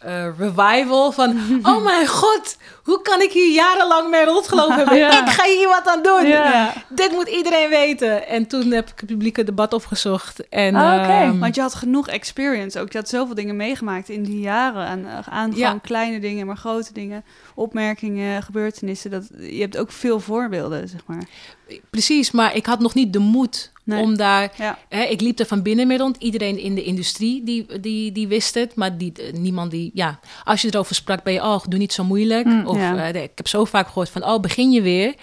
eh, 0.05 0.27
revival 0.37 1.11
van... 1.11 1.37
oh 1.69 1.83
mijn 1.83 2.07
god, 2.07 2.57
hoe 2.83 3.01
kan 3.01 3.21
ik 3.21 3.31
hier 3.31 3.53
jarenlang 3.53 4.09
mee 4.09 4.25
rondgelopen 4.25 4.75
hebben? 4.75 4.97
Ja. 5.05 5.21
Ik 5.25 5.29
ga 5.31 5.43
hier 5.45 5.67
wat 5.67 5.87
aan 5.87 6.03
doen. 6.03 6.27
Ja. 6.27 6.73
Dit 6.89 7.11
moet 7.11 7.27
iedereen 7.27 7.69
weten. 7.69 8.27
En 8.27 8.47
toen 8.47 8.71
heb 8.71 8.89
ik 8.89 8.99
het 8.99 9.05
publieke 9.09 9.43
debat 9.43 9.73
opgezocht. 9.73 10.49
En, 10.49 10.75
Ah, 10.75 10.93
oké. 11.01 11.11
ehm, 11.11 11.39
want 11.39 11.55
je 11.55 11.61
had 11.61 11.75
genoeg 11.75 12.07
experience 12.07 12.79
ook. 12.79 12.91
Je 12.91 12.97
had 12.97 13.09
zoveel 13.09 13.35
dingen 13.35 13.55
meegemaakt 13.55 14.09
in 14.09 14.23
die 14.23 14.39
jaren. 14.39 14.85
Aan, 14.87 15.05
aan 15.29 15.51
Ja. 15.55 15.65
gewoon 15.65 15.81
kleine 15.81 16.19
dingen, 16.19 16.45
maar 16.45 16.57
grote 16.57 16.93
dingen. 16.93 17.23
Opmerkingen, 17.55 18.43
gebeurtenissen. 18.43 19.11
Dat, 19.11 19.23
je 19.39 19.61
hebt 19.61 19.77
ook 19.77 19.91
veel 19.91 20.19
voorbeelden, 20.19 20.87
zeg 20.87 21.01
maar. 21.05 21.23
Precies, 21.89 22.31
maar 22.31 22.55
ik 22.55 22.65
had 22.65 22.79
nog 22.79 22.93
niet 22.93 23.13
de 23.13 23.19
moed 23.19 23.71
Nee. 23.85 24.01
om 24.01 24.17
daar... 24.17 24.53
Ja. 24.57 24.77
Hè, 24.89 25.03
ik 25.03 25.21
liep 25.21 25.39
er 25.39 25.45
van 25.45 25.61
binnen 25.61 25.87
mee 25.87 25.97
rond. 25.97 26.17
Iedereen 26.17 26.57
in 26.59 26.75
de 26.75 26.83
industrie 26.83 27.43
die, 27.43 27.79
die, 27.79 28.11
die 28.11 28.27
wist 28.27 28.53
het. 28.53 28.75
Maar 28.75 28.97
die, 28.97 29.11
eh, 29.13 29.33
niemand 29.33 29.71
die... 29.71 29.91
Ja, 29.93 30.19
als 30.43 30.61
je 30.61 30.67
erover 30.67 30.95
sprak, 30.95 31.23
ben 31.23 31.33
je... 31.33 31.41
Oh, 31.41 31.63
doe 31.69 31.79
niet 31.79 31.93
zo 31.93 32.03
moeilijk. 32.03 32.45
Mm, 32.45 32.65
of 32.65 32.77
ja. 32.77 33.11
eh, 33.11 33.23
ik 33.23 33.31
heb 33.35 33.47
zo 33.47 33.65
vaak 33.65 33.87
gehoord 33.87 34.09
van... 34.09 34.23
Oh, 34.23 34.39
begin 34.39 34.71
je 34.71 34.81
weer? 34.81 35.05
Dan 35.05 35.15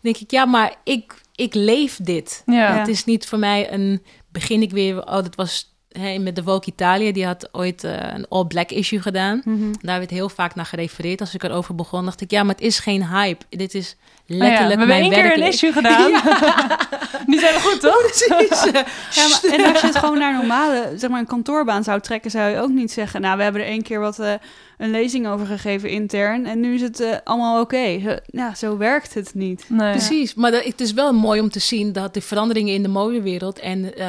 denk 0.00 0.16
ik, 0.16 0.30
ja, 0.30 0.44
maar 0.44 0.74
ik, 0.84 1.14
ik 1.34 1.54
leef 1.54 1.98
dit. 2.02 2.42
Ja. 2.46 2.78
Het 2.78 2.88
is 2.88 3.04
niet 3.04 3.26
voor 3.26 3.38
mij 3.38 3.72
een... 3.72 4.02
Begin 4.32 4.62
ik 4.62 4.70
weer... 4.70 5.06
Oh, 5.06 5.12
dat 5.12 5.34
was... 5.34 5.68
Hè, 5.90 6.18
met 6.18 6.36
de 6.36 6.42
Vogue 6.42 6.72
Italia, 6.72 7.12
die 7.12 7.26
had 7.26 7.48
ooit 7.52 7.84
eh, 7.84 8.14
een 8.14 8.28
all-black 8.28 8.70
issue 8.70 9.00
gedaan. 9.00 9.42
Mhm. 9.44 9.72
Daar 9.80 9.98
werd 9.98 10.10
heel 10.10 10.28
vaak 10.28 10.54
naar 10.54 10.66
gerefereerd. 10.66 11.20
Als 11.20 11.34
ik 11.34 11.42
erover 11.42 11.74
begon, 11.74 12.04
dacht 12.04 12.20
ik... 12.20 12.30
Ja, 12.30 12.42
maar 12.42 12.54
het 12.54 12.64
is 12.64 12.78
geen 12.78 13.08
hype. 13.08 13.44
Dit 13.48 13.74
is 13.74 13.96
Oh 14.30 14.36
ja, 14.36 14.44
letterlijk 14.44 14.80
we 14.80 14.92
hebben 14.92 14.96
één 14.96 15.10
keer 15.10 15.36
een 15.42 15.48
issue 15.48 15.72
gedaan. 15.72 16.10
Die 17.26 17.40
zijn 17.40 17.54
we 17.54 17.60
goed, 17.60 17.80
toch? 17.80 18.00
Precies. 18.06 18.64
Ja, 19.14 19.28
maar, 19.28 19.40
en 19.58 19.72
als 19.72 19.80
je 19.80 19.86
het 19.86 19.96
gewoon 19.96 20.18
naar 20.18 20.32
normale, 20.32 20.92
zeg 20.96 21.10
maar 21.10 21.20
een 21.20 21.26
kantoorbaan 21.26 21.84
zou 21.84 22.00
trekken, 22.00 22.30
zou 22.30 22.50
je 22.50 22.58
ook 22.58 22.68
niet 22.70 22.92
zeggen, 22.92 23.20
nou, 23.20 23.36
we 23.36 23.42
hebben 23.42 23.60
er 23.60 23.66
één 23.66 23.82
keer 23.82 24.00
wat 24.00 24.18
eh, 24.18 24.32
een 24.78 24.90
lezing 24.90 25.26
over 25.28 25.46
gegeven 25.46 25.90
intern 25.90 26.46
en 26.46 26.60
nu 26.60 26.74
is 26.74 26.80
het 26.80 27.00
eh, 27.00 27.16
allemaal 27.24 27.60
oké. 27.60 28.00
Zo- 28.00 28.16
Ja, 28.26 28.54
zo 28.54 28.76
werkt 28.76 29.14
het 29.14 29.34
niet. 29.34 29.64
Nee. 29.68 29.90
Precies, 29.90 30.34
maar 30.34 30.50
dat, 30.50 30.64
het 30.64 30.80
is 30.80 30.92
wel 30.92 31.12
mooi 31.12 31.40
om 31.40 31.50
te 31.50 31.58
zien 31.58 31.92
dat 31.92 32.14
de 32.14 32.20
veranderingen 32.20 32.74
in 32.74 32.82
de 32.82 32.88
modewereld 32.88 33.58
en 33.58 33.94
eh, 33.96 34.06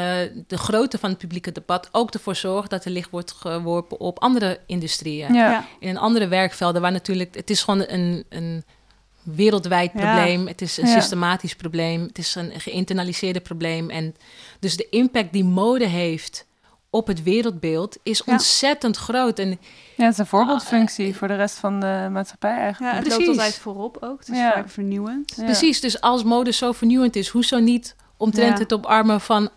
de 0.48 0.58
grootte 0.58 0.98
van 0.98 1.10
het 1.10 1.20
publieke 1.20 1.52
debat 1.52 1.90
ook 1.92 2.12
ervoor 2.14 2.36
zorgt 2.36 2.70
dat 2.70 2.86
er 2.86 2.92
licht 2.92 3.10
wordt 3.12 3.32
geworpen 3.32 4.00
op 4.00 4.20
andere 4.20 4.60
industrieën. 4.66 5.34
Ja. 5.34 5.52
Ja. 5.52 5.66
In 5.80 5.98
andere 5.98 6.28
werkvelden 6.28 6.82
waar 6.82 6.92
natuurlijk, 6.92 7.36
het 7.36 7.50
is 7.50 7.62
gewoon 7.64 7.84
een, 7.88 8.24
een 8.30 8.64
wereldwijd 9.24 9.92
Ja. 9.94 10.00
probleem, 10.14 10.48
het 10.48 10.62
is 10.62 10.78
een 10.78 10.88
Ja. 10.88 10.94
systematisch 11.00 11.56
probleem, 11.56 12.02
het 12.02 12.18
is 12.18 12.36
een 12.36 12.52
geïnternaliseerde 12.60 13.42
probleem. 13.42 13.90
En 13.90 14.16
dus 14.60 14.78
de 14.78 14.88
impact 14.90 15.34
die 15.34 15.44
mode 15.44 15.86
heeft 15.88 16.46
op 16.90 17.08
het 17.08 17.24
wereldbeeld 17.24 17.98
is 18.04 18.22
Ja. 18.26 18.32
ontzettend 18.32 18.98
groot. 18.98 19.40
En 19.40 19.50
Ja, 19.50 20.04
het 20.04 20.12
is 20.14 20.18
een 20.18 20.26
voorbeeldfunctie 20.26 21.16
voor 21.16 21.28
de 21.28 21.36
rest 21.36 21.56
van 21.58 21.80
de 21.80 22.08
maatschappij 22.12 22.56
Ja, 22.56 22.60
eigenlijk. 22.60 22.94
het 22.96 23.04
Precies. 23.04 23.26
loopt 23.26 23.38
altijd 23.40 23.58
voorop 23.58 23.98
ook. 24.00 24.20
Het 24.20 24.30
is 24.30 24.38
Ja. 24.38 24.52
vaak 24.54 24.70
vernieuwend. 24.70 25.34
Ja. 25.36 25.44
Precies, 25.44 25.82
dus 25.82 26.02
als 26.02 26.24
mode 26.24 26.52
zo 26.52 26.72
vernieuwend 26.72 27.16
is, 27.16 27.28
hoezo 27.28 27.60
niet 27.60 27.96
omtrent 28.18 28.54
Ja. 28.58 28.64
het 28.64 28.74
omarmen 28.74 29.22
van 29.22 29.50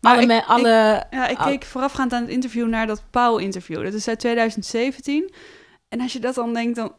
Maar 0.00 0.16
alle, 0.16 0.34
ik- 0.34 0.44
alle 0.46 1.04
Ja, 1.10 1.28
ik 1.28 1.38
Ah. 1.38 1.46
keek 1.46 1.64
voorafgaand 1.64 2.12
aan 2.12 2.22
het 2.22 2.30
interview 2.30 2.68
naar 2.68 2.86
dat 2.86 3.02
Pauw-interview. 3.10 3.82
Dat 3.84 3.94
is 3.94 4.08
uit 4.08 4.18
2017. 4.18 5.32
En 5.88 6.00
als 6.00 6.12
je 6.12 6.18
dat 6.18 6.34
dan 6.34 6.52
denkt, 6.54 6.76
dan, 6.76 6.92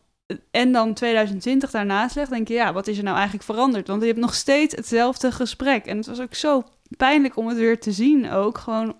en 0.51 0.71
dan 0.71 0.93
2020 0.93 1.71
daarnaast 1.71 2.15
legt, 2.15 2.29
denk 2.29 2.47
je, 2.47 2.53
ja, 2.53 2.73
wat 2.73 2.87
is 2.87 2.97
er 2.97 3.03
nou 3.03 3.15
eigenlijk 3.15 3.45
veranderd? 3.45 3.87
Want 3.87 4.01
je 4.01 4.07
hebt 4.07 4.19
nog 4.19 4.33
steeds 4.33 4.75
hetzelfde 4.75 5.31
gesprek. 5.31 5.85
En 5.85 5.97
het 5.97 6.05
was 6.07 6.19
ook 6.19 6.33
zo 6.35 6.63
pijnlijk 6.97 7.37
om 7.37 7.47
het 7.47 7.57
weer 7.57 7.79
te 7.79 7.91
zien 7.91 8.31
ook. 8.31 8.57
Gewoon, 8.57 8.95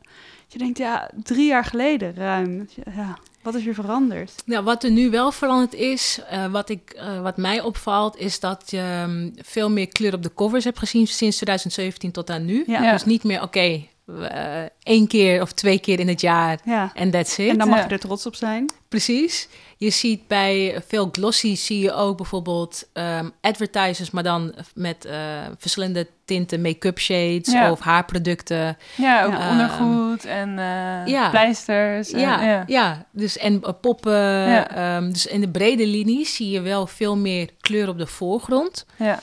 je 0.47 0.57
denkt, 0.57 0.77
ja, 0.77 1.09
drie 1.23 1.47
jaar 1.47 1.65
geleden 1.65 2.15
ruim. 2.15 2.67
Ja, 2.95 3.17
wat 3.41 3.55
is 3.55 3.65
er 3.65 3.73
veranderd? 3.73 4.43
Nou, 4.45 4.63
wat 4.63 4.83
er 4.83 4.91
nu 4.91 5.09
wel 5.09 5.31
veranderd 5.31 5.73
is, 5.73 6.19
eh, 6.29 6.45
wat, 6.51 6.69
ik, 6.69 6.89
eh, 6.89 7.21
wat 7.21 7.37
mij 7.37 7.61
opvalt, 7.61 8.17
is 8.17 8.39
dat 8.39 8.63
je 8.65 9.03
mm, 9.07 9.31
veel 9.41 9.69
meer 9.69 9.87
kleur 9.87 10.13
op 10.13 10.23
de 10.23 10.33
covers 10.33 10.63
hebt 10.63 10.79
gezien 10.79 11.07
sinds 11.07 11.35
2017 11.35 12.11
tot 12.11 12.29
aan 12.29 12.45
nu. 12.45 12.63
Ja. 12.67 12.83
Ja. 12.83 12.91
Dus 12.91 13.05
niet 13.05 13.23
meer, 13.23 13.41
oké, 13.41 13.85
eh, 14.29 14.63
één 14.83 15.07
keer 15.07 15.41
of 15.41 15.51
twee 15.51 15.79
keer 15.79 15.99
in 15.99 16.07
het 16.07 16.21
jaar 16.21 16.59
Ja. 16.63 16.91
en 16.93 17.11
that's 17.11 17.37
it. 17.37 17.49
En 17.49 17.57
dan 17.57 17.69
mag 17.69 17.77
Ja. 17.79 17.85
je 17.85 17.91
er 17.91 17.99
trots 17.99 18.25
op 18.25 18.35
zijn. 18.35 18.65
Precies. 18.89 19.47
Je 19.81 19.89
ziet 19.89 20.27
bij 20.27 20.81
veel 20.87 21.09
glossies 21.11 21.65
zie 21.65 21.79
je 21.79 21.93
ook 21.93 22.17
bijvoorbeeld 22.17 22.83
ehm, 22.93 23.29
advertisers, 23.41 24.11
maar 24.11 24.23
dan 24.23 24.53
met 24.75 25.05
eh, 25.05 25.17
verschillende 25.57 26.07
tinten 26.25 26.61
make-up 26.61 26.99
shades 26.99 27.53
Ja. 27.53 27.71
of 27.71 27.79
haarproducten. 27.79 28.77
Ja, 28.97 29.25
ook 29.25 29.31
Ja. 29.33 29.49
ondergoed 29.49 30.25
en 30.25 30.49
eh, 30.59 31.05
Ja. 31.07 31.29
pleisters. 31.29 32.11
en- 32.11 32.19
Ja, 32.19 32.43
ja. 32.43 32.63
ja. 32.67 33.05
dus 33.11 33.37
en 33.37 33.61
eh, 33.63 33.73
poppen. 33.81 34.69
Ehm, 34.75 35.11
dus 35.11 35.25
in 35.25 35.41
de 35.41 35.49
brede 35.49 35.87
linies 35.87 36.35
zie 36.35 36.49
je 36.49 36.61
wel 36.61 36.87
veel 36.87 37.17
meer 37.17 37.49
kleur 37.61 37.89
op 37.89 37.97
de 37.97 38.07
voorgrond. 38.07 38.85
ja. 38.97 39.19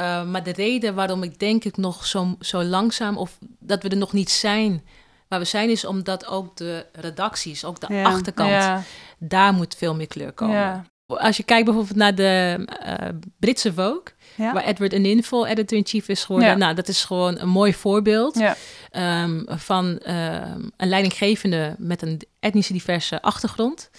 Uh, 0.00 0.24
maar 0.24 0.42
de 0.42 0.52
reden 0.52 0.94
waarom 0.94 1.22
ik 1.22 1.38
denk 1.38 1.64
ik 1.64 1.76
nog 1.76 2.06
zo, 2.06 2.36
zo 2.40 2.62
langzaam, 2.62 3.16
of 3.16 3.38
dat 3.58 3.82
we 3.82 3.88
er 3.88 3.96
nog 3.96 4.12
niet 4.12 4.30
zijn 4.30 4.82
waar 5.30 5.38
we 5.38 5.44
zijn, 5.44 5.70
is 5.70 5.84
omdat 5.84 6.26
ook 6.26 6.56
de 6.56 6.86
redacties, 6.92 7.64
ook 7.64 7.80
de 7.80 7.94
Ja. 7.94 8.02
achterkant, 8.04 8.50
Ja. 8.50 8.82
daar 9.18 9.52
moet 9.52 9.74
veel 9.78 9.94
meer 9.94 10.06
kleur 10.06 10.32
komen. 10.32 10.54
Ja. 10.56 10.84
Als 11.06 11.36
je 11.36 11.42
kijkt 11.42 11.64
bijvoorbeeld 11.64 11.96
naar 11.96 12.14
de 12.14 12.64
eh, 12.80 13.08
Britse 13.38 13.72
Vogue, 13.72 14.02
Ja. 14.36 14.52
waar 14.52 14.64
Edward 14.64 14.98
Ninful 14.98 15.46
editor-in-chief 15.46 16.08
is 16.08 16.24
geworden. 16.24 16.58
Nou, 16.58 16.74
dat 16.74 16.88
is 16.88 17.04
gewoon 17.04 17.38
een 17.40 17.48
mooi 17.48 17.74
voorbeeld 17.74 18.40
ehm, 18.90 19.42
van 19.46 19.98
ehm, 19.98 20.62
een 20.76 20.88
leidinggevende 20.88 21.74
met 21.78 22.02
een 22.02 22.20
etnische 22.40 22.72
diverse 22.72 23.22
achtergrond. 23.22 23.90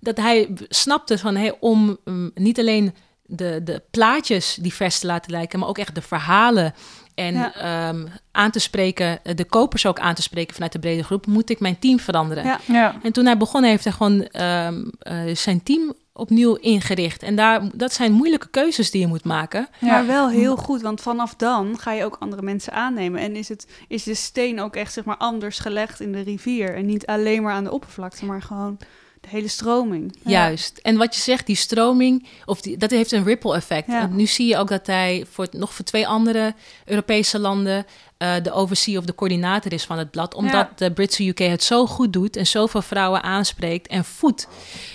Dat 0.00 0.16
hij 0.16 0.48
snapte 0.68 1.18
van 1.18 1.36
hey, 1.36 1.56
om 1.60 1.98
mm, 2.04 2.30
niet 2.34 2.58
alleen 2.58 2.94
de, 3.22 3.60
de 3.64 3.82
plaatjes 3.90 4.58
divers 4.60 4.98
te 4.98 5.06
laten 5.06 5.30
lijken, 5.30 5.58
maar 5.58 5.68
ook 5.68 5.78
echt 5.78 5.94
de 5.94 6.02
verhalen. 6.02 6.74
En 7.20 7.34
Ja. 7.34 7.54
ehm, 7.54 8.06
aan 8.32 8.50
te 8.50 8.58
spreken, 8.58 9.24
eh, 9.24 9.34
de 9.36 9.44
kopers 9.44 9.86
ook 9.86 9.98
aan 10.00 10.14
te 10.14 10.22
spreken 10.22 10.54
vanuit 10.54 10.72
de 10.72 10.78
brede 10.78 11.04
groep, 11.04 11.26
moet 11.26 11.50
ik 11.50 11.60
mijn 11.60 11.78
team 11.78 11.98
veranderen. 11.98 12.44
Ja. 12.44 12.58
Ja. 12.66 12.94
En 13.02 13.12
toen 13.12 13.24
hij 13.24 13.36
begon, 13.36 13.62
heeft 13.62 13.84
hij 13.84 13.92
gewoon 13.92 14.22
ehm, 14.22 14.82
eh, 14.98 15.34
zijn 15.34 15.62
team 15.62 15.92
opnieuw 16.12 16.54
ingericht. 16.54 17.22
En 17.22 17.36
daar, 17.36 17.62
dat 17.74 17.92
zijn 17.92 18.12
moeilijke 18.12 18.48
keuzes 18.50 18.90
die 18.90 19.00
je 19.00 19.06
moet 19.06 19.24
maken. 19.24 19.68
Maar 19.80 20.06
wel 20.06 20.28
heel 20.30 20.56
goed, 20.56 20.82
want 20.82 21.00
vanaf 21.00 21.34
dan 21.34 21.78
ga 21.78 21.92
je 21.92 22.04
ook 22.04 22.16
andere 22.20 22.42
mensen 22.42 22.72
aannemen. 22.72 23.20
En 23.20 23.36
is, 23.36 23.48
het, 23.48 23.66
is 23.88 24.02
de 24.02 24.14
steen 24.14 24.60
ook 24.60 24.76
echt 24.76 24.92
zeg 24.92 25.04
maar, 25.04 25.16
anders 25.16 25.58
gelegd 25.58 26.00
in 26.00 26.12
de 26.12 26.20
rivier. 26.20 26.74
En 26.74 26.86
niet 26.86 27.06
alleen 27.06 27.42
maar 27.42 27.52
aan 27.52 27.64
de 27.64 27.72
oppervlakte, 27.72 28.24
maar 28.24 28.42
gewoon 28.42 28.78
de 29.20 29.28
hele 29.28 29.48
stroming. 29.48 30.16
Juist. 30.24 30.78
En 30.82 30.96
wat 30.96 31.14
je 31.14 31.20
zegt, 31.20 31.46
die 31.46 31.56
stroming, 31.56 32.26
of 32.44 32.60
die, 32.60 32.76
dat 32.76 32.90
heeft 32.90 33.12
een 33.12 33.24
ripple 33.24 33.54
effect. 33.54 33.86
Ja. 33.86 34.00
En 34.00 34.16
nu 34.16 34.26
zie 34.26 34.46
je 34.48 34.56
ook 34.56 34.68
dat 34.68 34.86
hij 34.86 35.26
voor, 35.30 35.46
nog 35.50 35.74
voor 35.74 35.84
twee 35.84 36.06
andere 36.06 36.54
Europese 36.84 37.38
landen 37.38 37.86
eh, 38.16 38.34
de 38.42 38.52
overseer 38.52 38.98
of 38.98 39.04
de 39.04 39.14
coördinator 39.14 39.72
is 39.72 39.84
van 39.84 39.98
het 39.98 40.10
blad. 40.10 40.34
Omdat 40.34 40.78
de 40.78 40.92
Britse 40.92 41.26
UK 41.28 41.38
het 41.38 41.62
zo 41.62 41.86
goed 41.86 42.12
doet 42.12 42.36
en 42.36 42.46
zoveel 42.46 42.82
vrouwen 42.82 43.22
aanspreekt 43.22 43.86
en 43.88 44.04
voedt. 44.04 44.48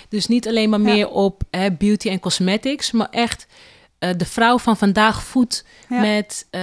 Dus 0.08 0.26
niet 0.26 0.48
alleen 0.48 0.70
maar 0.70 0.80
Ja. 0.80 0.84
meer 0.84 1.08
op 1.08 1.42
hè, 1.50 1.72
beauty 1.72 2.08
en 2.08 2.20
cosmetics, 2.20 2.90
maar 2.90 3.08
echt 3.10 3.46
eh, 3.98 4.10
de 4.16 4.24
vrouw 4.26 4.58
van 4.58 4.76
vandaag 4.76 5.22
voedt 5.22 5.64
Ja. 5.88 6.00
met, 6.00 6.46
eh, 6.50 6.60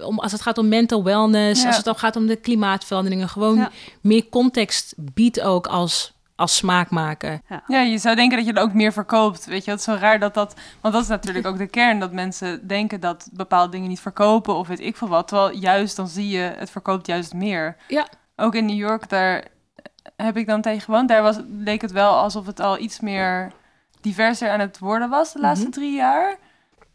om, 0.00 0.18
als 0.18 0.32
het 0.32 0.40
gaat 0.40 0.58
om 0.58 0.68
mental 0.68 1.04
wellness, 1.04 1.64
als 1.66 1.76
het 1.76 1.88
ook 1.88 1.98
gaat 1.98 2.16
om 2.16 2.26
de 2.26 2.36
klimaatveranderingen, 2.36 3.28
gewoon 3.28 3.68
meer 4.00 4.28
context 4.28 4.94
biedt 4.96 5.40
ook 5.40 5.66
als, 5.66 6.12
als 6.36 6.56
smaakmaker. 6.56 7.40
Ja, 7.66 7.80
je 7.80 7.98
zou 7.98 8.16
denken 8.16 8.36
dat 8.36 8.46
je 8.46 8.52
er 8.52 8.62
ook 8.62 8.72
meer 8.72 8.92
verkoopt. 8.92 9.44
Weet 9.44 9.64
je, 9.64 9.70
het 9.70 9.78
is 9.80 9.84
zo 9.86 9.94
raar 10.00 10.18
dat 10.18 10.34
dat... 10.34 10.54
Want 10.80 10.94
dat 10.94 11.02
is 11.02 11.08
natuurlijk 11.08 11.46
ook 11.50 11.58
de 11.58 11.66
kern, 11.66 11.98
dat 11.98 12.12
mensen 12.12 12.66
denken 12.66 13.00
dat 13.00 13.28
bepaalde 13.32 13.70
dingen 13.72 13.88
niet 13.88 14.00
verkopen 14.00 14.54
of 14.54 14.68
weet 14.68 14.80
ik 14.80 14.96
veel 14.96 15.08
wat. 15.08 15.28
Terwijl 15.28 15.56
juist, 15.56 15.96
dan 15.96 16.08
zie 16.08 16.28
je, 16.28 16.52
het 16.56 16.70
verkoopt 16.70 17.06
juist 17.06 17.34
meer. 17.34 17.76
Ja. 17.88 18.06
Ook 18.36 18.54
in 18.54 18.64
New 18.66 18.76
York, 18.76 19.08
daar 19.08 19.44
heb 20.16 20.36
ik 20.36 20.46
dan 20.46 20.60
tegen 20.60 20.80
gewoond. 20.80 21.08
Daar 21.08 21.22
was, 21.22 21.36
leek 21.48 21.80
het 21.82 21.92
wel 21.92 22.12
alsof 22.14 22.46
het 22.46 22.60
al 22.60 22.78
iets 22.78 23.00
meer 23.00 23.52
diverser 24.00 24.50
aan 24.50 24.60
het 24.60 24.78
worden 24.78 25.08
was 25.08 25.32
de 25.32 25.40
laatste 25.40 25.66
Mhm. 25.66 25.74
drie 25.74 25.94
jaar. 25.94 26.36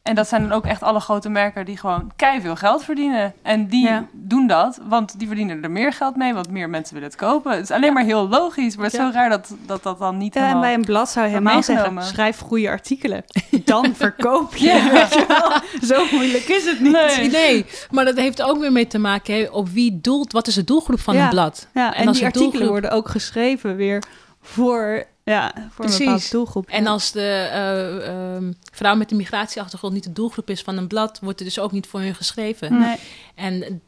En 0.03 0.15
dat 0.15 0.27
zijn 0.27 0.41
dan 0.41 0.51
ook 0.51 0.65
echt 0.65 0.83
alle 0.83 0.99
grote 0.99 1.29
merken 1.29 1.65
die 1.65 1.77
gewoon 1.77 2.11
veel 2.41 2.55
geld 2.55 2.83
verdienen. 2.83 3.33
En 3.41 3.67
die 3.67 3.87
Ja. 3.87 4.05
doen 4.11 4.47
dat, 4.47 4.79
want 4.87 5.19
die 5.19 5.27
verdienen 5.27 5.63
er 5.63 5.71
meer 5.71 5.93
geld 5.93 6.15
mee, 6.15 6.33
want 6.33 6.49
meer 6.49 6.69
mensen 6.69 6.93
willen 6.93 7.09
het 7.09 7.17
kopen. 7.17 7.51
Het 7.51 7.63
is 7.63 7.71
alleen 7.71 7.93
maar 7.93 8.03
heel 8.03 8.27
logisch, 8.27 8.75
maar 8.75 8.85
het 8.85 8.93
is 8.93 8.99
Ja. 8.99 9.05
zo 9.11 9.13
raar 9.13 9.29
dat 9.29 9.55
dat, 9.65 9.83
dat 9.83 9.99
dan 9.99 10.17
niet 10.17 10.33
Ja, 10.33 10.39
en 10.39 10.45
helemaal... 10.47 10.65
bij 10.67 10.73
een 10.77 10.85
blad 10.85 11.09
zou 11.09 11.25
je 11.25 11.31
helemaal 11.31 11.63
zeggen, 11.63 12.03
schrijf 12.03 12.39
goede 12.39 12.69
artikelen. 12.69 13.23
Dan 13.65 13.95
verkoop 13.95 14.55
je. 14.55 14.65
Ja. 14.67 14.91
Weet 14.93 15.13
je 15.13 15.25
wel? 15.27 15.51
Zo 15.97 16.05
moeilijk 16.11 16.43
is 16.47 16.65
het 16.65 16.79
niet. 16.79 16.91
Nee. 16.91 17.29
Nee, 17.29 17.65
maar 17.91 18.05
dat 18.05 18.15
heeft 18.17 18.41
ook 18.41 18.59
weer 18.59 18.71
mee 18.71 18.87
te 18.87 18.97
maken 18.99 19.33
hè, 19.35 19.47
op 19.51 19.69
wie 19.69 19.99
doelt, 20.01 20.31
wat 20.31 20.47
is 20.47 20.53
de 20.55 20.63
doelgroep 20.63 20.99
van 20.99 21.15
Ja. 21.15 21.23
een 21.23 21.29
blad? 21.29 21.67
Ja, 21.73 21.93
en, 21.93 22.01
En 22.01 22.07
als 22.07 22.17
die 22.17 22.25
artikelen 22.25 22.51
doelgroep- 22.51 22.71
worden 22.71 22.91
ook 22.91 23.09
geschreven 23.09 23.75
weer 23.75 24.03
voor, 24.41 25.03
ja, 25.31 25.53
voor 25.55 25.85
Precies. 25.85 25.99
een 25.99 26.05
bepaalde 26.05 26.27
doelgroep. 26.31 26.67
En 26.67 26.87
als 26.87 27.11
de 27.11 27.21
eh, 27.51 28.07
ehm, 28.07 28.51
vrouw 28.71 28.95
met 28.95 29.11
een 29.11 29.17
migratieachtergrond 29.17 29.93
niet 29.93 30.03
de 30.03 30.13
doelgroep 30.13 30.49
is 30.49 30.61
van 30.61 30.77
een 30.77 30.87
blad, 30.87 31.19
wordt 31.21 31.39
er 31.39 31.45
dus 31.45 31.59
ook 31.59 31.71
niet 31.71 31.87
voor 31.87 31.99
hun 31.99 32.15
geschreven. 32.15 32.79
Nee. 32.79 32.95
En 33.35 33.81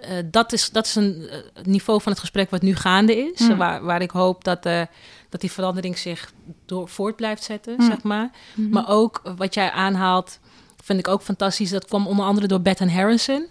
eh, 0.00 0.10
dat, 0.24 0.52
is, 0.52 0.70
dat 0.70 0.86
is 0.86 0.94
een 0.94 1.28
eh, 1.30 1.64
niveau 1.64 2.00
van 2.02 2.12
het 2.12 2.20
gesprek 2.20 2.50
wat 2.50 2.62
nu 2.62 2.74
gaande 2.76 3.16
is, 3.16 3.38
Hmm. 3.38 3.56
waar, 3.56 3.82
waar 3.82 4.02
ik 4.02 4.10
hoop 4.10 4.44
dat, 4.44 4.66
eh, 4.66 4.82
dat 5.28 5.40
die 5.40 5.52
verandering 5.52 5.98
zich 5.98 6.32
door 6.66 6.88
voort 6.88 7.16
blijft 7.16 7.42
zetten, 7.42 7.74
Hmm. 7.76 7.86
zeg 7.86 8.02
maar. 8.02 8.30
Mhm. 8.54 8.68
Maar 8.70 8.88
ook 8.88 9.22
wat 9.36 9.54
jij 9.54 9.70
aanhaalt, 9.70 10.38
vind 10.82 10.98
ik 10.98 11.08
ook 11.08 11.22
fantastisch. 11.22 11.70
Dat 11.70 11.84
kwam 11.84 12.06
onder 12.06 12.24
andere 12.24 12.46
door 12.46 12.60
Bethan 12.60 12.88
Harrison. 12.88 13.46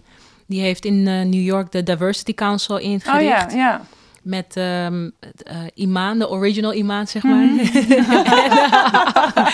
Die 0.45 0.62
heeft 0.62 0.86
in 0.86 1.08
eh, 1.08 1.13
New 1.25 1.43
York 1.43 1.71
de 1.71 1.84
Diversity 1.84 2.34
Council 2.34 2.75
Oh 2.75 2.82
ingericht. 2.82 3.52
ja, 3.52 3.58
ja. 3.58 3.82
Met 4.23 4.55
ehm 4.58 5.10
het, 5.19 5.43
eh, 5.43 5.58
Imaan, 5.73 6.19
de 6.19 6.29
original 6.29 6.73
Imaan, 6.73 7.08
zeg 7.08 7.23
maar. 7.23 7.45
Mhm. 7.45 7.63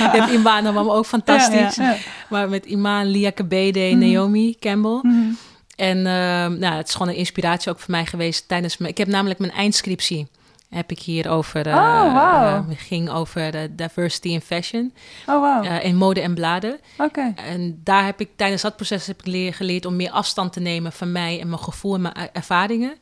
Je 0.02 0.10
hebt 0.12 0.32
Imaan, 0.32 0.64
maar 0.74 0.88
ook 0.90 1.06
fantastisch. 1.06 1.76
Ja, 1.76 1.92
ja. 1.92 1.96
Maar 2.30 2.50
met 2.50 2.66
Imaan, 2.66 3.06
Lia 3.06 3.30
Kabede, 3.30 3.80
Mhm. 3.80 3.98
Naomi 4.12 4.56
Campbell. 4.60 5.00
Mhm. 5.02 5.18
En 5.76 5.98
ehm, 5.98 6.60
nou, 6.60 6.76
het 6.76 6.88
is 6.88 6.94
gewoon 6.94 7.08
een 7.12 7.16
inspiratie 7.20 7.72
ook 7.72 7.80
voor 7.80 7.92
mij 7.92 8.06
geweest 8.06 8.48
tijdens 8.48 8.78
mijn... 8.78 8.92
Ik 8.92 8.98
heb 8.98 9.08
namelijk 9.08 9.40
mijn 9.40 9.52
eindscriptie. 9.52 10.28
Heb 10.70 10.92
ik 10.92 11.00
hier 11.00 11.30
over... 11.30 11.68
eh, 11.68 11.76
Oh, 11.76 12.14
wauw. 12.14 12.66
eh, 12.70 12.78
ging 12.78 13.10
over 13.10 13.76
diversity 13.76 14.28
in 14.28 14.42
fashion. 14.42 14.94
Oh, 15.28 15.66
eh, 15.68 15.84
in 15.86 15.96
mode 15.96 16.22
en 16.22 16.34
bladen. 16.34 16.80
Oké. 16.98 17.34
En 17.36 17.82
daar 17.84 18.06
heb 18.06 18.20
ik 18.20 18.30
tijdens 18.36 18.62
dat 18.62 18.76
proces 18.76 19.08
heb 19.08 19.20
ik 19.20 19.26
leer, 19.26 19.54
geleerd 19.54 19.86
om 19.86 19.96
meer 19.96 20.12
afstand 20.12 20.54
te 20.54 20.60
nemen 20.60 20.92
van 20.92 21.12
mij 21.12 21.40
en 21.42 21.50
mijn 21.50 21.62
gevoel 21.62 21.96
en 21.96 22.02
mijn 22.02 22.14
er- 22.14 22.30
ervaringen. 22.34 22.94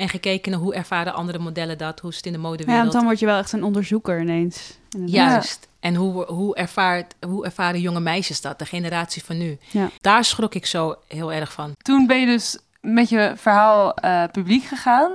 En 0.00 0.08
gekeken 0.08 0.50
naar 0.50 0.60
hoe 0.60 0.74
ervaren 0.74 1.14
andere 1.14 1.38
modellen 1.38 1.78
dat, 1.78 2.00
hoe 2.00 2.10
is 2.10 2.16
het 2.16 2.26
in 2.26 2.32
de 2.32 2.38
Ja, 2.38 2.44
modewereld. 2.44 2.80
want 2.82 2.92
dan 2.92 3.04
word 3.04 3.18
je 3.18 3.26
wel 3.26 3.38
echt 3.38 3.52
een 3.52 3.64
onderzoeker 3.64 4.20
ineens. 4.20 4.78
Inderdaad. 4.90 5.30
Juist. 5.32 5.68
En 5.80 5.94
hoe, 5.94 6.24
hoe, 6.24 6.54
ervaart, 6.56 7.14
hoe 7.26 7.44
ervaren 7.44 7.80
jonge 7.80 8.00
meisjes 8.00 8.40
dat, 8.40 8.58
de 8.58 8.64
generatie 8.66 9.24
van 9.24 9.38
nu? 9.38 9.58
Ja. 9.70 9.90
Daar 10.00 10.24
schrok 10.24 10.54
ik 10.54 10.66
zo 10.66 10.96
heel 11.08 11.32
erg 11.32 11.52
van. 11.52 11.72
Toen 11.82 12.06
ben 12.06 12.20
je 12.20 12.26
dus 12.26 12.58
met 12.80 13.08
je 13.08 13.32
verhaal 13.36 13.94
eh, 13.94 14.24
publiek 14.32 14.64
gegaan. 14.64 15.12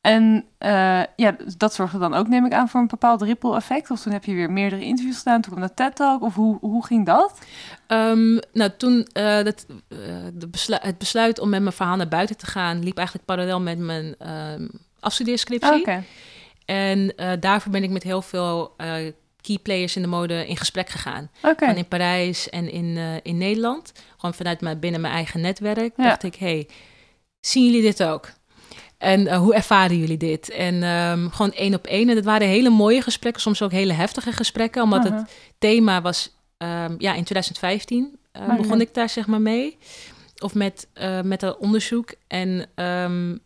En 0.00 0.44
eh, 0.58 1.02
ja, 1.16 1.36
dat 1.56 1.74
zorgde 1.74 1.98
dan 1.98 2.14
ook, 2.14 2.28
neem 2.28 2.46
ik 2.46 2.52
aan, 2.52 2.68
voor 2.68 2.80
een 2.80 2.86
bepaald 2.86 3.22
ripple 3.22 3.56
effect. 3.56 3.90
Of 3.90 4.00
toen 4.00 4.12
heb 4.12 4.24
je 4.24 4.34
weer 4.34 4.50
meerdere 4.50 4.82
interviews 4.84 5.18
gedaan. 5.18 5.40
Toen 5.40 5.52
kwam 5.54 5.66
de 5.66 5.74
TED 5.74 5.96
Talk. 5.96 6.22
Of 6.22 6.34
hoe, 6.34 6.58
hoe 6.60 6.86
ging 6.86 7.06
dat? 7.06 7.38
Ehm, 7.86 8.38
nou, 8.52 8.70
toen 8.76 9.06
eh, 9.12 9.42
dat, 9.44 9.66
eh, 9.88 9.98
de 10.34 10.48
beslu- 10.48 10.78
het 10.80 10.98
besluit 10.98 11.38
om 11.38 11.48
met 11.48 11.62
mijn 11.62 11.74
verhaal 11.74 11.96
naar 11.96 12.08
buiten 12.08 12.36
te 12.36 12.46
gaan, 12.46 12.82
liep 12.84 12.96
eigenlijk 12.96 13.26
parallel 13.26 13.60
met 13.60 13.78
mijn 13.78 14.14
ehm 14.18 14.66
afstudeerscriptie. 15.00 15.80
Oké. 15.80 16.04
En 16.64 17.16
eh, 17.16 17.32
daarvoor 17.40 17.72
ben 17.72 17.82
ik 17.82 17.90
met 17.90 18.02
heel 18.02 18.22
veel 18.22 18.74
key 19.40 19.58
players 19.62 19.96
in 19.96 20.02
de 20.02 20.08
mode 20.08 20.46
in 20.46 20.56
gesprek 20.56 20.88
gegaan. 20.88 21.30
Oké. 21.42 21.66
Van 21.66 21.76
in 21.76 21.88
Parijs 21.88 22.50
en 22.50 22.70
in, 22.70 22.98
in 23.22 23.38
Nederland. 23.38 23.92
Gewoon 24.16 24.34
vanuit 24.34 24.60
mijn, 24.60 24.78
binnen 24.78 25.00
mijn 25.00 25.14
eigen 25.14 25.40
netwerk. 25.40 25.92
Ja. 25.96 26.04
Dacht 26.04 26.22
ik, 26.22 26.34
hey, 26.34 26.68
zien 27.40 27.64
jullie 27.64 27.82
dit 27.82 28.02
ook? 28.02 28.32
En 28.98 29.34
hoe 29.34 29.54
ervaren 29.54 29.98
jullie 29.98 30.16
dit? 30.16 30.50
En 30.50 30.82
ehm, 30.82 31.28
gewoon 31.28 31.52
één 31.52 31.74
op 31.74 31.86
één. 31.86 32.08
En 32.08 32.14
dat 32.14 32.24
waren 32.24 32.48
hele 32.48 32.70
mooie 32.70 33.02
gesprekken, 33.02 33.42
soms 33.42 33.62
ook 33.62 33.72
hele 33.72 33.92
heftige 33.92 34.32
gesprekken. 34.32 34.82
Omdat 34.82 35.04
het 35.04 35.30
thema 35.58 36.02
was, 36.02 36.35
ehm, 36.56 36.94
ja, 36.98 37.14
in 37.14 37.24
2015 37.24 38.18
eh, 38.32 38.56
begon 38.56 38.80
ik 38.80 38.94
daar 38.94 39.08
zeg 39.08 39.26
maar 39.26 39.40
mee. 39.40 39.78
Of 40.38 40.54
met, 40.54 40.88
eh, 40.92 41.20
met 41.20 41.40
dat 41.40 41.58
onderzoek. 41.58 42.14
En 42.26 42.66
ehm, 42.74 43.36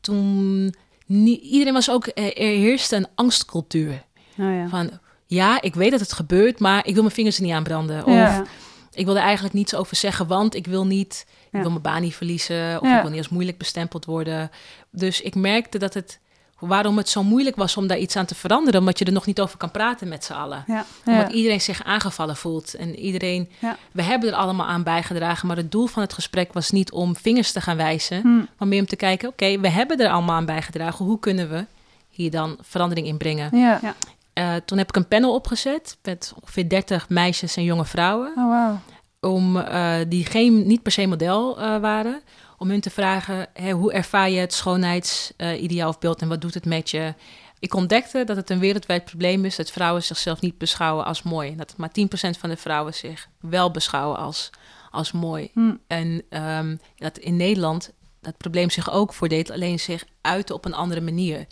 toen, 0.00 0.74
nie- 1.06 1.40
iedereen 1.40 1.72
was 1.72 1.90
ook, 1.90 2.06
eh, 2.06 2.24
er 2.24 2.58
heerste 2.58 2.96
een 2.96 3.06
angstcultuur. 3.14 3.92
Oh, 4.38 4.54
ja. 4.54 4.68
Van, 4.68 4.90
ja, 5.26 5.62
ik 5.62 5.74
weet 5.74 5.90
dat 5.90 6.00
het 6.00 6.12
gebeurt, 6.12 6.58
maar 6.58 6.86
ik 6.86 6.92
wil 6.94 7.02
mijn 7.02 7.14
vingers 7.14 7.36
er 7.36 7.42
niet 7.42 7.52
aan 7.52 7.62
branden. 7.62 8.04
Of 8.04 8.12
Ja. 8.12 8.44
Ik 8.92 9.04
wil 9.04 9.16
er 9.16 9.22
eigenlijk 9.22 9.54
niets 9.54 9.74
over 9.74 9.96
zeggen, 9.96 10.26
want 10.26 10.54
ik 10.54 10.66
wil 10.66 10.86
niet, 10.86 11.26
Ja. 11.28 11.34
ik 11.58 11.60
wil 11.60 11.70
mijn 11.70 11.82
baan 11.82 12.02
niet 12.02 12.14
verliezen. 12.14 12.80
Of 12.80 12.88
Ja. 12.88 12.96
ik 12.96 13.02
wil 13.02 13.10
niet 13.10 13.18
als 13.20 13.28
moeilijk 13.28 13.58
bestempeld 13.58 14.04
worden. 14.04 14.50
Dus 14.90 15.20
ik 15.20 15.34
merkte 15.34 15.78
dat 15.78 15.94
het, 15.94 16.20
waarom 16.58 16.96
het 16.96 17.08
zo 17.08 17.22
moeilijk 17.22 17.56
was 17.56 17.76
om 17.76 17.86
daar 17.86 17.98
iets 17.98 18.16
aan 18.16 18.26
te 18.26 18.34
veranderen. 18.34 18.80
Omdat 18.80 18.98
je 18.98 19.04
er 19.04 19.12
nog 19.12 19.26
niet 19.26 19.40
over 19.40 19.56
kan 19.58 19.70
praten 19.70 20.08
met 20.08 20.24
z'n 20.24 20.32
allen. 20.32 20.64
Ja. 20.66 20.84
Omdat 21.04 21.30
Ja. 21.30 21.36
iedereen 21.36 21.60
zich 21.60 21.84
aangevallen 21.84 22.36
voelt. 22.36 22.74
En 22.74 22.98
iedereen, 22.98 23.50
Ja. 23.58 23.76
we 23.92 24.02
hebben 24.02 24.28
er 24.28 24.34
allemaal 24.34 24.66
aan 24.66 24.82
bijgedragen. 24.82 25.46
Maar 25.46 25.56
het 25.56 25.72
doel 25.72 25.86
van 25.86 26.02
het 26.02 26.12
gesprek 26.12 26.52
was 26.52 26.70
niet 26.70 26.92
om 26.92 27.16
vingers 27.16 27.52
te 27.52 27.60
gaan 27.60 27.76
wijzen. 27.76 28.20
Hm. 28.20 28.28
Maar 28.58 28.68
meer 28.68 28.80
om 28.80 28.86
te 28.86 28.96
kijken, 28.96 29.28
oké, 29.28 29.58
we 29.60 29.68
hebben 29.68 29.98
er 29.98 30.10
allemaal 30.10 30.36
aan 30.36 30.44
bijgedragen. 30.46 31.04
Hoe 31.04 31.18
kunnen 31.18 31.50
we 31.50 31.64
hier 32.08 32.30
dan 32.30 32.56
verandering 32.60 33.06
in 33.06 33.16
brengen? 33.16 33.58
Ja. 33.58 33.78
Ja. 33.82 33.94
Eh, 34.32 34.54
toen 34.64 34.78
heb 34.78 34.88
ik 34.88 34.96
een 34.96 35.08
panel 35.08 35.34
opgezet 35.34 35.96
met 36.02 36.32
ongeveer 36.40 36.68
30 36.68 37.08
meisjes 37.08 37.56
en 37.56 37.64
jonge 37.64 37.84
vrouwen. 37.84 38.32
Oh, 38.36 38.48
wauw. 38.48 38.78
Om, 39.20 39.56
eh, 39.56 39.94
die 40.08 40.24
geen, 40.24 40.66
niet 40.66 40.82
per 40.82 40.92
se 40.92 41.06
model 41.06 41.60
eh, 41.60 41.78
waren. 41.80 42.20
Om 42.58 42.70
hun 42.70 42.80
te 42.80 42.90
vragen, 42.90 43.48
hoe 43.70 43.92
ervaar 43.92 44.30
je 44.30 44.38
het 44.38 44.52
schoonheidsideaal 44.52 45.88
of 45.88 45.98
beeld 45.98 46.22
en 46.22 46.28
wat 46.28 46.40
doet 46.40 46.54
het 46.54 46.64
met 46.64 46.90
je? 46.90 47.14
Ik 47.58 47.74
ontdekte 47.74 48.24
dat 48.24 48.36
het 48.36 48.50
een 48.50 48.58
wereldwijd 48.58 49.04
probleem 49.04 49.44
is 49.44 49.56
dat 49.56 49.70
vrouwen 49.70 50.02
zichzelf 50.02 50.40
niet 50.40 50.58
beschouwen 50.58 51.04
als 51.04 51.22
mooi. 51.22 51.50
En 51.50 51.56
dat 51.56 51.76
maar 51.76 51.90
10% 51.90 52.38
van 52.38 52.50
de 52.50 52.56
vrouwen 52.56 52.94
zich 52.94 53.28
wel 53.40 53.70
beschouwen 53.70 54.18
als, 54.18 54.50
als 54.90 55.12
mooi. 55.12 55.50
Hm. 55.52 55.74
En 55.86 56.22
ehm, 56.28 56.76
dat 56.96 57.18
in 57.18 57.36
Nederland 57.36 57.92
dat 58.20 58.36
probleem 58.36 58.70
zich 58.70 58.90
ook 58.90 59.12
voordeed, 59.12 59.50
alleen 59.50 59.80
zich 59.80 60.04
uiten 60.20 60.54
op 60.54 60.64
een 60.64 60.74
andere 60.74 61.00
manier. 61.00 61.46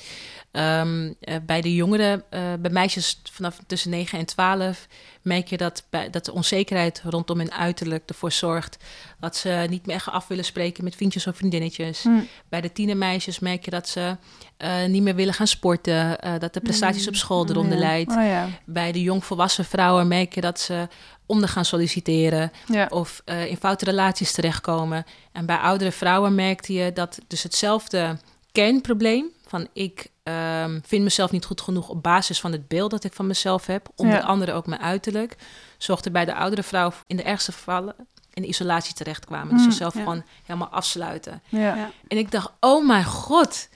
Ehm, 0.55 1.12
eh, 1.20 1.36
bij 1.46 1.61
de 1.61 1.74
jongeren, 1.74 2.24
eh, 2.30 2.40
bij 2.59 2.70
meisjes 2.70 3.20
vanaf 3.32 3.59
tussen 3.66 3.90
9 3.90 4.18
en 4.18 4.24
12, 4.24 4.86
merk 5.22 5.48
je 5.48 5.57
dat, 5.57 5.84
bij, 5.90 6.11
dat 6.11 6.24
de 6.24 6.32
onzekerheid 6.32 7.02
rondom 7.05 7.38
hun 7.38 7.52
uiterlijk 7.52 8.02
ervoor 8.07 8.32
zorgt 8.32 8.76
dat 9.20 9.36
ze 9.36 9.66
niet 9.68 9.86
meer 9.86 10.05
af 10.11 10.26
willen 10.26 10.44
spreken 10.44 10.84
met 10.84 10.96
vriendjes 10.96 11.26
of 11.26 11.36
vriendinnetjes. 11.36 12.02
Hm. 12.02 12.11
Bij 12.48 12.61
de 12.61 12.72
tienermeisjes 12.72 13.38
merk 13.38 13.64
je 13.64 13.70
dat 13.70 13.88
ze 13.88 14.16
eh, 14.57 14.84
niet 14.84 15.02
meer 15.02 15.14
willen 15.14 15.34
gaan 15.34 15.46
sporten, 15.46 16.18
dat 16.38 16.55
de 16.55 16.61
prestaties 16.61 17.09
op 17.09 17.14
school 17.14 17.48
eronder 17.48 17.78
Ja. 17.78 17.84
leidt. 17.84 18.11
Oh 18.11 18.22
ja. 18.26 18.48
Bij 18.64 18.92
de 18.92 19.02
jongvolwassen 19.02 19.64
vrouwen 19.64 20.09
merk 20.09 20.34
je 20.34 20.40
dat 20.40 20.61
ze 20.61 20.88
onder 21.26 21.48
gaan 21.48 21.64
solliciteren 21.64 22.52
Ja. 22.66 22.86
of 22.90 23.22
in 23.24 23.57
foute 23.57 23.84
relaties 23.84 24.32
terechtkomen. 24.32 25.05
En 25.32 25.46
bij 25.46 25.57
oudere 25.57 25.92
vrouwen 25.92 26.34
merkte 26.34 26.72
je 26.72 26.92
dat 26.92 27.18
dus 27.26 27.42
hetzelfde 27.42 28.18
kernprobleem 28.52 29.26
van 29.46 29.68
ik 29.72 30.12
ehm, 30.25 30.79
vind 30.87 31.03
mezelf 31.03 31.31
niet 31.31 31.45
goed 31.45 31.61
genoeg 31.61 31.89
op 31.89 32.03
basis 32.03 32.41
van 32.41 32.53
het 32.53 32.68
beeld 32.68 32.91
dat 32.91 33.05
ik 33.05 33.12
van 33.12 33.27
mezelf 33.27 33.66
heb, 33.66 33.89
onder 33.97 34.14
Ja. 34.16 34.22
andere 34.22 34.53
ook 34.53 34.66
mijn 34.66 34.81
uiterlijk, 34.81 35.37
zorgde 35.79 36.11
bij 36.11 36.25
de 36.25 36.35
oudere 36.35 36.62
vrouw 36.62 36.93
in 37.07 37.16
de 37.16 37.22
ergste 37.22 37.53
gevallen 37.53 37.95
in 38.33 38.43
de 38.43 38.49
isolatie 38.49 38.95
terechtkwamen. 38.95 39.49
Dus 39.49 39.59
Mm, 39.64 39.70
zichzelf 39.70 39.95
ja. 39.95 40.01
gewoon 40.01 40.25
helemaal 40.45 40.68
afsluiten. 40.68 41.43
Ja. 41.49 41.61
Ja. 41.75 41.91
En 42.09 42.18
ik 42.18 42.31
dacht, 42.31 42.51
oh 42.61 42.87
mijn 42.87 43.05
god, 43.05 43.68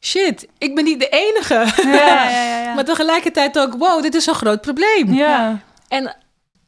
shit, 0.00 0.48
ik 0.58 0.74
ben 0.74 0.84
niet 0.84 1.00
de 1.00 1.08
enige. 1.08 1.54
Ja, 1.82 1.92
ja, 2.30 2.30
ja, 2.30 2.60
ja. 2.62 2.74
Maar 2.74 2.84
tegelijkertijd 2.84 3.58
ook, 3.58 3.74
wow, 3.74 4.02
dit 4.02 4.14
is 4.14 4.26
een 4.26 4.34
groot 4.34 4.60
probleem. 4.60 5.12
Ja. 5.14 5.60
En 5.88 6.16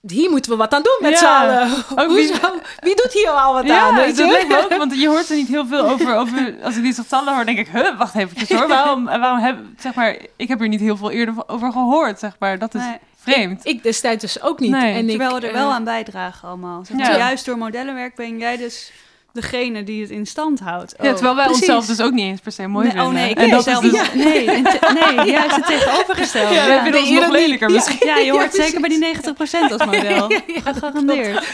hier 0.07 0.31
moeten 0.31 0.51
we 0.51 0.57
wat 0.57 0.73
aan 0.75 0.83
doen 0.83 0.99
met 1.01 1.11
Ja. 1.11 1.19
z'n 1.19 1.25
allen. 1.25 1.85
Ook 1.97 2.15
wie- 2.17 2.95
doet 2.95 3.13
hier 3.13 3.31
al 3.31 3.53
wat 3.53 3.67
Ja, 3.67 3.81
aan? 3.81 3.95
Weet 3.95 4.17
dat 4.17 4.27
je? 4.27 4.33
lijkt 4.33 4.49
me 4.49 4.65
ook, 4.65 4.77
want 4.77 5.01
je 5.01 5.09
hoort 5.09 5.29
er 5.31 5.37
niet 5.37 5.49
heel 5.49 5.67
veel 5.67 5.89
over. 5.89 6.15
over 6.21 6.55
als 6.63 6.77
ik 6.77 6.83
die 6.83 6.95
getallen 6.95 7.35
hoor, 7.35 7.45
denk 7.45 7.59
ik, 7.59 7.69
huh, 7.69 7.99
wacht 7.99 8.15
even 8.15 8.57
hoor. 8.59 8.69
Waarom, 8.69 9.05
waarom 9.05 9.39
heb, 9.39 9.57
zeg 9.79 9.95
maar, 9.95 10.17
ik 10.37 10.49
heb 10.49 10.59
hier 10.59 10.69
niet 10.69 10.81
heel 10.81 10.97
veel 10.97 11.11
eerder 11.11 11.35
over 11.47 11.73
gehoord, 11.73 12.19
zeg 12.19 12.37
maar. 12.39 12.59
Dat 12.59 12.75
is 12.75 12.81
Nee. 12.83 12.97
vreemd. 13.23 13.67
Ik 13.67 13.83
destijds 13.83 14.21
dus 14.23 14.43
ook 14.43 14.61
niet. 14.61 14.71
Nee. 14.71 14.95
en 14.95 15.05
ik, 15.05 15.09
Terwijl 15.09 15.41
we 15.41 15.47
er 15.47 15.53
wel 15.53 15.69
eh, 15.69 15.75
aan 15.75 15.85
bijdragen 15.85 16.49
allemaal. 16.49 16.85
Zeg 16.85 16.97
Ja. 16.99 17.09
maar, 17.09 17.19
Juist 17.19 17.45
door 17.45 17.59
modellenwerk 17.59 18.15
ben 18.15 18.39
jij 18.39 18.57
dus 18.57 18.93
degene 19.37 19.83
die 19.83 20.01
het 20.01 20.11
in 20.11 20.27
stand 20.27 20.61
houdt. 20.61 20.95
ja, 20.99 21.09
ook. 21.09 21.15
terwijl 21.15 21.37
wij 21.37 21.45
precies. 21.45 21.69
onszelf 21.69 21.87
dus 21.87 22.07
ook 22.07 22.13
niet 22.13 22.25
eens 22.25 22.41
per 22.41 22.53
se 22.53 22.67
mooi 22.67 22.85
Nee, 22.85 22.95
vinden. 22.95 23.11
oh 23.11 23.15
nee, 23.15 23.31
ik 23.31 23.37
en 23.37 23.43
ben 23.43 23.51
dat 23.51 23.65
zelf 23.65 23.85
is 23.85 23.91
dus. 23.91 24.13
Nee, 24.15 24.47
nee, 24.47 25.31
juist 25.37 25.57
het 25.57 25.67
tegenovergestelde. 25.67 26.55
ja, 26.55 26.63
Ja, 26.63 26.67
wij 26.69 26.83
vinden 26.83 27.01
ons 27.01 27.11
nog 27.11 27.31
lelijker 27.31 27.69
ja. 27.69 27.75
misschien. 27.75 28.07
Ja, 28.07 28.17
je 28.17 28.31
hoort 28.31 28.57
Ja, 28.57 28.63
zeker 28.63 28.81
bij 28.81 28.89
die 28.89 29.17
90% 29.17 29.73
als 29.73 29.85
model. 29.97 30.31
Gegarandeerd. 30.47 31.47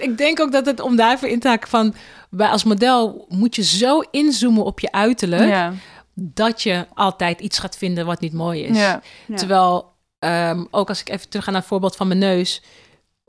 ik 0.00 0.18
denk 0.18 0.40
ook 0.40 0.52
dat 0.52 0.66
het 0.66 0.80
om 0.80 0.96
daarvoor 0.96 1.28
in 1.28 1.40
te 1.40 1.48
haken 1.48 1.68
van... 1.68 1.94
Bij 2.30 2.48
als 2.48 2.64
model 2.64 3.26
moet 3.28 3.56
je 3.56 3.62
zo 3.62 4.00
inzoomen 4.10 4.64
op 4.64 4.80
je 4.80 4.92
uiterlijk... 4.92 5.48
Ja, 5.48 5.72
dat 6.14 6.62
je 6.62 6.86
altijd 6.94 7.40
iets 7.40 7.58
gaat 7.58 7.76
vinden 7.76 8.06
wat 8.06 8.20
niet 8.20 8.32
mooi 8.32 8.62
is. 8.62 8.76
ja. 8.76 9.02
Ja. 9.26 9.36
Terwijl, 9.36 9.92
ehm, 10.18 10.64
ook 10.70 10.88
als 10.88 11.00
ik 11.00 11.08
even 11.08 11.28
terug 11.28 11.44
ga 11.44 11.50
naar 11.50 11.60
het 11.60 11.68
voorbeeld 11.68 11.96
van 11.96 12.06
mijn 12.08 12.18
neus. 12.18 12.62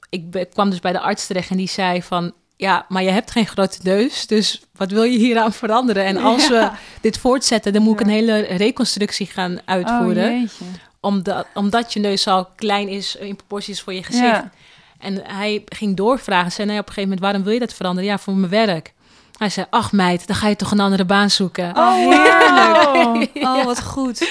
Ik 0.09 0.47
kwam 0.53 0.69
dus 0.69 0.79
bij 0.79 0.91
de 0.91 0.99
arts 0.99 1.27
terecht 1.27 1.49
en 1.49 1.57
die 1.57 1.69
zei 1.69 2.03
van... 2.03 2.33
Ja, 2.57 2.85
maar 2.89 3.03
je 3.03 3.09
hebt 3.09 3.31
geen 3.31 3.47
grote 3.47 3.77
neus, 3.83 4.27
dus 4.27 4.61
wat 4.75 4.91
wil 4.91 5.03
je 5.03 5.17
hieraan 5.17 5.53
veranderen? 5.53 6.05
En 6.05 6.17
als 6.17 6.47
we 6.47 6.69
dit 7.01 7.17
voortzetten, 7.17 7.73
dan 7.73 7.81
moet 7.81 7.99
ik 7.99 8.05
een 8.05 8.11
hele 8.11 8.39
reconstructie 8.39 9.25
gaan 9.27 9.59
uitvoeren. 9.65 10.41
Oh, 10.43 10.67
omdat, 10.99 11.47
omdat 11.53 11.93
je 11.93 11.99
neus 11.99 12.27
al 12.27 12.49
klein 12.55 12.87
is 12.87 13.15
in 13.15 13.35
proporties 13.35 13.81
voor 13.81 13.93
je 13.93 14.03
gezicht. 14.03 14.25
Ja. 14.25 14.51
En 14.99 15.21
hij 15.23 15.63
ging 15.65 15.95
doorvragen. 15.95 16.51
Zei 16.51 16.67
nee, 16.67 16.79
op 16.79 16.87
een 16.87 16.93
gegeven 16.93 17.09
moment, 17.09 17.25
waarom 17.25 17.43
wil 17.43 17.53
je 17.53 17.59
dat 17.59 17.73
veranderen? 17.73 18.09
Ja, 18.09 18.17
voor 18.17 18.33
mijn 18.35 18.51
werk. 18.51 18.93
Hij 19.37 19.49
zei, 19.49 19.65
ach 19.69 19.91
meid, 19.91 20.27
dan 20.27 20.35
ga 20.35 20.47
je 20.47 20.55
toch 20.55 20.71
een 20.71 20.79
andere 20.79 21.05
baan 21.05 21.29
zoeken. 21.29 21.77
Oh, 21.77 21.95
heerlijk. 22.09 23.31
Oh. 23.47 23.63
Wat 23.65 23.81
goed. 23.83 24.29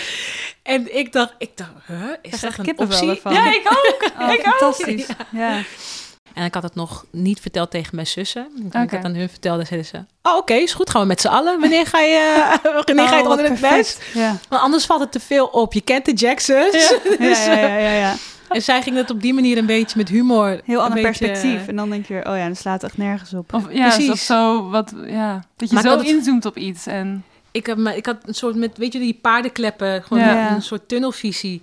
En 0.62 0.96
ik 0.96 1.12
dacht, 1.12 1.34
ik 1.38 1.50
dacht, 1.54 1.70
huh, 1.86 1.96
is 2.22 2.32
Ik 2.32 2.40
dat 2.40 2.58
een 2.58 2.78
optie? 2.78 3.20
Ja, 3.24 3.52
ik 3.52 3.62
ook. 3.68 4.10
Oh, 4.20 4.32
Ik 4.34 4.38
ook. 4.38 4.54
fantastisch. 4.54 5.06
Ja. 5.32 5.62
En 6.34 6.44
ik 6.44 6.54
had 6.54 6.62
het 6.62 6.74
nog 6.74 7.04
niet 7.10 7.40
verteld 7.40 7.70
tegen 7.70 7.94
mijn 7.94 8.06
zussen. 8.06 8.46
En 8.62 8.70
Toen 8.70 8.82
ik 8.82 8.90
dat 8.90 9.04
aan 9.04 9.14
hun 9.14 9.28
vertelde, 9.28 9.64
zeiden 9.64 9.88
ze... 9.88 10.04
Oh, 10.22 10.36
oké, 10.36 10.54
is 10.54 10.72
goed, 10.74 10.90
gaan 10.90 11.00
we 11.00 11.06
met 11.06 11.20
z'n 11.20 11.28
allen. 11.28 11.60
Wanneer 11.60 11.86
ga 11.86 12.00
je, 12.00 12.44
wanneer 12.86 13.08
ga 13.08 13.16
je 13.16 13.22
Oh, 13.22 13.28
het 13.30 13.30
onder 13.30 13.36
wat 13.36 13.38
het 13.48 13.60
perfect. 13.60 13.98
best? 13.98 14.14
Ja. 14.14 14.36
Want 14.48 14.62
anders 14.62 14.86
valt 14.86 15.00
het 15.00 15.12
te 15.12 15.20
veel 15.20 15.46
op. 15.46 15.72
Je 15.72 15.80
kent 15.80 16.04
de 16.04 16.12
Jacksons. 16.12 16.72
Ja. 16.72 16.98
Ja, 17.10 17.16
Dus, 17.28 17.44
ja, 17.44 17.52
ja, 17.58 17.76
ja, 17.76 17.90
ja. 17.92 18.14
En 18.48 18.62
zij 18.62 18.82
ging 18.82 18.96
het 18.96 19.10
op 19.10 19.20
die 19.20 19.34
manier 19.34 19.58
een 19.58 19.66
beetje 19.66 19.96
met 19.98 20.08
humor. 20.08 20.48
Heel 20.64 20.78
een 20.78 20.84
ander 20.84 21.02
beetje- 21.02 21.26
perspectief. 21.26 21.66
En 21.68 21.76
dan 21.76 21.90
denk 21.90 22.06
je 22.06 22.14
oh 22.26 22.36
ja, 22.36 22.48
dat 22.48 22.56
slaat 22.58 22.82
echt 22.82 22.96
nergens 22.96 23.34
op. 23.34 23.54
Of, 23.54 23.72
ja, 23.72 23.88
Precies. 23.88 24.10
of 24.10 24.18
zo, 24.18 24.68
wat, 24.70 24.92
ja. 25.06 25.44
Dat 25.56 25.68
je 25.68 25.74
Maar 25.74 25.84
zo 25.84 25.96
het- 25.98 26.06
inzoomt 26.06 26.44
op 26.46 26.56
iets. 26.56 26.86
En, 26.86 27.24
Ik, 27.50 27.66
heb, 27.66 27.76
me- 27.76 27.96
ik 27.96 28.06
had 28.06 28.16
een 28.24 28.34
soort 28.34 28.54
met, 28.54 28.78
weet 28.78 28.92
je, 28.92 28.98
die 28.98 29.18
paardenkleppen. 29.22 30.02
Gewoon 30.02 30.22
Ja. 30.22 30.54
een 30.54 30.62
soort 30.62 30.88
tunnelvisie. 30.88 31.62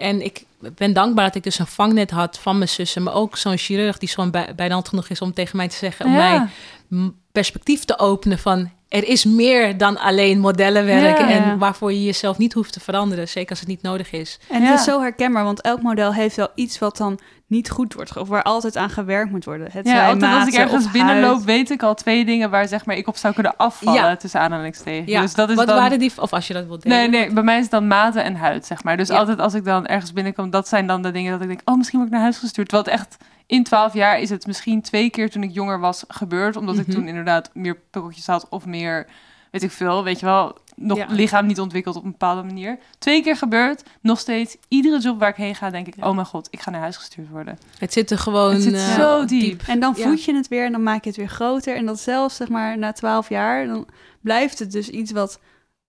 En 0.00 0.24
ik 0.24 0.44
ben 0.74 0.92
dankbaar 0.92 1.24
dat 1.26 1.34
ik 1.34 1.42
dus 1.42 1.58
een 1.58 1.66
vangnet 1.66 2.10
had 2.10 2.38
van 2.38 2.58
mijn 2.58 2.68
zussen. 2.68 3.02
Maar 3.02 3.14
ook 3.14 3.36
zo'n 3.36 3.56
chirurg 3.56 3.98
die 3.98 4.08
gewoon 4.08 4.30
bij, 4.30 4.52
bij 4.56 4.66
de 4.66 4.72
hand 4.72 4.88
genoeg 4.88 5.08
is 5.08 5.20
om 5.20 5.34
tegen 5.34 5.56
mij 5.56 5.68
te 5.68 5.76
zeggen... 5.76 6.06
om 6.06 6.12
mij 6.12 6.48
ja. 6.88 7.10
perspectief 7.32 7.84
te 7.84 7.98
openen 7.98 8.38
van... 8.38 8.70
er 8.88 9.04
is 9.08 9.24
meer 9.24 9.76
dan 9.76 9.98
alleen 9.98 10.38
modellenwerk... 10.38 11.18
Ja. 11.18 11.28
en 11.30 11.44
Ja. 11.44 11.56
waarvoor 11.56 11.92
je 11.92 12.04
jezelf 12.04 12.38
niet 12.38 12.52
hoeft 12.52 12.72
te 12.72 12.80
veranderen. 12.80 13.28
Zeker 13.28 13.50
als 13.50 13.58
het 13.60 13.68
niet 13.68 13.82
nodig 13.82 14.12
is. 14.12 14.38
En 14.48 14.62
Ja. 14.62 14.70
het 14.70 14.78
is 14.78 14.84
zo 14.84 15.00
herkenbaar, 15.00 15.44
want 15.44 15.60
elk 15.60 15.82
model 15.82 16.14
heeft 16.14 16.36
wel 16.36 16.50
iets 16.54 16.78
wat 16.78 16.96
dan 16.96 17.20
niet 17.50 17.70
goed 17.70 17.94
wordt, 17.94 18.16
of 18.16 18.28
waar 18.28 18.42
altijd 18.42 18.76
aan 18.76 18.90
gewerkt 18.90 19.30
moet 19.30 19.44
worden. 19.44 19.68
Het 19.72 19.86
Ja, 19.86 20.06
altijd 20.08 20.34
als 20.34 20.46
ik 20.48 20.54
ergens 20.54 20.90
binnenloop, 20.90 21.42
weet 21.42 21.70
ik 21.70 21.82
al 21.82 21.94
twee 21.94 22.24
dingen 22.24 22.50
waar 22.50 22.68
zeg 22.68 22.84
maar, 22.86 22.96
ik 22.96 23.06
op 23.08 23.16
zou 23.16 23.34
kunnen 23.34 23.56
afvallen 23.56 24.00
Ja. 24.02 24.16
tussen 24.16 24.40
aanhalingstekens. 24.40 25.10
Ja, 25.10 25.20
Dus 25.20 25.34
dat 25.34 25.50
is 25.50 25.56
wat 25.56 25.66
dan... 25.66 25.76
waren 25.76 25.98
die... 25.98 26.12
Of 26.16 26.32
als 26.32 26.46
je 26.46 26.52
dat 26.54 26.66
wilt 26.66 26.82
delen. 26.82 26.98
Nee, 26.98 27.08
nee, 27.08 27.32
bij 27.32 27.42
mij 27.42 27.56
is 27.56 27.62
het 27.62 27.70
dan 27.70 27.86
maten 27.86 28.24
en 28.24 28.36
huid, 28.36 28.66
zeg 28.66 28.84
maar. 28.84 28.96
Dus 28.96 29.08
Ja. 29.08 29.16
altijd 29.16 29.38
als 29.38 29.54
ik 29.54 29.64
dan 29.64 29.86
ergens 29.86 30.12
binnenkom, 30.12 30.50
dat 30.50 30.68
zijn 30.68 30.86
dan 30.86 31.02
de 31.02 31.10
dingen 31.10 31.32
dat 31.32 31.40
ik 31.40 31.46
denk, 31.48 31.60
oh, 31.64 31.76
misschien 31.76 31.98
word 31.98 32.10
ik 32.10 32.16
naar 32.16 32.24
huis 32.26 32.38
gestuurd. 32.38 32.70
Het 32.70 32.88
echt, 32.88 33.16
in 33.46 33.64
twaalf 33.64 33.94
jaar 33.94 34.18
is 34.18 34.30
het 34.30 34.46
misschien 34.46 34.82
twee 34.82 35.10
keer 35.10 35.30
toen 35.30 35.42
ik 35.42 35.50
jonger 35.54 35.80
was 35.80 36.04
gebeurd. 36.08 36.56
Omdat 36.56 36.78
ik 36.78 36.86
Mhm. 36.86 36.96
toen 36.96 37.08
inderdaad 37.08 37.50
meer 37.54 37.76
pukkeltjes 37.90 38.26
had 38.26 38.46
of 38.50 38.66
meer, 38.66 39.06
weet 39.50 39.62
ik 39.62 39.70
veel, 39.70 40.04
weet 40.04 40.20
je 40.20 40.26
wel, 40.26 40.56
nog 40.82 40.98
Ja. 40.98 41.06
lichaam 41.08 41.46
niet 41.46 41.60
ontwikkeld 41.60 41.96
op 41.96 42.04
een 42.04 42.10
bepaalde 42.10 42.42
manier. 42.42 42.78
Twee 42.98 43.22
keer 43.22 43.36
gebeurd, 43.36 43.82
nog 44.00 44.18
steeds, 44.18 44.56
iedere 44.68 44.98
job 45.00 45.18
waar 45.18 45.28
ik 45.28 45.36
heen 45.36 45.54
ga, 45.54 45.70
denk 45.70 45.86
ik, 45.86 45.96
Ja. 45.96 46.08
oh 46.08 46.14
mijn 46.14 46.26
god, 46.26 46.48
ik 46.50 46.60
ga 46.60 46.70
naar 46.70 46.80
huis 46.80 46.96
gestuurd 46.96 47.28
worden. 47.28 47.58
Het 47.78 47.92
zit 47.92 48.10
er 48.10 48.18
gewoon... 48.18 48.52
Het 48.52 48.62
zit 48.62 48.74
eh, 48.74 48.94
zo 48.98 49.24
diep. 49.24 49.62
En 49.66 49.80
dan 49.80 49.94
Ja. 49.96 50.02
voed 50.08 50.24
je 50.24 50.34
het 50.34 50.48
weer 50.48 50.64
en 50.64 50.72
dan 50.72 50.82
maak 50.82 51.02
je 51.02 51.08
het 51.08 51.18
weer 51.18 51.28
groter. 51.28 51.76
En 51.76 51.86
dat 51.86 52.00
zelfs, 52.00 52.36
zeg 52.36 52.48
maar, 52.48 52.78
na 52.78 52.92
twaalf 52.92 53.28
jaar, 53.28 53.66
dan 53.66 53.86
blijft 54.20 54.58
het 54.58 54.72
dus 54.72 54.88
iets 54.88 55.12
wat, 55.12 55.40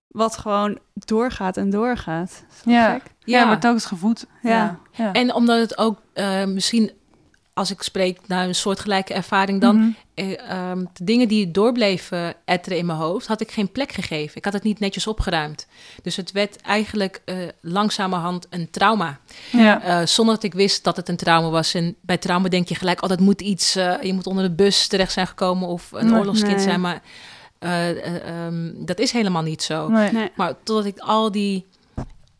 wat 0.08 0.36
gewoon 0.36 0.78
doorgaat 0.94 1.56
en 1.56 1.70
doorgaat. 1.70 2.44
Ja. 2.64 2.92
gek? 2.92 3.02
Ja, 3.24 3.38
Ja. 3.38 3.46
wordt 3.46 3.60
telkens 3.60 3.84
gevoed. 3.86 4.26
Ja. 4.42 4.78
ja. 4.92 5.12
En 5.12 5.34
omdat 5.34 5.58
het 5.58 5.78
ook 5.78 6.02
eh, 6.12 6.44
misschien... 6.44 6.90
Als 7.54 7.70
ik 7.70 7.82
spreek 7.82 8.18
naar 8.26 8.46
een 8.46 8.54
soortgelijke 8.54 9.14
ervaring 9.14 9.60
dan... 9.60 9.76
Mhm. 9.76 9.90
eh, 10.14 10.50
ehm, 10.50 10.78
de 10.92 11.04
dingen 11.04 11.28
die 11.28 11.50
doorbleven 11.50 12.34
etteren 12.44 12.78
in 12.78 12.86
mijn 12.86 12.98
hoofd, 12.98 13.26
had 13.26 13.40
ik 13.40 13.50
geen 13.50 13.72
plek 13.72 13.92
gegeven. 13.92 14.36
Ik 14.36 14.44
had 14.44 14.52
het 14.52 14.62
niet 14.62 14.78
netjes 14.80 15.06
opgeruimd. 15.06 15.66
Dus 16.02 16.16
het 16.16 16.32
werd 16.32 16.56
eigenlijk 16.60 17.22
eh, 17.24 17.36
langzamerhand 17.60 18.46
een 18.50 18.70
trauma. 18.70 19.18
ja. 19.50 19.82
Eh, 19.82 20.06
zonder 20.06 20.34
dat 20.34 20.44
ik 20.44 20.54
wist 20.54 20.84
dat 20.84 20.96
het 20.96 21.08
een 21.08 21.16
trauma 21.16 21.48
was. 21.48 21.74
En 21.74 21.96
bij 22.00 22.18
trauma 22.18 22.48
denk 22.48 22.68
je 22.68 22.74
gelijk, 22.74 23.02
oh, 23.02 23.08
dat 23.08 23.20
moet 23.20 23.40
iets... 23.40 23.76
eh, 23.76 24.02
je 24.02 24.12
moet 24.14 24.26
onder 24.26 24.44
de 24.44 24.54
bus 24.54 24.86
terecht 24.86 25.12
zijn 25.12 25.26
gekomen 25.26 25.68
of 25.68 25.92
een 25.92 26.06
Nee. 26.06 26.18
oorlogskind 26.18 26.56
Nee. 26.56 26.64
zijn. 26.64 26.80
Maar 26.80 27.02
eh, 27.58 27.90
eh, 27.90 28.28
ehm, 28.46 28.70
dat 28.84 28.98
is 28.98 29.12
helemaal 29.12 29.42
niet 29.42 29.62
zo. 29.62 29.88
Nee. 29.88 30.12
Nee. 30.12 30.30
Maar 30.36 30.54
totdat 30.62 30.84
ik 30.86 30.98
al 30.98 31.30
die 31.32 31.66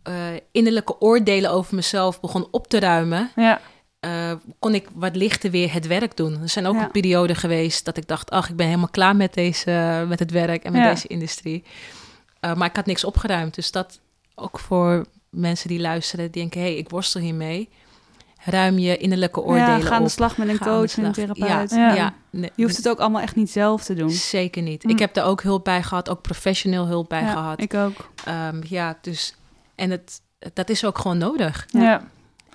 eh, 0.03 0.15
innerlijke 0.53 1.01
oordelen 1.01 1.51
over 1.51 1.75
mezelf 1.75 2.21
begon 2.21 2.47
op 2.51 2.69
te 2.69 2.79
ruimen... 2.79 3.31
Ja. 3.37 3.61
Eh, 4.03 4.33
kon 4.59 4.75
ik 4.75 4.89
wat 4.95 5.17
lichter 5.17 5.51
weer 5.51 5.73
het 5.73 5.87
werk 5.87 6.17
doen. 6.17 6.43
Er 6.43 6.49
zijn 6.49 6.67
ook 6.67 6.75
Ja. 6.75 6.83
een 6.83 6.91
periode 6.91 7.35
geweest 7.35 7.85
dat 7.85 7.97
ik 7.97 8.07
dacht... 8.09 8.31
ach, 8.31 8.49
ik 8.49 8.57
ben 8.57 8.67
helemaal 8.67 8.89
klaar 8.89 9.17
met, 9.17 9.35
deze, 9.35 10.05
met 10.09 10.19
het 10.19 10.31
werk 10.31 10.63
en 10.65 10.73
met 10.73 10.81
Ja. 10.83 10.91
deze 10.91 11.07
industrie. 11.07 11.65
Eh, 12.41 12.55
maar 12.55 12.69
ik 12.69 12.77
had 12.77 12.87
niks 12.87 13.05
opgeruimd. 13.05 13.55
Dus 13.55 13.71
dat 13.71 14.01
ook 14.35 14.59
voor 14.59 15.07
mensen 15.31 15.69
die 15.69 15.81
luisteren... 15.81 16.25
die 16.31 16.41
denken, 16.41 16.61
hé, 16.61 16.67
hey, 16.67 16.77
ik 16.77 16.89
worstel 16.91 17.21
hiermee. 17.21 17.69
Ruim 18.45 18.79
je 18.79 18.97
innerlijke 18.97 19.41
oordelen 19.41 19.79
Ja, 19.79 19.81
ga 19.81 19.95
aan 19.95 20.01
op. 20.01 20.07
de 20.07 20.13
slag 20.13 20.37
met 20.37 20.49
een 20.49 20.59
coach 20.59 20.97
en 20.99 21.05
een 21.05 21.13
therapeut. 21.13 21.71
Ja, 21.71 21.77
Ja. 21.89 21.95
ja. 21.95 22.15
nee, 22.31 22.51
Je 22.55 22.63
hoeft 22.65 22.77
het 22.77 22.89
ook 22.89 22.99
allemaal 22.99 23.21
echt 23.23 23.37
niet 23.37 23.51
zelf 23.51 23.85
te 23.85 23.95
doen. 23.95 24.11
Zeker 24.11 24.63
niet. 24.63 24.83
Hm. 24.83 24.89
Ik 24.91 24.99
heb 24.99 25.15
daar 25.15 25.25
ook 25.27 25.43
hulp 25.43 25.65
bij 25.65 25.83
gehad. 25.83 26.09
Ook 26.09 26.23
professioneel 26.23 26.87
hulp 26.87 27.09
bij 27.09 27.23
Ja, 27.23 27.33
gehad. 27.33 27.61
Ik 27.61 27.75
ook. 27.75 28.11
Ehm, 28.25 28.61
ja, 28.69 28.99
dus... 29.01 29.35
En 29.75 29.91
het, 29.91 30.21
dat 30.53 30.69
is 30.71 30.85
ook 30.85 30.99
gewoon 30.99 31.19
nodig. 31.19 31.67
Ja. 31.71 32.03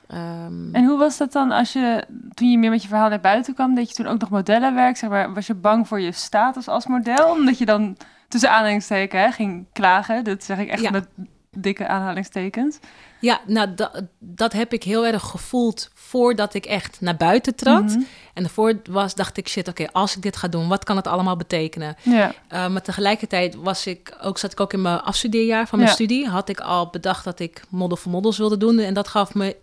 Ehm, 0.07 0.75
En 0.75 0.85
hoe 0.85 0.97
was 0.97 1.17
dat 1.17 1.31
dan 1.31 1.51
als 1.51 1.73
je, 1.73 2.05
toen 2.33 2.51
je 2.51 2.57
meer 2.57 2.69
met 2.69 2.81
je 2.81 2.87
verhaal 2.87 3.09
naar 3.09 3.19
buiten 3.19 3.53
kwam, 3.53 3.75
deed 3.75 3.87
je 3.89 3.95
toen 3.95 4.07
ook 4.07 4.19
nog 4.19 4.29
modellenwerk? 4.29 4.97
Zeg 4.97 5.09
maar, 5.09 5.33
was 5.33 5.47
je 5.47 5.53
bang 5.55 5.87
voor 5.87 5.99
je 6.01 6.11
status 6.11 6.67
als 6.67 6.87
model? 6.87 7.29
Omdat 7.31 7.57
je 7.57 7.65
dan 7.65 7.97
tussen 8.27 8.51
aanhalingstekens 8.51 9.21
hè, 9.23 9.31
ging 9.31 9.65
klagen. 9.73 10.23
Dat 10.23 10.43
zeg 10.43 10.57
ik 10.59 10.69
echt 10.69 10.81
Ja. 10.81 10.91
met 10.91 11.07
dikke 11.51 11.87
aanhalingstekens. 11.87 12.79
Ja, 13.19 13.39
nou, 13.47 13.73
dat, 13.75 14.03
dat 14.19 14.53
heb 14.53 14.73
ik 14.73 14.83
heel 14.83 15.05
erg 15.05 15.23
gevoeld 15.23 15.91
voordat 15.93 16.53
ik 16.53 16.65
echt 16.65 17.01
naar 17.01 17.15
buiten 17.15 17.55
trad. 17.55 17.83
Mhm. 17.83 17.99
En 18.33 18.43
daarvoor 18.43 18.81
was, 18.89 19.15
dacht 19.15 19.37
ik, 19.37 19.47
shit, 19.47 19.67
oké, 19.67 19.91
als 19.91 20.15
ik 20.15 20.21
dit 20.21 20.37
ga 20.37 20.47
doen, 20.47 20.67
wat 20.67 20.83
kan 20.83 20.95
het 20.95 21.07
allemaal 21.07 21.35
betekenen? 21.35 21.95
Ja, 22.01 22.31
Uh, 22.53 22.67
maar 22.67 22.81
tegelijkertijd 22.81 23.55
was 23.55 23.87
ik 23.87 24.17
ook, 24.21 24.37
zat 24.37 24.51
ik 24.51 24.59
ook 24.59 24.73
in 24.73 24.81
mijn 24.81 24.99
afstudeerjaar 25.01 25.67
van 25.67 25.77
mijn 25.77 25.89
Ja. 25.89 25.95
studie. 25.95 26.27
Had 26.27 26.49
ik 26.49 26.59
al 26.59 26.89
bedacht 26.89 27.23
dat 27.23 27.39
ik 27.39 27.61
model 27.69 27.97
voor 27.97 28.11
models 28.11 28.37
wilde 28.37 28.57
doen. 28.57 28.79
En 28.79 28.93
dat 28.93 29.07
gaf 29.07 29.33
me, 29.33 29.55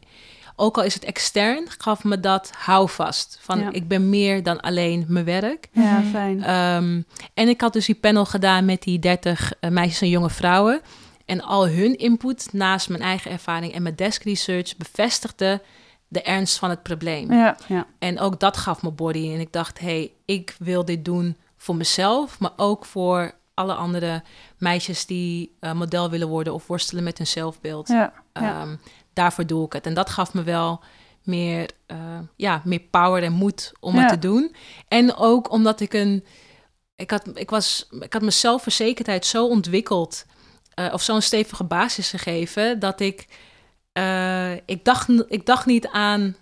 ook 0.57 0.76
al 0.78 0.82
is 0.84 0.94
het 0.94 1.05
extern, 1.05 1.66
gaf 1.78 2.05
me 2.05 2.20
dat 2.20 2.50
houvast. 2.57 3.38
Van 3.40 3.59
Ja. 3.59 3.72
ik 3.72 3.88
ben 3.88 4.09
meer 4.09 4.42
dan 4.42 4.61
alleen 4.61 5.05
mijn 5.09 5.24
werk. 5.24 5.68
Ja, 5.72 5.98
Mhm. 5.98 6.11
fijn. 6.11 6.42
Ehm, 6.42 7.02
en 7.34 7.48
ik 7.48 7.61
had 7.61 7.72
dus 7.72 7.86
die 7.86 7.94
panel 7.94 8.24
gedaan 8.24 8.64
met 8.64 8.82
die 8.82 8.98
30 8.98 9.52
eh, 9.61 9.70
meisjes 9.70 10.00
en 10.00 10.09
jonge 10.09 10.30
vrouwen. 10.30 10.80
En 11.24 11.40
al 11.42 11.68
hun 11.68 11.96
input 11.98 12.48
naast 12.52 12.88
mijn 12.88 13.02
eigen 13.02 13.30
ervaring 13.30 13.72
en 13.72 13.82
mijn 13.82 13.94
desk 13.96 14.22
research 14.22 14.76
bevestigde 14.76 15.62
de 16.09 16.22
ernst 16.22 16.59
van 16.59 16.70
het 16.70 16.82
probleem. 16.82 17.32
ja, 17.32 17.86
En 17.98 18.20
ook 18.20 18.40
dat 18.40 18.57
gaf 18.57 18.82
me 18.82 18.90
body. 18.90 19.32
En 19.32 19.40
ik 19.40 19.52
dacht, 19.52 19.78
hé, 19.78 19.86
hey, 19.86 20.12
ik 20.24 20.57
wil 20.59 20.84
dit 20.84 21.05
doen 21.05 21.36
voor 21.57 21.76
mezelf, 21.76 22.38
maar 22.38 22.52
ook 22.57 22.84
voor 22.84 23.32
alle 23.55 23.74
andere 23.74 24.22
meisjes 24.59 25.07
die 25.07 25.57
eh, 25.61 25.72
model 25.72 26.11
willen 26.11 26.28
worden 26.28 26.55
of 26.55 26.66
worstelen 26.66 27.05
met 27.05 27.18
hun 27.18 27.26
zelfbeeld. 27.26 27.88
ja. 27.88 28.12
Ja. 28.32 28.66
Daarvoor 29.14 29.46
doe 29.46 29.66
ik 29.66 29.72
het. 29.72 29.86
En 29.86 29.94
dat 29.94 30.10
gaf 30.10 30.34
me 30.34 30.42
wel 30.42 30.82
meer, 31.22 31.70
eh, 31.86 31.96
ja, 32.36 32.60
meer 32.64 32.80
power 32.80 33.22
en 33.22 33.32
moed 33.32 33.72
om 33.80 33.94
Ja. 33.94 34.00
het 34.00 34.08
te 34.08 34.18
doen. 34.18 34.54
En 34.88 35.14
ook 35.16 35.50
omdat 35.50 35.80
ik 35.80 35.92
een. 35.92 36.24
Ik 36.96 37.10
had, 37.10 37.30
ik 37.34 37.50
was, 37.50 37.86
ik 38.00 38.12
had 38.12 38.22
mijn 38.22 38.32
zelfverzekerdheid 38.32 39.26
zo 39.26 39.46
ontwikkeld. 39.46 40.24
eh, 40.74 40.92
of 40.92 41.02
zo'n 41.02 41.20
stevige 41.22 41.64
basis 41.64 42.10
gegeven. 42.10 42.78
dat 42.78 43.00
ik. 43.00 43.26
eh, 43.92 44.52
ik, 44.52 44.84
dacht, 44.84 45.08
ik 45.28 45.46
dacht 45.46 45.66
niet 45.66 45.86
aan. 45.88 46.36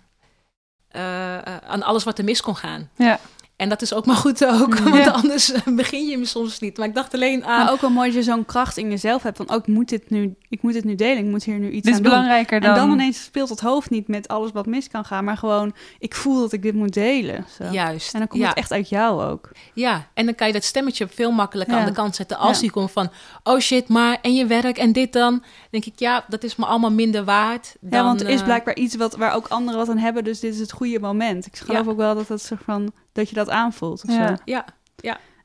aan 1.67 1.83
alles 1.83 2.03
wat 2.03 2.17
er 2.17 2.23
mis 2.23 2.41
kon 2.41 2.55
gaan. 2.55 2.89
Ja. 2.97 3.19
En 3.63 3.69
dat 3.69 3.81
is 3.81 3.93
ook 3.93 4.05
maar 4.05 4.15
goed 4.15 4.45
ook, 4.45 4.77
Ja. 4.77 4.83
want 4.83 5.07
anders 5.07 5.51
eh, 5.51 5.61
begin 5.75 6.05
je 6.07 6.25
soms 6.25 6.59
niet. 6.59 6.77
Maar 6.77 6.87
ik 6.87 6.95
dacht 6.95 7.13
alleen 7.13 7.45
aan. 7.45 7.63
Maar 7.63 7.71
ook 7.73 7.81
wel 7.81 7.89
mooi 7.89 8.07
dat 8.07 8.15
je 8.15 8.23
zo'n 8.31 8.45
kracht 8.45 8.77
in 8.77 8.89
jezelf 8.89 9.23
hebt. 9.23 9.37
Van, 9.37 9.49
ook 9.49 9.59
ik 9.67 9.67
moet 9.67 9.89
dit 9.89 10.09
nu, 10.09 10.35
ik 10.49 10.61
moet 10.61 10.73
dit 10.73 10.83
nu 10.83 10.95
delen. 10.95 11.17
Ik 11.17 11.29
moet 11.29 11.43
hier 11.43 11.59
nu 11.59 11.65
iets 11.71 11.75
Dit 11.75 11.85
is 11.85 11.91
aan 11.97 12.01
doen. 12.03 12.11
belangrijker 12.11 12.61
dan... 12.61 12.69
En 12.69 12.75
dan 12.75 12.91
ineens 12.91 13.23
speelt 13.23 13.49
het 13.49 13.59
hoofd 13.59 13.89
niet 13.89 14.07
met 14.07 14.27
alles 14.27 14.51
wat 14.51 14.65
mis 14.65 14.87
kan 14.89 15.05
gaan. 15.05 15.23
Maar 15.23 15.37
gewoon, 15.37 15.73
ik 15.99 16.15
voel 16.15 16.39
dat 16.39 16.51
ik 16.53 16.61
dit 16.61 16.73
moet 16.73 16.93
delen. 16.93 17.45
Zo. 17.57 17.63
Juist. 17.71 18.13
En 18.13 18.19
dan 18.19 18.27
komt 18.27 18.41
ja. 18.41 18.47
het 18.49 18.57
echt 18.57 18.71
uit 18.71 18.89
jou 18.89 19.23
ook. 19.23 19.49
Ja, 19.73 20.07
en 20.13 20.25
dan 20.25 20.35
kan 20.35 20.47
je 20.47 20.53
dat 20.53 20.63
stemmetje 20.63 21.07
veel 21.07 21.31
makkelijker 21.31 21.75
Ja. 21.75 21.81
aan 21.81 21.87
de 21.87 21.93
kant 21.93 22.15
zetten. 22.15 22.37
Als 22.37 22.55
Ja. 22.55 22.61
die 22.61 22.71
komt 22.71 22.91
van, 22.91 23.09
oh 23.43 23.59
shit, 23.59 23.87
maar 23.87 24.17
en 24.21 24.33
je 24.35 24.45
werk 24.45 24.77
en 24.77 24.91
dit 24.91 25.13
dan. 25.13 25.43
denk 25.69 25.85
ik, 25.85 25.99
ja, 25.99 26.25
dat 26.27 26.43
is 26.43 26.55
me 26.55 26.65
allemaal 26.65 26.91
minder 26.91 27.23
waard. 27.23 27.75
Dan, 27.79 27.99
ja, 27.99 28.05
want 28.05 28.21
er 28.21 28.29
is 28.29 28.39
eh, 28.39 28.45
blijkbaar 28.45 28.75
iets 28.75 28.95
wat, 28.95 29.15
waar 29.15 29.33
ook 29.35 29.47
anderen 29.47 29.79
wat 29.79 29.89
aan 29.89 29.97
hebben. 29.97 30.23
Dus 30.23 30.39
dit 30.39 30.53
is 30.53 30.59
het 30.59 30.71
goede 30.71 30.99
moment. 30.99 31.45
Ik 31.45 31.55
geloof 31.57 31.85
Ja. 31.85 31.91
ook 31.91 31.97
wel 31.97 32.15
dat, 32.15 32.27
dat, 32.27 32.41
soort 32.41 32.61
van, 32.63 32.91
dat 33.13 33.29
je 33.29 33.35
dat 33.35 33.49
aanvoelt. 33.49 34.03
Of 34.07 34.15
Ja. 34.15 34.27
zo. 34.27 34.33
Ja, 34.45 34.65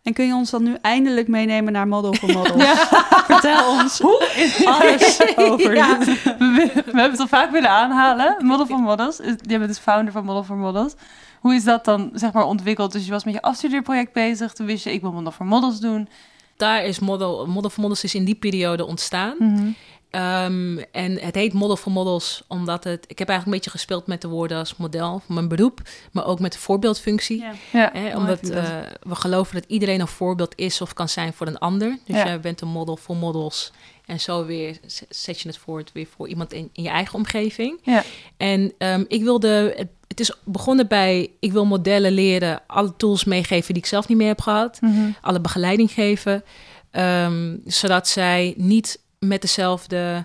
En 0.03 0.13
kun 0.15 0.27
je 0.27 0.35
ons 0.35 0.51
dan 0.51 0.63
nu 0.63 0.77
eindelijk 0.81 1.29
meenemen 1.29 1.73
naar 1.73 1.89
Model 1.89 2.13
for 2.15 2.33
Models? 2.33 2.63
Ja. 2.63 2.75
Vertel 3.31 3.69
ons 3.71 4.03
alles 4.65 5.21
over. 5.37 5.75
Ja. 5.75 5.99
dit. 5.99 6.23
we, 6.23 6.35
we 6.75 6.83
hebben 6.85 7.11
het 7.11 7.21
al 7.21 7.27
vaak 7.29 7.51
willen 7.51 7.71
aanhalen. 7.71 8.37
Model 8.47 8.67
for 8.67 8.79
Models. 8.81 9.21
Is- 9.21 9.35
Je 9.43 9.59
bent 9.59 9.67
dus 9.67 9.79
founder 9.79 10.13
van 10.13 10.25
Model 10.25 10.43
for 10.45 10.57
Models. 10.57 10.95
Hoe 11.41 11.55
is 11.55 11.65
dat 11.65 11.85
dan 11.85 12.11
zeg 12.15 12.33
maar 12.33 12.45
ontwikkeld? 12.45 12.93
Dus 12.93 13.05
je 13.05 13.11
was 13.11 13.25
met 13.25 13.35
je 13.35 13.43
afstudeerproject 13.43 14.13
bezig. 14.13 14.53
Toen 14.53 14.67
wist 14.67 14.85
je, 14.85 14.93
ik 14.93 15.01
wil 15.01 15.13
Model 15.13 15.31
for 15.33 15.47
Models 15.47 15.81
doen. 15.81 16.09
daar 16.57 16.85
is 16.85 16.99
Model, 16.99 17.47
Model 17.47 17.71
for 17.71 17.81
Models 17.83 18.05
is 18.05 18.15
in 18.15 18.25
die 18.25 18.35
periode 18.35 18.87
ontstaan. 18.87 19.35
Mhm. 19.39 19.69
Ehm, 20.11 20.79
en 20.93 21.19
het 21.21 21.35
heet 21.35 21.53
Model 21.53 21.77
for 21.77 21.93
Models 21.93 22.43
omdat 22.49 22.85
het... 22.85 23.05
Ik 23.09 23.19
heb 23.19 23.29
eigenlijk 23.29 23.45
een 23.47 23.63
beetje 23.65 23.79
gespeeld 23.79 24.07
met 24.07 24.21
de 24.23 24.29
woorden 24.29 24.59
als 24.59 24.77
model 24.77 25.23
van 25.27 25.35
mijn 25.35 25.49
beroep. 25.49 25.81
Maar 26.13 26.27
ook 26.27 26.41
met 26.41 26.53
de 26.53 26.59
voorbeeldfunctie. 26.59 27.45
Ja. 27.73 27.93
Omdat 28.17 28.49
eh, 28.51 28.65
we 29.03 29.15
geloven 29.15 29.55
dat 29.55 29.65
iedereen 29.67 30.01
een 30.01 30.07
voorbeeld 30.09 30.53
is 30.57 30.81
of 30.81 30.93
kan 30.95 31.09
zijn 31.09 31.33
voor 31.33 31.47
een 31.47 31.59
ander. 31.59 31.99
Dus 32.05 32.17
Ja. 32.17 32.25
jij 32.27 32.41
bent 32.41 32.61
een 32.61 32.69
model 32.69 32.97
voor 32.97 33.17
models. 33.17 33.73
En 34.07 34.21
zo 34.21 34.45
weer 34.47 34.79
zet 35.09 35.41
je 35.41 35.49
het 35.49 35.59
voort 35.59 35.93
weer 35.93 36.07
voor 36.17 36.29
iemand 36.29 36.53
in, 36.53 36.71
in 36.73 36.83
je 36.83 36.89
eigen 36.89 37.15
omgeving. 37.15 37.79
Ja. 37.83 38.03
En 38.37 38.73
ehm, 38.79 39.05
ik 39.09 39.23
wilde, 39.23 39.75
het, 39.77 39.89
het 40.09 40.21
is 40.21 40.33
begonnen 40.45 40.89
bij, 40.89 41.31
ik 41.41 41.53
wil 41.53 41.65
modellen 41.67 42.13
leren, 42.13 42.61
alle 42.67 42.97
tools 42.97 43.25
meegeven 43.25 43.75
die 43.75 43.83
ik 43.83 43.89
zelf 43.89 44.09
niet 44.09 44.19
meer 44.19 44.27
heb 44.29 44.41
gehad. 44.41 44.81
Mhm. 44.81 45.11
Alle 45.21 45.41
begeleiding 45.41 45.91
geven. 45.91 46.45
ehm, 46.91 47.57
zodat 47.65 48.09
zij 48.09 48.55
niet 48.57 49.01
met 49.19 49.41
dezelfde 49.41 50.25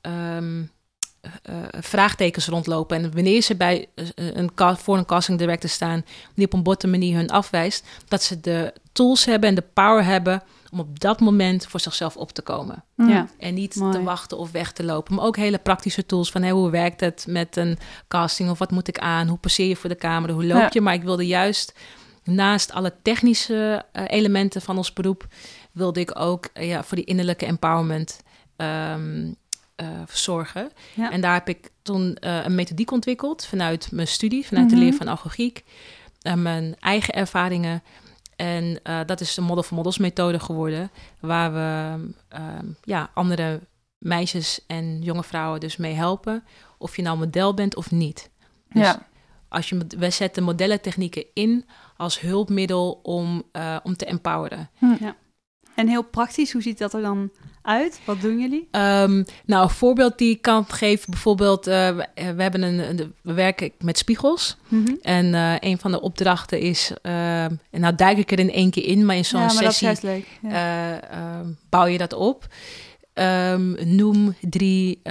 ehm, 0.00 0.62
eh, 1.20 1.30
eh, 1.42 1.64
vraagtekens 1.80 2.46
rondlopen. 2.46 2.96
En 2.96 3.14
wanneer 3.14 3.42
ze 3.42 3.56
bij 3.56 3.86
eh, 3.94 4.04
een, 4.14 4.50
voor 4.56 4.96
een 4.96 5.04
casting 5.04 5.38
director 5.38 5.70
staan, 5.70 6.04
die 6.34 6.46
op 6.46 6.52
een 6.52 6.62
botte 6.62 6.86
manier 6.86 7.16
hun 7.16 7.30
afwijst, 7.30 7.86
dat 8.08 8.22
ze 8.22 8.40
de 8.40 8.72
tools 8.92 9.24
hebben 9.24 9.48
en 9.48 9.54
de 9.54 9.64
power 9.72 10.04
hebben 10.04 10.42
om 10.72 10.80
op 10.80 11.00
dat 11.00 11.20
moment 11.20 11.66
voor 11.66 11.80
zichzelf 11.80 12.16
op 12.16 12.32
te 12.32 12.42
komen. 12.42 12.84
Ja. 12.96 13.28
En 13.38 13.54
niet 13.54 13.76
Mooi. 13.76 13.92
te 13.92 14.02
wachten 14.02 14.38
of 14.38 14.50
weg 14.50 14.72
te 14.72 14.84
lopen. 14.84 15.14
Maar 15.14 15.24
ook 15.24 15.36
hele 15.36 15.58
praktische 15.58 16.06
tools 16.06 16.30
van 16.30 16.42
hey, 16.42 16.50
hoe 16.50 16.70
werkt 16.70 17.00
het 17.00 17.24
met 17.28 17.56
een 17.56 17.78
casting 18.08 18.50
of 18.50 18.58
wat 18.58 18.70
moet 18.70 18.88
ik 18.88 18.98
aan? 18.98 19.28
Hoe 19.28 19.38
passeer 19.38 19.68
je 19.68 19.76
voor 19.76 19.88
de 19.88 19.96
camera? 19.96 20.32
Hoe 20.32 20.44
loop 20.46 20.60
Ja. 20.60 20.68
je? 20.72 20.80
Maar 20.80 20.94
ik 20.94 21.02
wilde 21.02 21.26
juist 21.26 21.74
naast 22.24 22.72
alle 22.72 22.92
technische 23.02 23.84
eh, 23.92 24.04
elementen 24.06 24.62
van 24.62 24.76
ons 24.76 24.92
beroep, 24.92 25.26
wilde 25.72 26.00
ik 26.00 26.18
ook 26.20 26.48
ja, 26.54 26.82
voor 26.82 26.96
die 26.96 27.06
innerlijke 27.06 27.46
empowerment 27.46 28.20
ehm, 28.62 29.32
eh, 29.74 29.86
zorgen. 30.12 30.70
Ja. 30.94 31.10
En 31.10 31.20
daar 31.20 31.34
heb 31.34 31.48
ik 31.48 31.70
toen 31.82 32.14
eh, 32.14 32.44
een 32.44 32.54
methodiek 32.54 32.90
ontwikkeld 32.90 33.44
vanuit 33.44 33.92
mijn 33.92 34.08
studie, 34.08 34.46
vanuit 34.46 34.66
Mhm. 34.66 34.74
de 34.74 34.80
leer 34.80 34.94
van 34.94 35.08
agogiek, 35.08 35.64
en 36.22 36.42
mijn 36.42 36.76
eigen 36.80 37.14
ervaringen. 37.14 37.82
En 38.36 38.80
eh, 38.82 39.00
dat 39.06 39.20
is 39.20 39.34
de 39.34 39.40
Model 39.40 39.62
for 39.62 39.76
Models 39.76 39.98
methode 39.98 40.38
geworden, 40.40 40.90
waar 41.20 41.52
we 41.52 41.98
ehm, 42.28 42.66
ja, 42.82 43.10
andere 43.14 43.60
meisjes 43.98 44.60
en 44.66 45.02
jonge 45.02 45.22
vrouwen 45.24 45.60
dus 45.60 45.76
mee 45.76 45.94
helpen, 45.94 46.44
of 46.78 46.96
je 46.96 47.02
nou 47.02 47.18
model 47.18 47.54
bent 47.54 47.76
of 47.76 47.90
niet. 47.90 48.30
Dus 48.72 48.82
Ja. 48.86 49.06
als 49.48 49.68
je, 49.68 49.86
we 49.98 50.10
zetten 50.10 50.42
modellentechnieken 50.42 51.24
in 51.34 51.66
als 51.96 52.20
hulpmiddel 52.20 53.00
om, 53.02 53.42
eh, 53.52 53.76
om 53.82 53.96
te 53.96 54.04
empoweren. 54.04 54.70
En 55.74 55.88
heel 55.88 56.02
praktisch, 56.02 56.52
hoe 56.52 56.62
ziet 56.62 56.78
dat 56.78 56.94
er 56.94 57.02
dan 57.02 57.30
uit? 57.62 58.00
Wat 58.04 58.20
doen 58.20 58.38
jullie? 58.38 58.68
Ehm, 58.70 59.22
nou, 59.46 59.62
een 59.62 59.70
voorbeeld 59.70 60.18
die 60.18 60.30
ik 60.30 60.42
kan 60.42 60.64
geven, 60.68 61.10
bijvoorbeeld, 61.10 61.66
eh, 61.66 61.96
we, 61.96 62.06
eh, 62.14 62.30
we, 62.30 62.42
hebben 62.42 62.62
een, 62.62 62.78
een- 63.00 63.14
we 63.22 63.32
werken 63.32 63.72
met 63.78 63.98
spiegels. 63.98 64.56
Mhm. 64.68 64.94
En 65.02 65.34
eh, 65.34 65.54
een 65.60 65.78
van 65.78 65.90
de 65.90 66.00
opdrachten 66.00 66.60
is, 66.60 66.92
en 67.02 67.60
nou 67.70 67.94
duik 67.94 68.18
ik 68.18 68.30
er 68.32 68.38
in 68.38 68.50
één 68.50 68.70
keer 68.70 68.84
in, 68.84 69.06
maar 69.06 69.16
in 69.16 69.24
zo'n 69.24 69.40
ja, 69.40 69.46
maar 69.46 69.62
dat 69.62 69.72
is 69.72 69.78
sessie 69.78 69.86
juist 69.86 70.02
leuk. 70.40 70.50
Ja. 70.52 71.00
eh, 71.00 71.10
ehm, 71.38 71.46
bouw 71.68 71.84
je 71.86 71.98
dat 71.98 72.12
op. 72.12 72.46
Ehm, 73.12 73.94
noem 73.96 74.34
drie 74.40 75.02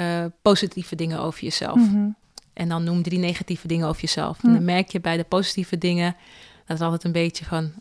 positieve 0.41 0.95
dingen 0.95 1.20
over 1.20 1.43
jezelf. 1.43 1.76
Mhm. 1.78 2.07
En 2.53 2.70
dan 2.70 2.84
noem 2.84 3.01
drie 3.01 3.20
negatieve 3.20 3.68
dingen 3.68 3.88
over 3.88 4.01
jezelf. 4.01 4.43
En 4.43 4.53
dan 4.53 4.66
merk 4.66 4.89
je 4.91 4.99
bij 5.01 5.18
de 5.18 5.24
positieve 5.24 5.78
dingen, 5.78 6.16
dat 6.66 6.78
is 6.78 6.84
altijd 6.84 7.03
een 7.03 7.12
beetje 7.12 7.45
van... 7.45 7.72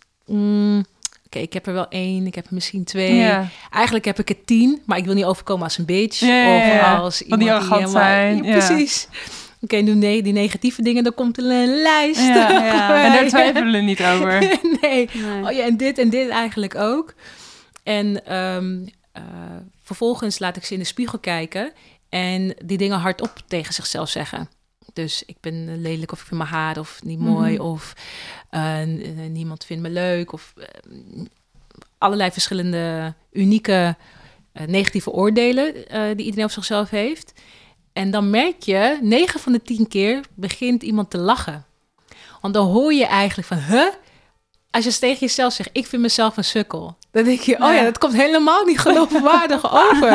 Oké, 1.33 1.39
ik 1.39 1.53
heb 1.53 1.67
er 1.67 1.73
wel 1.73 1.89
één, 1.89 2.27
ik 2.27 2.35
heb 2.35 2.47
er 2.47 2.55
misschien 2.55 2.85
twee. 2.85 3.15
Ja. 3.15 3.49
Eigenlijk 3.71 4.05
heb 4.05 4.19
ik 4.19 4.29
er 4.31 4.45
tien, 4.45 4.83
maar 4.87 4.99
ik 4.99 5.05
wil 5.05 5.15
niet 5.15 5.25
overkomen 5.25 5.65
als 5.65 5.79
een 5.79 5.85
bitch. 5.85 6.21
Ja, 6.21 6.29
ja, 6.57 6.67
ja. 6.75 6.93
Of 6.97 7.01
als 7.01 7.23
iemand 7.23 7.41
die 7.43 7.53
arrogant 7.53 7.81
helemaal- 7.81 8.03
zijn, 8.03 8.37
Ja, 8.45 8.55
ja. 8.55 8.67
precies. 8.67 9.09
Oké, 9.61 9.77
nu 9.77 9.95
nee, 9.95 10.23
die 10.23 10.33
negatieve 10.33 10.83
dingen, 10.83 11.05
dan 11.05 11.15
komt 11.15 11.39
er 11.39 11.45
een 11.45 11.83
lijst. 11.83 12.21
Ja. 12.21 12.51
Ja. 12.65 13.05
En 13.05 13.13
daar 13.13 13.29
twijfelen 13.29 13.73
we 13.73 13.79
niet 13.79 14.03
over. 14.03 14.39
nee. 14.81 15.09
Nee. 15.13 15.45
Oh 15.45 15.51
ja, 15.53 15.65
en 15.65 15.77
dit 15.77 15.99
en 15.99 16.11
dit 16.11 16.29
eigenlijk 16.29 16.75
ook. 16.75 17.15
En 17.83 18.27
ehm, 18.27 18.87
eh, 19.13 19.23
vervolgens 19.83 20.39
laat 20.39 20.57
ik 20.57 20.65
ze 20.65 20.73
in 20.73 20.79
de 20.79 20.85
spiegel 20.85 21.19
kijken 21.19 21.73
en 22.09 22.55
die 22.65 22.79
dingen 22.79 22.99
hardop 22.99 23.33
tegen 23.47 23.75
zichzelf 23.75 24.09
zeggen. 24.09 24.49
Dus 24.93 25.23
ik 25.27 25.37
ben 25.41 25.81
lelijk 25.81 26.13
of 26.13 26.21
ik 26.21 26.27
vind 26.27 26.41
mijn 26.41 26.53
haar 26.53 26.79
of 26.79 27.01
niet 27.05 27.19
mooi 27.19 27.53
Mhm. 27.55 27.63
of 27.63 27.93
eh, 28.51 28.83
eh, 28.83 29.31
niemand 29.31 29.65
vindt 29.65 29.83
me 29.83 29.91
leuk 29.91 30.33
of 30.33 30.53
eh, 30.57 30.67
allerlei 31.99 32.31
verschillende 32.31 33.15
unieke 33.33 33.97
eh, 34.53 34.67
negatieve 34.67 35.11
oordelen 35.11 35.89
eh, 35.89 36.03
die 36.17 36.25
iedereen 36.25 36.45
over 36.45 36.55
zichzelf 36.57 36.91
heeft. 36.91 37.33
En 37.93 38.11
dan 38.11 38.31
merk 38.31 38.63
je, 38.63 38.99
9 39.03 39.41
van 39.41 39.53
de 39.53 39.63
10 39.63 39.89
keer 39.89 40.25
begint 40.35 40.83
iemand 40.83 41.11
te 41.11 41.19
lachen. 41.19 41.65
Want 42.41 42.55
dan 42.55 42.67
hoor 42.67 42.93
je 42.93 43.07
eigenlijk 43.07 43.49
van, 43.49 43.59
huh? 43.59 43.87
Als 44.71 44.85
je 44.85 44.99
tegen 44.99 45.19
jezelf 45.19 45.53
zegt, 45.53 45.71
ik 45.73 45.87
vind 45.87 46.03
mezelf 46.03 46.37
een 46.37 46.45
sukkel. 46.45 46.97
Dan 47.13 47.25
denk 47.25 47.41
je, 47.41 47.53
oh 47.55 47.59
ja, 47.61 47.73
Ja. 47.73 47.83
dat 47.85 47.99
komt 47.99 48.13
helemaal 48.15 48.65
niet 48.65 48.79
geloofwaardig 48.79 49.73
over. 49.89 50.11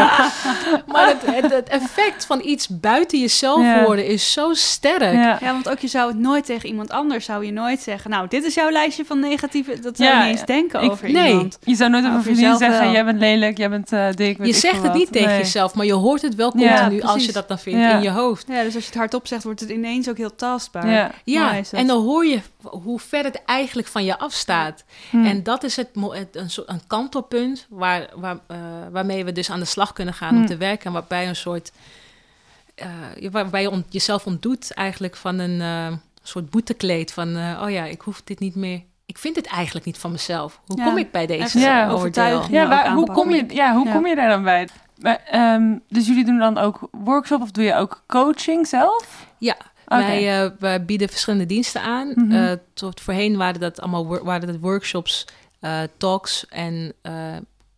Maar 0.87 1.07
het, 1.07 1.17
het, 1.25 1.51
het 1.51 1.69
effect 1.69 2.25
van 2.25 2.41
iets 2.43 2.67
buiten 2.69 3.19
jezelf 3.19 3.61
Ja. 3.61 3.83
horen 3.83 4.07
is 4.07 4.31
zo 4.31 4.53
sterk. 4.53 5.13
Ja. 5.13 5.37
Ja, 5.41 5.51
want 5.51 5.69
ook 5.69 5.79
je 5.79 5.87
zou 5.87 6.07
het 6.07 6.19
nooit 6.19 6.45
tegen 6.45 6.69
iemand 6.69 6.89
anders, 6.91 7.25
zou 7.25 7.45
je 7.45 7.51
nooit 7.51 7.79
zeggen, 7.81 8.09
nou, 8.11 8.27
dit 8.27 8.43
is 8.43 8.53
jouw 8.53 8.69
lijstje 8.69 9.05
van 9.05 9.19
negatieve, 9.19 9.79
dat 9.79 9.97
zou 9.97 10.09
Ja, 10.09 10.17
je 10.19 10.23
niet 10.29 10.37
eens 10.37 10.45
denken 10.45 10.81
ik- 10.83 10.91
over 10.91 11.11
nee. 11.11 11.29
iemand. 11.29 11.57
Je 11.63 11.75
zou 11.75 11.89
nooit 11.89 12.05
over 12.05 12.21
vriendin 12.21 12.43
jezelf 12.43 12.59
zeggen, 12.59 12.83
wel. 12.83 12.91
jij 12.91 13.05
bent 13.05 13.19
lelijk, 13.19 13.57
jij 13.57 13.69
bent 13.69 13.91
eh, 13.91 14.07
dik. 14.15 14.45
Je 14.45 14.53
zegt 14.53 14.73
het 14.75 14.83
wat. 14.87 14.93
niet 14.95 15.11
tegen 15.11 15.29
Nee. 15.29 15.37
jezelf, 15.37 15.73
maar 15.73 15.85
je 15.85 15.93
hoort 15.93 16.21
het 16.21 16.35
wel 16.35 16.53
Ja, 16.57 16.77
continu 16.79 17.01
als 17.01 17.25
je 17.25 17.31
dat 17.31 17.47
dan 17.47 17.59
vindt 17.59 17.79
Ja. 17.79 17.95
in 17.95 18.01
je 18.01 18.09
hoofd. 18.09 18.45
Ja, 18.47 18.63
dus 18.63 18.73
als 18.75 18.83
je 18.83 18.89
het 18.89 18.99
hardop 18.99 19.27
zegt, 19.27 19.43
wordt 19.43 19.59
het 19.59 19.69
ineens 19.69 20.09
ook 20.09 20.17
heel 20.17 20.35
tastbaar. 20.35 21.11
Ja. 21.23 21.61
En 21.71 21.87
dan 21.87 22.03
hoor 22.03 22.25
je 22.25 22.39
hoe 22.61 22.99
ver 22.99 23.23
het 23.23 23.41
eigenlijk 23.45 23.87
van 23.87 24.03
je 24.05 24.17
afstaat. 24.19 24.83
Hm. 25.09 25.25
En 25.25 25.43
dat 25.43 25.63
is 25.63 25.75
het, 25.75 25.89
een, 26.31 26.49
soort, 26.49 26.69
een 26.69 26.81
kantelpunt 26.87 27.65
waar, 27.69 28.09
waar, 28.15 28.37
eh, 28.47 28.57
waarmee 28.91 29.25
we 29.25 29.31
dus 29.31 29.49
aan 29.49 29.59
de 29.59 29.65
slag 29.65 29.93
kunnen 29.93 30.13
gaan 30.13 30.35
om 30.35 30.41
Hm. 30.41 30.45
te 30.47 30.57
werken. 30.57 30.85
En 30.85 30.91
waarbij 30.93 31.27
een 31.27 31.35
soort, 31.35 31.71
eh, 32.75 32.87
waarbij 33.31 33.61
je 33.61 33.69
ont- 33.69 33.85
jezelf 33.93 34.25
ontdoet 34.25 34.73
eigenlijk 34.73 35.15
van 35.15 35.39
een 35.39 35.61
eh, 35.61 35.97
soort 36.23 36.49
boetekleed. 36.49 37.13
Van, 37.13 37.35
eh, 37.35 37.61
oh 37.63 37.69
ja, 37.69 37.83
ik 37.85 38.01
hoef 38.01 38.21
dit 38.23 38.39
niet 38.39 38.55
meer. 38.55 38.81
Ik 39.05 39.17
vind 39.17 39.35
het 39.35 39.45
eigenlijk 39.45 39.85
niet 39.85 39.97
van 39.97 40.11
mezelf. 40.11 40.59
Hoe 40.65 40.77
Ja, 40.77 40.85
kom 40.85 40.97
ik 40.97 41.11
bij 41.11 41.25
deze 41.25 41.59
Ja. 41.59 41.89
overtuiging. 41.89 42.53
Ja, 42.53 42.67
waar, 42.67 42.91
hoe, 42.93 43.11
kom 43.11 43.29
je, 43.29 43.45
ja, 43.47 43.73
hoe 43.75 43.85
Ja. 43.87 43.91
kom 43.93 44.07
je 44.07 44.15
daar 44.15 44.29
dan 44.29 44.43
bij? 44.43 44.67
Maar, 45.01 45.21
ehm, 45.31 45.77
dus 45.89 46.07
jullie 46.07 46.25
doen 46.25 46.37
dan 46.39 46.57
ook 46.57 46.87
workshop 46.91 47.41
of 47.41 47.51
doe 47.51 47.63
je 47.63 47.75
ook 47.75 48.03
coaching 48.07 48.67
zelf? 48.67 49.25
Ja. 49.37 49.55
Wij, 49.85 50.43
eh, 50.43 50.51
wij 50.59 50.85
bieden 50.85 51.09
verschillende 51.09 51.45
diensten 51.45 51.81
aan. 51.81 52.11
Mhm. 52.15 52.31
Eh, 52.31 52.51
tot 52.73 53.01
voorheen 53.01 53.37
waren 53.37 53.59
dat 53.59 53.81
allemaal 53.81 54.05
wor- 54.05 54.23
waren 54.23 54.47
dat 54.47 54.59
workshops, 54.59 55.27
eh, 55.65 55.81
talks 55.97 56.47
en 56.47 56.93
eh, 57.01 57.35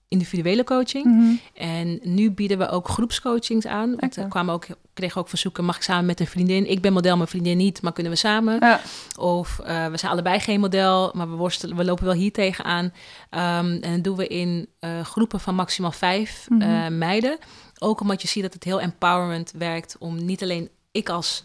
individuele 0.07 0.63
coaching. 0.63 1.05
Mhm. 1.05 1.35
En 1.53 1.99
nu 2.03 2.31
bieden 2.31 2.57
we 2.57 2.69
ook 2.69 2.87
groepscoachings 2.89 3.65
aan. 3.65 3.89
Want 3.89 4.03
Oké. 4.03 4.21
er 4.21 4.27
kwamen 4.27 4.53
ook, 4.53 4.65
kregen 4.93 5.21
ook 5.21 5.29
verzoeken, 5.29 5.65
mag 5.65 5.75
ik 5.75 5.81
samen 5.81 6.05
met 6.05 6.19
een 6.19 6.27
vriendin? 6.27 6.69
Ik 6.69 6.81
ben 6.81 6.93
model, 6.93 7.15
mijn 7.17 7.27
vriendin 7.29 7.57
niet, 7.57 7.81
maar 7.81 7.93
kunnen 7.93 8.11
we 8.11 8.17
samen? 8.17 8.57
Ja. 8.59 8.79
Of 9.19 9.59
eh, 9.59 9.87
we 9.87 9.97
zijn 9.97 10.11
allebei 10.11 10.39
geen 10.39 10.59
model, 10.59 11.11
maar 11.13 11.29
we, 11.29 11.35
worstelen, 11.35 11.75
we 11.77 11.85
lopen 11.85 12.05
wel 12.05 12.13
hier 12.13 12.31
tegenaan. 12.31 12.93
Ehm 13.29 13.77
en 13.81 13.93
dat 13.93 14.03
doen 14.03 14.15
we 14.17 14.27
in 14.27 14.67
eh, 14.79 14.99
groepen 15.01 15.39
van 15.39 15.55
maximaal 15.55 15.91
vijf 15.91 16.45
Mhm. 16.49 16.61
eh, 16.61 16.87
meiden. 16.87 17.37
Ook 17.79 17.99
omdat 18.01 18.21
je 18.21 18.27
ziet 18.27 18.43
dat 18.43 18.53
het 18.53 18.63
heel 18.63 18.81
empowerment 18.81 19.51
werkt 19.57 19.95
om 19.99 20.25
niet 20.25 20.43
alleen 20.43 20.69
ik 20.91 21.09
als 21.09 21.43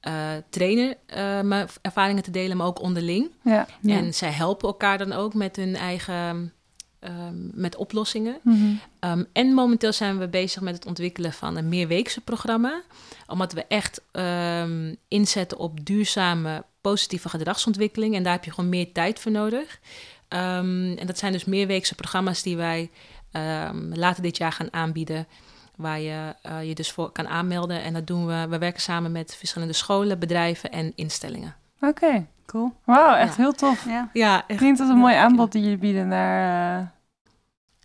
eh, 0.00 0.30
trainer 0.50 0.96
mijn 1.44 1.68
ervaringen 1.82 2.22
te 2.22 2.30
delen, 2.30 2.56
maar 2.56 2.66
ook 2.66 2.80
onderling. 2.80 3.30
Ja. 3.42 3.66
Ja. 3.80 3.96
En 3.96 4.14
zij 4.14 4.30
helpen 4.30 4.68
elkaar 4.68 4.98
dan 4.98 5.12
ook 5.12 5.34
met 5.34 5.56
hun 5.56 5.76
eigen 5.76 6.52
ehm, 6.98 7.60
met 7.60 7.76
oplossingen. 7.76 8.38
Mhm. 8.42 8.74
Um, 9.00 9.26
en 9.32 9.54
momenteel 9.54 9.92
zijn 9.92 10.18
we 10.18 10.28
bezig 10.28 10.62
met 10.62 10.74
het 10.74 10.86
ontwikkelen 10.86 11.32
van 11.32 11.56
een 11.56 11.68
meerweekse 11.68 12.20
programma. 12.20 12.82
Omdat 13.26 13.52
we 13.52 13.64
echt 13.68 14.02
um, 14.12 14.96
inzetten 15.08 15.58
op 15.58 15.86
duurzame 15.86 16.64
positieve 16.80 17.28
gedragsontwikkeling. 17.28 18.14
En 18.14 18.22
daar 18.22 18.32
heb 18.32 18.44
je 18.44 18.52
gewoon 18.52 18.70
meer 18.70 18.92
tijd 18.92 19.20
voor 19.20 19.32
nodig. 19.32 19.80
En 20.28 21.06
dat 21.06 21.18
zijn 21.18 21.32
dus 21.32 21.44
meerweekse 21.44 21.94
programma's 21.94 22.42
die 22.42 22.56
wij 22.56 22.90
later 23.92 24.22
dit 24.22 24.36
jaar 24.36 24.52
gaan 24.52 24.72
aanbieden. 24.72 25.26
Waar 25.76 26.00
je 26.00 26.34
uh, 26.46 26.64
je 26.68 26.74
dus 26.74 26.90
voor 26.92 27.10
kan 27.10 27.28
aanmelden. 27.28 27.82
En 27.82 27.92
dat 27.92 28.06
doen 28.06 28.26
we. 28.26 28.46
We 28.48 28.58
werken 28.58 28.82
samen 28.82 29.12
met 29.12 29.36
verschillende 29.36 29.74
scholen, 29.74 30.18
bedrijven 30.18 30.70
en 30.70 30.92
instellingen. 30.94 31.54
Oké, 31.76 31.86
okay. 31.86 32.26
cool. 32.46 32.72
Wauw, 32.84 33.14
echt 33.14 33.36
Ja. 33.36 33.42
heel 33.42 33.52
tof. 33.52 33.84
Ja, 33.84 34.10
ja 34.12 34.44
echt. 34.46 34.58
Klinkt 34.58 34.80
als 34.80 34.88
een 34.88 34.96
mooi 34.96 35.14
aanbod 35.14 35.52
die 35.52 35.62
jullie 35.62 35.78
bieden 35.78 36.08
naar 36.08 36.80
uh, 36.80 36.86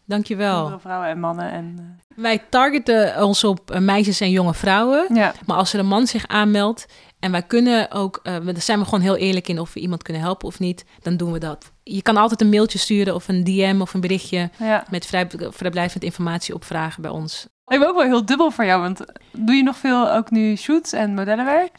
Dankjewel. 0.05 0.79
vrouwen 0.79 1.09
en 1.09 1.19
mannen. 1.19 1.51
En, 1.51 1.75
uh... 1.79 1.85
Wij 2.15 2.41
targeten 2.49 3.23
ons 3.23 3.43
op 3.43 3.71
uh, 3.71 3.79
meisjes 3.79 4.19
en 4.19 4.29
jonge 4.29 4.53
vrouwen. 4.53 5.05
Ja. 5.13 5.33
Maar 5.45 5.57
als 5.57 5.73
er 5.73 5.79
een 5.79 5.87
man 5.87 6.07
zich 6.07 6.27
aanmeldt 6.27 6.85
en 7.19 7.31
wij 7.31 7.41
kunnen 7.41 7.91
ook, 7.91 8.19
uh, 8.23 8.45
daar 8.45 8.61
zijn 8.61 8.79
we 8.79 8.85
gewoon 8.85 8.99
heel 8.99 9.15
eerlijk 9.15 9.47
in 9.47 9.59
of 9.59 9.73
we 9.73 9.79
iemand 9.79 10.03
kunnen 10.03 10.21
helpen 10.21 10.47
of 10.47 10.59
niet, 10.59 10.85
dan 10.99 11.17
doen 11.17 11.31
we 11.31 11.39
dat. 11.39 11.71
Je 11.83 12.01
kan 12.01 12.17
altijd 12.17 12.41
een 12.41 12.49
mailtje 12.49 12.77
sturen 12.77 13.15
of 13.15 13.27
een 13.27 13.43
DM 13.43 13.77
of 13.81 13.93
een 13.93 14.01
berichtje 14.01 14.49
ja. 14.57 14.85
met 14.89 15.05
vrij, 15.05 15.27
vrijblijvend 15.49 16.03
informatie 16.03 16.53
opvragen 16.53 17.01
bij 17.01 17.11
ons. 17.11 17.47
Ik 17.71 17.79
ben 17.79 17.87
ook 17.87 17.95
wel 17.95 18.05
heel 18.05 18.25
dubbel 18.25 18.51
voor 18.51 18.65
jou, 18.65 18.81
want 18.81 18.99
doe 19.31 19.55
je 19.55 19.63
nog 19.63 19.77
veel 19.77 20.11
ook 20.11 20.31
nu 20.31 20.55
shoots 20.55 20.93
en 20.93 21.13
modellenwerk? 21.13 21.71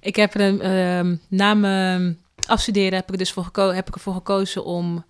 Ik 0.00 0.16
heb 0.16 0.34
er 0.34 0.40
een, 0.40 1.08
uh, 1.10 1.16
na 1.28 1.54
mijn 1.54 2.18
afstuderen 2.46 2.94
heb 2.94 3.04
ik 3.04 3.10
er 3.10 3.18
dus 3.18 3.32
voor, 3.32 3.44
geko- 3.44 3.70
heb 3.72 3.88
ik 3.88 3.94
ervoor 3.94 4.14
gekozen 4.14 4.64
om 4.64 5.04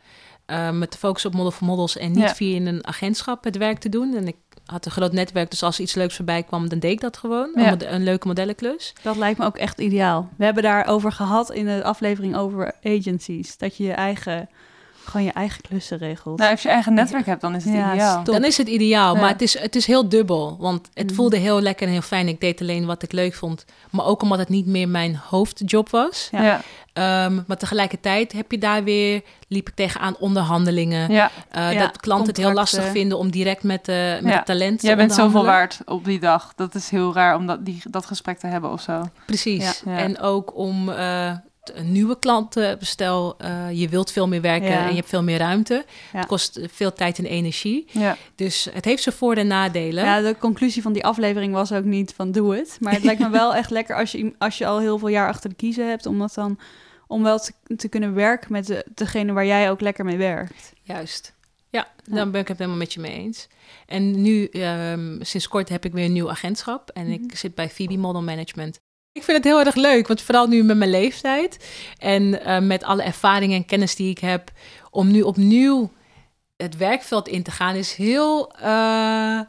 uh, 0.47 0.71
me 0.71 0.89
te 0.89 0.99
focussen 0.99 1.31
op 1.31 1.37
Model 1.37 1.51
for 1.53 1.67
Models 1.67 1.97
en 1.97 2.11
niet 2.13 2.19
Ja. 2.23 2.35
via 2.35 2.61
een 2.61 2.87
agentschap 2.87 3.45
het 3.45 3.57
werk 3.57 3.79
te 3.79 3.89
doen. 3.89 4.15
En 4.17 4.27
ik 4.27 4.37
had 4.67 4.85
een 4.87 4.91
groot 4.93 5.13
netwerk, 5.13 5.51
dus 5.51 5.63
als 5.63 5.77
er 5.77 5.83
iets 5.83 5.95
leuks 5.95 6.17
voorbij 6.17 6.43
kwam, 6.43 6.69
dan 6.69 6.79
deed 6.79 6.91
ik 6.93 7.01
dat 7.01 7.17
gewoon. 7.17 7.51
Ja. 7.55 7.73
Een, 7.73 7.95
een 7.95 8.03
leuke 8.05 8.27
modellenklus. 8.27 8.93
dat 9.03 9.17
lijkt 9.17 9.39
me 9.39 9.45
ook 9.45 9.57
echt 9.57 9.81
ideaal. 9.81 10.29
We 10.37 10.45
hebben 10.45 10.63
daarover 10.63 11.13
gehad 11.13 11.53
in 11.53 11.65
de 11.65 11.85
aflevering 11.85 12.37
over 12.37 12.73
agencies. 12.85 13.57
Dat 13.59 13.77
je 13.77 13.85
je 13.85 13.93
eigen, 13.93 14.49
gewoon 15.07 15.27
je 15.27 15.33
eigen 15.33 15.61
klussen 15.63 15.99
regelt. 15.99 16.39
Nou, 16.39 16.51
als 16.51 16.63
je 16.63 16.69
eigen 16.69 16.95
netwerk 16.95 17.27
hebt, 17.27 17.41
dan 17.41 17.55
is 17.55 17.65
het 17.65 17.75
Ja, 17.75 17.93
ideaal. 17.93 18.25
Dan 18.25 18.45
is 18.45 18.57
het 18.57 18.69
ideaal, 18.69 19.15
Ja. 19.15 19.21
maar 19.21 19.31
het 19.31 19.43
is, 19.43 19.59
het 19.59 19.77
is 19.77 19.87
heel 19.87 20.09
dubbel. 20.09 20.57
Want 20.61 20.89
het 20.95 21.07
Mhm. 21.07 21.15
voelde 21.15 21.37
heel 21.37 21.61
lekker 21.61 21.87
en 21.87 21.93
heel 21.93 22.01
fijn. 22.03 22.29
Ik 22.29 22.41
deed 22.41 22.61
alleen 22.61 22.87
wat 22.87 23.03
ik 23.03 23.13
leuk 23.13 23.35
vond. 23.35 23.65
Maar 23.91 24.05
ook 24.07 24.23
omdat 24.23 24.39
het 24.39 24.49
niet 24.49 24.67
meer 24.67 24.89
mijn 24.89 25.17
hoofdjob 25.29 25.91
was. 25.91 26.29
Ja. 26.33 26.43
Ja, 26.43 26.61
Ehm, 26.93 27.41
maar 27.47 27.57
tegelijkertijd 27.57 28.33
heb 28.33 28.51
je 28.51 28.59
daar 28.59 28.85
weer, 28.85 29.23
liep 29.49 29.69
ik 29.69 29.75
tegenaan 29.75 30.17
onderhandelingen. 30.19 31.11
ja. 31.13 31.31
Eh, 31.51 31.73
Ja, 31.73 31.81
dat 31.81 32.01
klanten 32.01 32.27
het 32.27 32.37
heel 32.37 32.53
lastig 32.53 32.85
vinden 32.91 33.19
om 33.19 33.31
direct 33.31 33.63
met, 33.63 33.85
de 33.85 34.19
met 34.23 34.31
Ja. 34.33 34.37
het 34.37 34.47
talent 34.47 34.81
te 34.81 34.87
Jij 34.87 34.97
bent 34.97 35.13
zoveel 35.13 35.45
waard 35.45 35.79
op 35.85 36.05
die 36.05 36.21
dag. 36.21 36.53
Dat 36.57 36.75
is 36.75 36.91
heel 36.91 37.15
raar 37.15 37.37
om 37.37 37.47
dat, 37.47 37.65
die, 37.65 37.83
dat 37.91 38.07
gesprek 38.07 38.39
te 38.39 38.47
hebben 38.47 38.73
of 38.73 38.81
zo. 38.81 39.03
Precies. 39.27 39.83
Ja. 39.85 39.93
Ja. 39.93 39.99
En 39.99 40.21
ook 40.21 40.57
om 40.57 40.89
eh, 40.91 41.33
nieuwe 41.83 42.19
klanten, 42.19 42.79
stel 42.81 43.35
eh, 43.39 43.71
je 43.73 43.89
wilt 43.89 44.13
veel 44.13 44.29
meer 44.29 44.41
werken 44.41 44.71
Ja. 44.71 44.83
en 44.83 44.89
je 44.89 44.95
hebt 44.97 45.09
veel 45.09 45.23
meer 45.23 45.39
ruimte. 45.39 45.85
Ja. 46.13 46.19
Het 46.19 46.27
kost 46.27 46.61
veel 46.73 46.93
tijd 46.93 47.19
en 47.19 47.25
energie. 47.25 47.87
Ja, 47.91 48.17
Dus 48.35 48.69
het 48.73 48.85
heeft 48.85 49.03
zijn 49.03 49.15
voor- 49.15 49.35
en 49.37 49.47
nadelen. 49.47 50.05
Ja, 50.05 50.21
de 50.21 50.37
conclusie 50.39 50.83
van 50.83 50.93
die 50.93 51.05
aflevering 51.05 51.53
was 51.53 51.73
ook 51.73 51.85
niet 51.85 52.13
van 52.15 52.33
doe 52.33 52.57
het. 52.57 52.77
Maar 52.81 52.93
het 52.93 53.05
lijkt 53.05 53.21
me 53.21 53.31
wel 53.31 53.55
echt 53.55 53.71
lekker 53.71 53.97
als 53.97 54.13
je, 54.13 54.35
als 54.39 54.59
je 54.59 54.67
al 54.67 54.81
heel 54.81 54.99
veel 54.99 55.09
jaar 55.09 55.29
achter 55.29 55.51
de 55.51 55.57
kiezen 55.57 55.89
hebt, 55.89 56.07
om 56.07 56.19
dat 56.19 56.35
dan 56.35 56.59
om 57.07 57.23
wel 57.23 57.39
te, 57.39 57.53
te 57.77 57.89
kunnen 57.89 58.15
werken 58.15 58.53
met 58.53 58.67
de, 58.67 58.87
degene 58.95 59.33
waar 59.33 59.47
jij 59.47 59.71
ook 59.71 59.81
lekker 59.81 60.05
mee 60.05 60.17
werkt. 60.17 60.73
Juist. 60.83 61.35
Ja, 61.71 61.89
dan 62.05 62.31
ben 62.31 62.41
ik 62.41 62.49
het 62.49 62.59
helemaal 62.59 62.79
met 62.79 62.93
je 62.93 63.01
mee 63.01 63.13
eens. 63.13 63.49
En 63.87 64.23
nu, 64.23 64.45
ehm, 64.47 65.17
sinds 65.21 65.49
kort 65.49 65.69
heb 65.69 65.85
ik 65.85 65.93
weer 65.93 66.05
een 66.05 66.13
nieuw 66.13 66.31
agentschap. 66.31 66.91
En 66.91 67.05
Mhm. 67.05 67.13
ik 67.13 67.37
zit 67.37 67.55
bij 67.55 67.69
Phoebe 67.69 67.97
Model 67.97 68.23
Management. 68.23 68.79
Ik 69.17 69.23
vind 69.23 69.37
het 69.37 69.45
heel 69.47 69.61
erg 69.65 69.75
leuk, 69.75 70.07
want 70.07 70.23
vooral 70.23 70.47
nu 70.47 70.63
met 70.63 70.77
mijn 70.77 70.91
leeftijd... 70.91 71.67
en 71.99 72.45
eh, 72.45 72.61
met 72.61 72.85
alle 72.85 73.03
ervaringen 73.03 73.57
en 73.57 73.65
kennis 73.65 73.95
die 73.97 74.11
ik 74.11 74.19
heb... 74.19 74.51
om 74.91 75.11
nu 75.11 75.23
opnieuw 75.23 75.91
het 76.57 76.77
werkveld 76.77 77.29
in 77.29 77.43
te 77.43 77.51
gaan, 77.51 77.75
is 77.75 77.95
heel... 77.95 78.53
eh, 78.63 79.41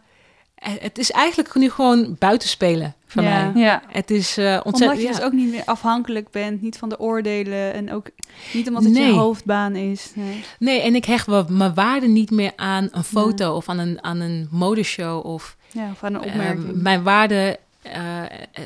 het 0.55 0.97
is 0.97 1.11
eigenlijk 1.11 1.55
nu 1.55 1.69
gewoon 1.69 2.15
buitenspelen 2.19 2.95
voor 3.07 3.23
Ja. 3.23 3.51
mij. 3.51 3.61
ja. 3.63 3.81
Het 3.87 4.11
is 4.11 4.37
eh, 4.37 4.45
Omdat 4.45 4.65
ontzettend... 4.65 5.01
je 5.01 5.07
ja. 5.07 5.13
dus 5.13 5.21
ook 5.21 5.31
niet 5.31 5.51
meer 5.51 5.65
afhankelijk 5.65 6.29
bent, 6.31 6.61
niet 6.61 6.77
van 6.77 6.89
de 6.89 6.99
oordelen 6.99 7.73
en 7.73 7.91
ook 7.93 8.09
niet 8.53 8.67
omdat 8.67 8.83
het 8.83 8.93
Nee. 8.93 9.05
je 9.07 9.11
hoofdbaan 9.19 9.75
is. 9.75 10.11
Nee. 10.15 10.43
Nee, 10.59 10.81
en 10.81 10.95
ik 10.95 11.05
hecht 11.05 11.25
wel 11.27 11.45
mijn 11.49 11.73
waarde 11.73 12.07
niet 12.07 12.31
meer 12.31 12.51
aan 12.55 12.87
een 12.91 13.03
foto... 13.03 13.55
of 13.55 13.69
aan 13.69 13.79
een, 13.79 14.03
aan 14.03 14.19
een 14.19 14.47
modeshow 14.51 15.25
of... 15.25 15.55
Ja, 15.71 15.89
of 15.91 16.03
aan 16.03 16.13
een 16.13 16.21
opmerking. 16.23 16.81
Mijn 16.81 17.03
waarde 17.03 17.35
eh, 17.35 17.49
eh, 17.49 17.55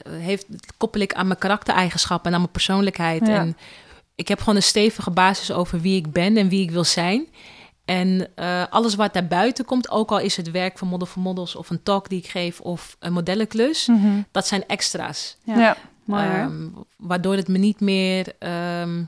heeft, 0.10 0.46
koppel 0.78 1.02
ik 1.02 1.14
aan 1.14 1.28
mijn 1.28 1.40
karaktereigenschappen 1.40 2.28
en 2.28 2.34
aan 2.34 2.40
mijn 2.42 2.52
persoonlijkheid. 2.52 3.28
Ja. 3.28 3.36
En 3.36 3.58
ik 4.16 4.28
heb 4.28 4.40
gewoon 4.40 4.56
een 4.56 4.64
stevige 4.64 5.12
basis 5.12 5.52
over 5.52 5.82
wie 5.82 5.96
ik 5.96 6.12
ben 6.12 6.38
en 6.38 6.50
wie 6.50 6.62
ik 6.62 6.72
wil 6.72 6.84
zijn. 6.84 7.28
En 7.86 8.28
eh, 8.36 8.64
alles 8.70 8.96
wat 8.96 9.14
daarbuiten 9.14 9.66
komt, 9.66 9.90
ook 9.90 10.12
al 10.12 10.20
is 10.20 10.38
het 10.38 10.52
werk 10.52 10.78
van 10.78 10.88
Model 10.88 11.08
for 11.08 11.22
Models 11.22 11.56
of 11.56 11.70
een 11.70 11.84
talk 11.84 12.10
die 12.10 12.20
ik 12.20 12.28
geef 12.28 12.60
of 12.60 12.96
een 13.00 13.14
modellenklus, 13.14 13.88
Mhm. 13.88 14.22
dat 14.32 14.48
zijn 14.48 14.66
extra's. 14.68 15.38
ja, 15.44 15.60
ja. 15.60 15.78
mooi. 16.04 16.24
Ehm, 16.24 16.68
waardoor 16.98 17.36
het 17.36 17.48
me 17.48 17.58
niet 17.58 17.80
meer. 17.80 18.34
ehm, 18.40 19.04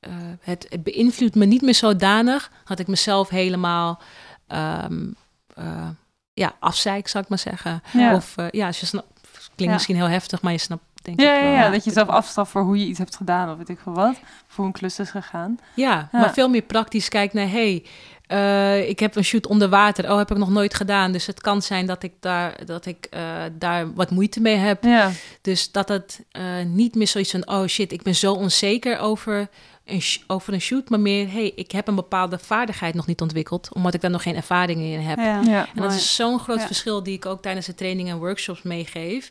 eh, 0.00 0.10
het, 0.40 0.66
het 0.68 0.82
beïnvloedt 0.82 1.34
me 1.34 1.44
niet 1.44 1.62
meer 1.62 1.74
zodanig 1.74 2.50
dat 2.64 2.78
ik 2.78 2.86
mezelf 2.86 3.28
helemaal. 3.28 4.00
ehm 4.46 5.08
eh, 5.54 5.88
ja, 6.32 6.54
afzeik, 6.58 7.08
zou 7.08 7.22
ik 7.24 7.28
maar 7.30 7.38
zeggen. 7.38 7.82
Ja. 7.92 8.14
Of 8.14 8.36
eh, 8.36 8.46
ja, 8.50 8.66
als 8.66 8.80
je 8.80 8.86
snapt. 8.86 9.19
Klinkt 9.60 9.64
Ja. 9.64 9.72
misschien 9.72 9.96
heel 9.96 10.18
heftig, 10.20 10.42
maar 10.42 10.52
je 10.52 10.58
snapt 10.58 10.82
denk 11.02 11.20
Ja, 11.20 11.36
ik 11.36 11.42
wel. 11.42 11.52
ja, 11.52 11.70
dat 11.70 11.84
je 11.84 11.90
zelf 11.90 12.08
afstraft 12.08 12.50
voor 12.50 12.62
hoe 12.62 12.78
je 12.78 12.86
iets 12.86 12.98
hebt 12.98 13.16
gedaan 13.16 13.50
of 13.50 13.56
weet 13.56 13.68
ik 13.68 13.78
veel 13.82 13.92
wat. 13.94 14.16
Voor 14.46 14.64
een 14.64 14.72
klus 14.72 14.98
is 14.98 15.10
gegaan. 15.10 15.58
Ja, 15.74 16.08
Ja. 16.12 16.20
maar 16.20 16.32
veel 16.32 16.48
meer 16.48 16.62
praktisch 16.62 17.08
kijkt 17.08 17.32
naar, 17.34 17.50
hey, 17.50 17.84
eh, 18.26 18.88
ik 18.88 18.98
heb 18.98 19.16
een 19.16 19.24
shoot 19.24 19.46
onder 19.46 19.68
water. 19.68 20.10
Oh, 20.10 20.18
heb 20.18 20.30
ik 20.30 20.36
nog 20.36 20.50
nooit 20.50 20.74
gedaan. 20.74 21.12
Dus 21.12 21.26
het 21.26 21.40
kan 21.40 21.62
zijn 21.62 21.86
dat 21.86 22.02
ik 22.02 22.12
daar, 22.20 22.66
dat 22.66 22.86
ik, 22.86 23.06
eh, 23.10 23.22
daar 23.52 23.94
wat 23.94 24.10
moeite 24.10 24.40
mee 24.40 24.56
heb. 24.56 24.84
Ja, 24.84 25.10
Dus 25.40 25.72
dat 25.72 25.88
het 25.88 26.24
eh, 26.30 26.42
niet 26.66 26.94
meer 26.94 27.08
zoiets 27.08 27.30
van, 27.30 27.48
oh 27.48 27.66
shit, 27.66 27.92
ik 27.92 28.02
ben 28.02 28.14
zo 28.14 28.32
onzeker 28.32 28.98
over 28.98 29.48
een 29.90 30.02
over 30.26 30.52
een 30.52 30.60
shoot, 30.60 30.88
maar 30.88 31.00
meer, 31.00 31.30
hey, 31.32 31.52
ik 31.56 31.70
heb 31.70 31.88
een 31.88 31.94
bepaalde 31.94 32.38
vaardigheid 32.38 32.94
nog 32.94 33.06
niet 33.06 33.20
ontwikkeld, 33.20 33.68
omdat 33.74 33.94
ik 33.94 34.00
daar 34.00 34.10
nog 34.10 34.22
geen 34.22 34.36
ervaring 34.36 34.80
in 34.80 35.00
heb. 35.00 35.18
Ja. 35.18 35.40
Ja. 35.40 35.60
En 35.60 35.68
dat 35.74 35.84
Mooi. 35.84 35.96
is 35.96 36.14
zo'n 36.14 36.38
groot 36.38 36.58
Ja. 36.60 36.66
verschil 36.66 37.02
die 37.02 37.14
ik 37.14 37.26
ook 37.26 37.42
tijdens 37.42 37.66
de 37.66 37.74
trainingen 37.74 38.12
en 38.12 38.18
workshops 38.18 38.62
meegeef. 38.62 39.30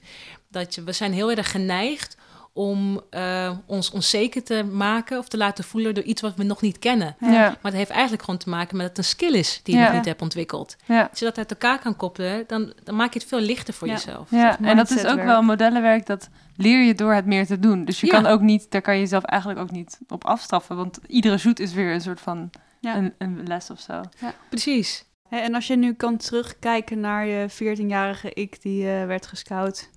Dat 0.52 0.76
je, 0.76 0.84
we 0.84 0.92
zijn 0.92 1.14
heel 1.14 1.32
erg 1.32 1.52
geneigd 1.52 2.18
om 2.54 3.02
eh, 3.10 3.52
ons 3.66 3.92
onzeker 3.92 4.44
te 4.44 4.64
maken 4.64 5.18
of 5.18 5.28
te 5.28 5.38
laten 5.38 5.64
voelen 5.64 5.94
door 5.94 6.04
iets 6.04 6.22
wat 6.22 6.36
we 6.36 6.44
nog 6.44 6.62
niet 6.62 6.80
kennen. 6.80 7.16
Ja. 7.20 7.28
Ja. 7.28 7.34
Ja. 7.34 7.48
Maar 7.48 7.58
het 7.62 7.74
heeft 7.74 7.90
eigenlijk 7.90 8.24
gewoon 8.24 8.40
te 8.40 8.50
maken 8.50 8.78
met 8.78 8.88
dat 8.88 8.98
het 8.98 9.06
een 9.06 9.12
skill 9.12 9.34
is 9.34 9.60
die 9.64 9.74
je 9.76 9.80
Ja. 9.82 9.86
nog 9.88 9.96
niet 9.96 10.06
hebt 10.06 10.22
ontwikkeld. 10.22 10.76
Als 10.88 11.20
je 11.20 11.26
dat 11.26 11.38
uit 11.38 11.52
elkaar 11.52 11.80
kan 11.80 11.96
koppelen, 11.96 12.44
dan, 12.48 12.74
dan 12.84 12.96
maak 12.96 13.14
je 13.14 13.20
het 13.20 13.28
veel 13.28 13.40
lichter 13.40 13.74
voor 13.74 13.88
Ja. 13.88 13.94
jezelf. 13.94 14.32
Ja, 14.32 14.60
en 14.62 14.78
dat 14.78 14.90
is 14.90 15.06
ook 15.06 15.24
wel 15.24 15.42
modellenwerk, 15.42 16.06
dat 16.06 16.30
leer 16.56 16.82
je 16.84 16.96
door 16.96 17.14
het 17.14 17.26
meer 17.26 17.46
te 17.46 17.60
doen. 17.60 17.86
Dus 17.86 18.00
je 18.00 18.06
Ja. 18.08 18.12
kan 18.14 18.26
ook 18.26 18.42
niet, 18.42 18.72
daar 18.72 18.82
kan 18.82 18.94
je 18.94 19.00
jezelf 19.00 19.24
eigenlijk 19.24 19.62
ook 19.62 19.72
niet 19.72 20.00
op 20.08 20.26
afstraffen, 20.26 20.76
want 20.76 21.00
iedere 21.08 21.38
shoot 21.38 21.60
is 21.60 21.74
weer 21.74 21.94
een 21.94 22.02
soort 22.02 22.22
van 22.22 22.50
Ja. 22.80 22.96
een, 22.96 23.14
een 23.18 23.44
les 23.48 23.70
of 23.70 23.80
zo. 23.80 24.02
Precies. 24.50 25.06
Hè, 25.30 25.38
En 25.38 25.56
als 25.56 25.68
je 25.68 25.76
nu 25.76 25.94
kan 25.94 26.18
terugkijken 26.18 27.00
naar 27.00 27.26
je 27.26 27.50
14-jarige 27.50 28.34
ik 28.34 28.62
die 28.62 28.90
eh, 28.92 29.06
werd 29.06 29.28
gescout 29.28 29.90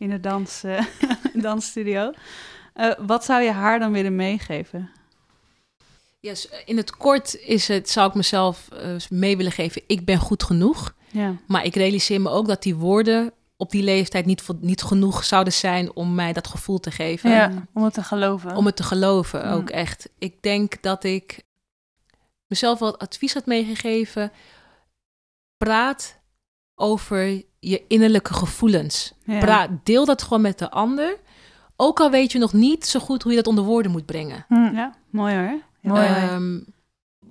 in 0.00 0.10
de 0.10 0.20
dans, 0.20 0.62
eh, 0.64 0.84
dansstudio. 1.46 2.12
eh, 2.74 2.90
wat 2.98 3.24
zou 3.24 3.42
je 3.42 3.50
haar 3.50 3.78
dan 3.78 3.92
willen 3.92 4.16
meegeven? 4.16 4.90
Yes, 6.20 6.48
in 6.64 6.76
het 6.76 6.96
kort 6.96 7.36
is 7.36 7.68
het, 7.68 7.90
zou 7.90 8.08
ik 8.08 8.14
mezelf 8.14 8.68
eh, 8.68 8.94
mee 9.10 9.36
willen 9.36 9.52
geven, 9.52 9.82
ik 9.86 10.04
ben 10.04 10.18
goed 10.18 10.42
genoeg. 10.42 10.94
Ja. 11.10 11.34
Maar 11.46 11.64
ik 11.64 11.74
realiseer 11.74 12.20
me 12.20 12.28
ook 12.30 12.46
dat 12.46 12.62
die 12.62 12.74
woorden 12.76 13.32
op 13.56 13.70
die 13.70 13.82
leeftijd 13.82 14.26
niet, 14.26 14.46
niet 14.60 14.82
genoeg 14.82 15.24
zouden 15.24 15.52
zijn 15.52 15.94
om 15.94 16.14
mij 16.14 16.32
dat 16.32 16.46
gevoel 16.48 16.80
te 16.80 16.90
geven. 16.90 17.30
Ja, 17.30 17.66
om 17.74 17.84
het 17.84 17.94
te 17.94 18.02
geloven. 18.02 18.56
Om 18.56 18.66
het 18.66 18.76
te 18.76 18.82
geloven 18.82 19.46
Mm. 19.46 19.52
ook 19.52 19.70
echt. 19.70 20.08
Ik 20.18 20.42
denk 20.42 20.82
dat 20.82 21.04
ik 21.04 21.42
mezelf 22.46 22.78
wel 22.78 22.98
advies 22.98 23.34
had 23.34 23.46
meegegeven. 23.46 24.32
Praat 25.56 26.18
over 26.74 27.42
je 27.60 27.82
innerlijke 27.88 28.34
gevoelens. 28.34 29.12
Ja. 29.24 29.38
Praat, 29.38 29.70
deel 29.84 30.04
dat 30.04 30.22
gewoon 30.22 30.40
met 30.40 30.58
de 30.58 30.70
ander. 30.70 31.16
Ook 31.76 32.00
al 32.00 32.10
weet 32.10 32.32
je 32.32 32.38
nog 32.38 32.52
niet 32.52 32.86
zo 32.86 33.00
goed 33.00 33.22
hoe 33.22 33.30
je 33.32 33.36
dat 33.38 33.46
onder 33.46 33.64
woorden 33.64 33.92
moet 33.92 34.06
brengen. 34.06 34.44
Hm. 34.48 34.54
Ja, 34.74 34.94
mooi 35.10 35.34
hoor. 35.34 35.60
Mooi. 35.80 36.06
Ehm, 36.06 36.60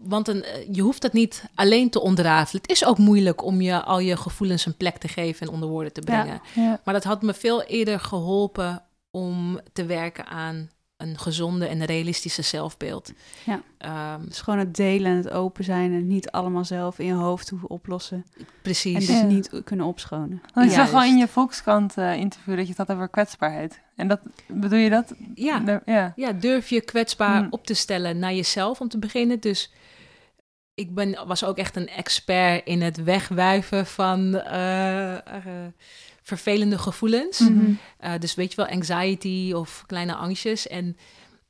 want 0.04 0.28
een, 0.28 0.44
eh, 0.44 0.68
je 0.72 0.82
hoeft 0.82 1.02
dat 1.02 1.14
niet 1.14 1.44
alleen 1.56 1.90
te 1.90 2.00
onderrafelen. 2.02 2.62
Het 2.62 2.72
is 2.72 2.86
ook 2.86 2.98
moeilijk 2.98 3.44
om 3.44 3.62
je 3.62 3.84
al 3.84 4.00
je 4.00 4.18
gevoelens 4.18 4.66
een 4.66 4.78
plek 4.78 4.98
te 4.98 5.08
geven 5.08 5.48
en 5.48 5.54
onder 5.54 5.70
woorden 5.70 5.94
te 5.94 6.02
Ja. 6.06 6.22
brengen. 6.22 6.42
Ja. 6.56 6.80
Maar 6.84 6.94
dat 6.94 7.04
had 7.04 7.22
me 7.22 7.34
veel 7.34 7.64
eerder 7.64 8.00
geholpen 8.00 8.84
om 9.12 9.60
te 9.74 9.86
werken 9.86 10.26
aan 10.26 10.70
een 11.00 11.18
gezonde 11.20 11.68
en 11.68 11.86
realistische 11.86 12.42
zelfbeeld. 12.42 13.12
Ja. 13.46 13.62
Ehm, 13.78 14.26
Dus 14.28 14.42
gewoon 14.42 14.60
het 14.60 14.76
delen 14.76 15.12
en 15.12 15.18
het 15.18 15.30
open 15.30 15.64
zijn 15.64 15.94
en 15.94 16.08
niet 16.08 16.32
allemaal 16.32 16.66
zelf 16.66 17.00
in 17.00 17.06
je 17.06 17.14
hoofd 17.14 17.50
hoeven 17.50 17.70
oplossen. 17.70 18.26
En 18.38 18.46
precies. 18.62 19.08
dus 19.08 19.16
Ja. 19.20 19.24
niet 19.24 19.62
kunnen 19.64 19.86
opschonen. 19.86 20.42
Want 20.54 20.68
ik 20.68 20.74
zag 20.74 20.86
wel 20.92 21.00
Juist. 21.00 21.14
in 21.14 21.20
je 21.20 21.28
Volkskrant 21.28 21.98
eh, 21.98 22.14
interview 22.16 22.56
dat 22.56 22.64
je 22.64 22.70
het 22.78 22.88
had 22.88 22.92
over 22.96 23.10
kwetsbaarheid. 23.10 23.82
En 23.96 24.08
dat, 24.08 24.20
bedoel 24.48 24.80
je 24.80 24.90
dat? 24.90 25.14
Ja. 25.36 25.82
Ja. 25.86 26.14
ja, 26.16 26.32
durf 26.32 26.70
je 26.70 26.82
kwetsbaar 26.82 27.42
Mm. 27.42 27.48
op 27.50 27.66
te 27.66 27.74
stellen 27.74 28.20
naar 28.20 28.34
jezelf 28.34 28.82
om 28.82 28.88
te 28.90 29.00
beginnen. 29.00 29.40
Dus 29.40 29.72
ik 30.74 30.94
ben, 30.94 31.28
was 31.28 31.44
ook 31.44 31.58
echt 31.58 31.76
een 31.76 31.88
expert 31.90 32.66
in 32.66 32.82
het 32.82 33.04
wegwuiven 33.04 33.86
van 33.86 34.36
eh, 34.36 35.14
eh, 35.16 35.22
vervelende 36.30 36.78
gevoelens. 36.78 37.40
Mhm. 37.40 37.72
Uh, 38.02 38.12
dus 38.20 38.36
weet 38.36 38.50
je 38.50 38.56
wel, 38.56 38.68
anxiety 38.68 39.52
of 39.56 39.84
kleine 39.86 40.16
angstjes. 40.16 40.68
En 40.68 40.98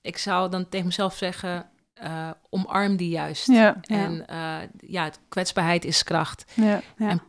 ik 0.01 0.17
zou 0.17 0.49
dan 0.49 0.69
tegen 0.69 0.85
mezelf 0.85 1.15
zeggen, 1.15 1.69
uh, 2.03 2.29
omarm 2.49 2.95
die 2.95 3.09
juist. 3.09 3.47
Ja. 3.47 3.77
En 3.81 4.25
uh, 4.29 4.57
ja, 4.79 5.11
kwetsbaarheid 5.29 5.85
is 5.85 6.03
kracht. 6.03 6.45
Ja. 6.53 6.81
Ja. 6.97 7.09
En 7.09 7.21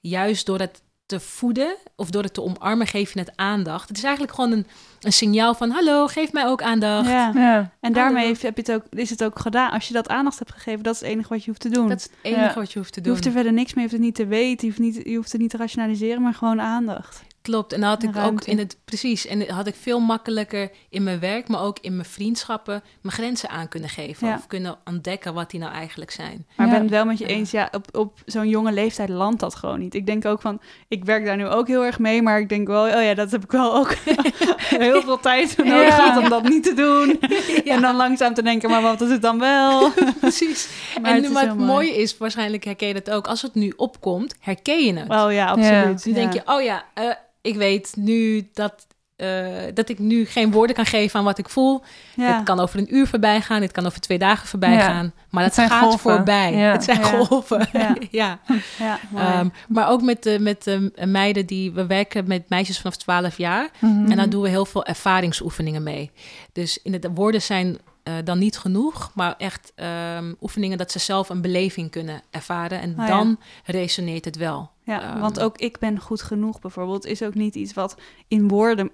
juist 0.00 0.46
door 0.46 0.58
het 0.58 0.81
te 1.18 1.20
voeden 1.20 1.76
of 1.96 2.10
door 2.10 2.22
het 2.22 2.34
te 2.34 2.42
omarmen, 2.42 2.86
geef 2.86 3.12
je 3.12 3.18
het 3.18 3.32
aandacht. 3.36 3.88
Het 3.88 3.96
is 3.96 4.02
eigenlijk 4.02 4.34
gewoon 4.34 4.52
een, 4.52 4.66
een 5.00 5.12
signaal 5.12 5.54
van, 5.54 5.70
hallo, 5.70 6.06
geef 6.06 6.32
mij 6.32 6.46
ook 6.46 6.62
aandacht. 6.62 7.08
Ja. 7.08 7.32
Ja. 7.34 7.70
En 7.80 7.92
daarmee 7.92 8.26
heb 8.26 8.40
je 8.40 8.48
het 8.54 8.72
ook, 8.72 8.82
is 8.90 9.10
het 9.10 9.24
ook 9.24 9.38
gedaan. 9.38 9.70
Als 9.70 9.88
je 9.88 9.94
dat 9.94 10.08
aandacht 10.08 10.38
hebt 10.38 10.52
gegeven, 10.52 10.82
dat 10.82 10.94
is 10.94 11.00
het 11.00 11.08
enige 11.08 11.28
wat 11.28 11.40
je 11.44 11.46
hoeft 11.50 11.60
te 11.60 11.68
doen. 11.68 11.88
Dat 11.88 11.98
is 11.98 12.04
het 12.04 12.12
enige 12.22 12.40
Ja. 12.40 12.54
wat 12.54 12.72
je 12.72 12.78
hoeft 12.78 12.92
te 12.92 12.98
je 12.98 13.04
doen. 13.04 13.14
hoeft 13.14 13.26
er 13.26 13.32
verder 13.32 13.52
niks 13.52 13.74
mee, 13.74 13.84
je 13.84 13.90
hoeft 13.90 14.02
het 14.02 14.02
niet 14.06 14.14
te 14.14 14.26
weten, 14.26 14.68
je 14.68 14.74
hoeft, 14.74 14.94
niet, 14.94 15.08
je 15.08 15.16
hoeft 15.16 15.32
het 15.32 15.40
niet 15.40 15.50
te 15.50 15.56
rationaliseren, 15.56 16.22
maar 16.22 16.34
gewoon 16.34 16.60
aandacht. 16.60 17.22
Klopt, 17.42 17.72
en 17.72 17.80
dan 17.80 17.88
had 17.88 18.02
ik 18.02 18.16
ook 18.16 18.44
in 18.44 18.58
het 18.58 18.76
precies. 18.84 19.26
En 19.26 19.38
dan 19.38 19.48
had 19.48 19.66
ik 19.66 19.74
veel 19.80 20.00
makkelijker 20.00 20.70
in 20.88 21.02
mijn 21.02 21.20
werk, 21.20 21.48
maar 21.48 21.60
ook 21.62 21.78
in 21.80 21.96
mijn 21.96 22.08
vriendschappen, 22.08 22.82
mijn 23.00 23.14
grenzen 23.14 23.48
aan 23.48 23.68
kunnen 23.68 23.88
geven. 23.88 24.28
Ja. 24.28 24.34
Of 24.34 24.46
kunnen 24.46 24.76
ontdekken 24.84 25.34
wat 25.34 25.50
die 25.50 25.60
nou 25.60 25.72
eigenlijk 25.72 26.10
zijn. 26.10 26.46
Maar 26.56 26.66
ik 26.66 26.72
Ja. 26.72 26.78
ben 26.78 26.80
het 26.80 26.90
wel 26.90 27.04
met 27.04 27.18
je 27.18 27.26
eens, 27.26 27.50
ja, 27.50 27.68
op, 27.72 27.96
op 27.96 28.18
zo'n 28.26 28.48
jonge 28.48 28.72
leeftijd 28.72 29.08
landt 29.08 29.40
dat 29.40 29.54
gewoon 29.54 29.78
niet. 29.78 29.94
Ik 29.94 30.06
denk 30.06 30.24
ook 30.24 30.40
van, 30.40 30.60
ik 30.88 31.04
werk 31.04 31.24
daar 31.24 31.36
nu 31.36 31.46
ook 31.46 31.68
heel 31.68 31.84
erg 31.84 31.98
mee, 31.98 32.22
maar 32.22 32.40
ik 32.40 32.48
denk 32.48 32.66
wel, 32.66 32.84
oh 32.84 33.02
ja, 33.02 33.14
dat 33.14 33.30
heb 33.30 33.44
ik 33.44 33.50
wel 33.50 33.74
ook 33.76 33.94
heel 34.84 35.02
veel 35.02 35.20
tijd 35.20 35.56
nodig 35.56 35.72
Ja. 35.86 35.90
gehad 35.94 36.22
om 36.22 36.28
dat 36.28 36.42
niet 36.48 36.64
te 36.64 36.74
doen. 36.74 37.18
Ja. 37.64 37.74
En 37.74 37.80
dan 37.82 37.96
langzaam 37.96 38.34
te 38.34 38.42
denken, 38.42 38.70
maar 38.70 38.82
wat 38.82 39.00
is 39.00 39.10
het 39.10 39.22
dan 39.22 39.38
wel? 39.38 39.90
Precies. 40.20 40.68
Maar 41.02 41.10
en 41.16 41.22
het 41.22 41.32
maar 41.32 41.46
mooi. 41.56 41.66
mooie 41.66 41.96
is, 41.96 42.18
waarschijnlijk 42.18 42.64
herken 42.64 42.88
je 42.88 42.94
dat 42.94 43.10
ook, 43.10 43.26
als 43.26 43.42
het 43.42 43.54
nu 43.54 43.72
opkomt, 43.76 44.34
herken 44.40 44.84
je 44.84 44.92
het. 44.94 45.08
Oh 45.10 45.32
ja, 45.32 45.46
absoluut. 45.46 46.04
nu 46.04 46.12
ja. 46.12 46.18
denk 46.18 46.32
je, 46.32 46.42
oh 46.44 46.62
ja, 46.62 46.84
eh, 46.94 47.04
ik 47.42 47.54
weet 47.56 47.92
nu 47.96 48.48
dat, 48.52 48.86
eh, 49.16 49.46
dat 49.74 49.88
ik 49.88 49.98
nu 49.98 50.26
geen 50.26 50.50
woorden 50.52 50.76
kan 50.76 50.86
geven 50.86 51.18
aan 51.18 51.24
wat 51.24 51.38
ik 51.38 51.48
voel. 51.48 51.82
ja. 52.16 52.36
Het 52.36 52.44
kan 52.44 52.60
over 52.60 52.78
een 52.78 52.94
uur 52.94 53.06
voorbij 53.06 53.40
gaan, 53.40 53.62
het 53.62 53.72
kan 53.72 53.86
over 53.86 54.00
twee 54.00 54.18
dagen 54.18 54.48
voorbij 54.48 54.72
Ja. 54.72 54.80
gaan. 54.80 55.12
Maar 55.30 55.44
Het 55.44 55.54
dat 55.54 55.54
zijn 55.54 55.68
gaat 55.68 55.80
golven. 55.82 56.00
voorbij. 56.00 56.52
Ja. 56.54 56.72
Het 56.72 56.84
zijn 56.84 57.04
golven. 57.04 57.68
Ja. 57.72 57.96
ja. 58.10 58.38
ja, 58.78 58.98
mooi. 59.10 59.24
Ehm, 59.24 59.48
maar 59.68 59.88
ook 59.88 60.02
met 60.02 60.22
de, 60.22 60.38
met 60.40 60.62
de 60.64 60.92
meiden 61.06 61.46
die... 61.46 61.72
We 61.72 61.86
werken 61.86 62.26
met 62.26 62.48
meisjes 62.48 62.78
vanaf 62.80 62.96
12 62.96 63.36
jaar. 63.36 63.70
Mhm. 63.78 64.10
En 64.10 64.16
dan 64.16 64.30
doen 64.30 64.42
we 64.42 64.48
heel 64.48 64.66
veel 64.66 64.84
ervaringsoefeningen 64.84 65.82
mee. 65.82 66.10
Dus 66.52 66.78
in 66.82 66.92
het, 66.92 67.08
woorden 67.14 67.42
zijn 67.42 67.78
eh, 68.02 68.14
dan 68.24 68.38
niet 68.38 68.58
genoeg, 68.58 69.10
maar 69.14 69.34
echt 69.38 69.72
ehm, 69.74 70.34
oefeningen 70.40 70.78
dat 70.78 70.92
ze 70.92 70.98
zelf 70.98 71.28
een 71.28 71.40
beleving 71.40 71.90
kunnen 71.90 72.22
ervaren. 72.30 72.80
En 72.80 72.90
Oh 72.90 72.96
ja. 72.96 73.06
dan 73.06 73.38
resoneert 73.64 74.24
het 74.24 74.36
wel. 74.36 74.70
Ja, 74.84 75.02
Ehm, 75.02 75.20
want 75.20 75.40
ook 75.40 75.58
ik 75.58 75.78
ben 75.78 76.00
goed 76.00 76.22
genoeg 76.22 76.60
bijvoorbeeld 76.60 77.04
is 77.06 77.22
ook 77.22 77.34
niet 77.34 77.54
iets 77.54 77.74
wat 77.74 77.96
in 78.28 78.48
woorden 78.48 78.90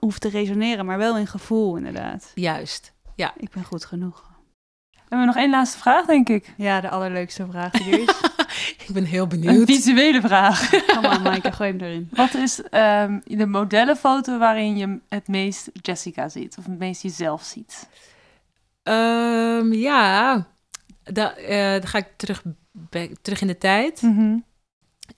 hoeft 0.00 0.20
te 0.20 0.28
resoneren, 0.28 0.86
maar 0.86 0.98
wel 0.98 1.16
in 1.18 1.26
gevoel 1.26 1.76
inderdaad. 1.76 2.32
Juist. 2.34 2.92
Ik 3.36 3.50
ben 3.50 3.64
goed 3.64 3.84
genoeg. 3.84 4.30
Hebben 4.98 5.18
we 5.20 5.26
nog 5.26 5.36
één 5.36 5.50
laatste 5.50 5.78
vraag, 5.78 6.06
denk 6.06 6.28
ik. 6.28 6.54
Ja, 6.56 6.80
de 6.80 6.90
allerleukste 6.90 7.46
vraag 7.50 7.70
die 7.70 7.92
er 7.92 7.98
is. 8.00 8.20
Ik 8.86 8.88
ben 8.92 9.04
heel 9.04 9.22
Een 9.22 9.28
benieuwd. 9.28 9.66
visuele 9.66 10.20
vraag. 10.20 10.70
Kom 10.92 11.00
maar, 11.02 11.20
Maaike, 11.20 11.52
gooi 11.52 11.70
hem 11.70 11.80
erin. 11.80 12.08
Wat 12.12 12.34
is 12.34 12.62
ehm, 12.62 13.20
de 13.24 13.46
modellenfoto 13.46 14.38
waarin 14.38 14.76
je 14.76 14.98
het 15.08 15.28
meest 15.28 15.70
Jessica 15.80 16.28
ziet? 16.28 16.56
Of 16.58 16.64
het 16.64 16.78
meest 16.78 17.02
jezelf 17.02 17.42
ziet? 17.42 17.88
Ehm, 18.82 19.72
ja, 19.72 20.46
da, 21.04 21.34
eh, 21.36 21.72
dan 21.72 21.86
ga 21.86 21.98
ik 21.98 22.08
terug, 22.16 22.42
back- 22.72 23.10
terug 23.22 23.40
in 23.40 23.46
de 23.46 23.58
tijd. 23.58 24.02
Mhm. 24.02 24.36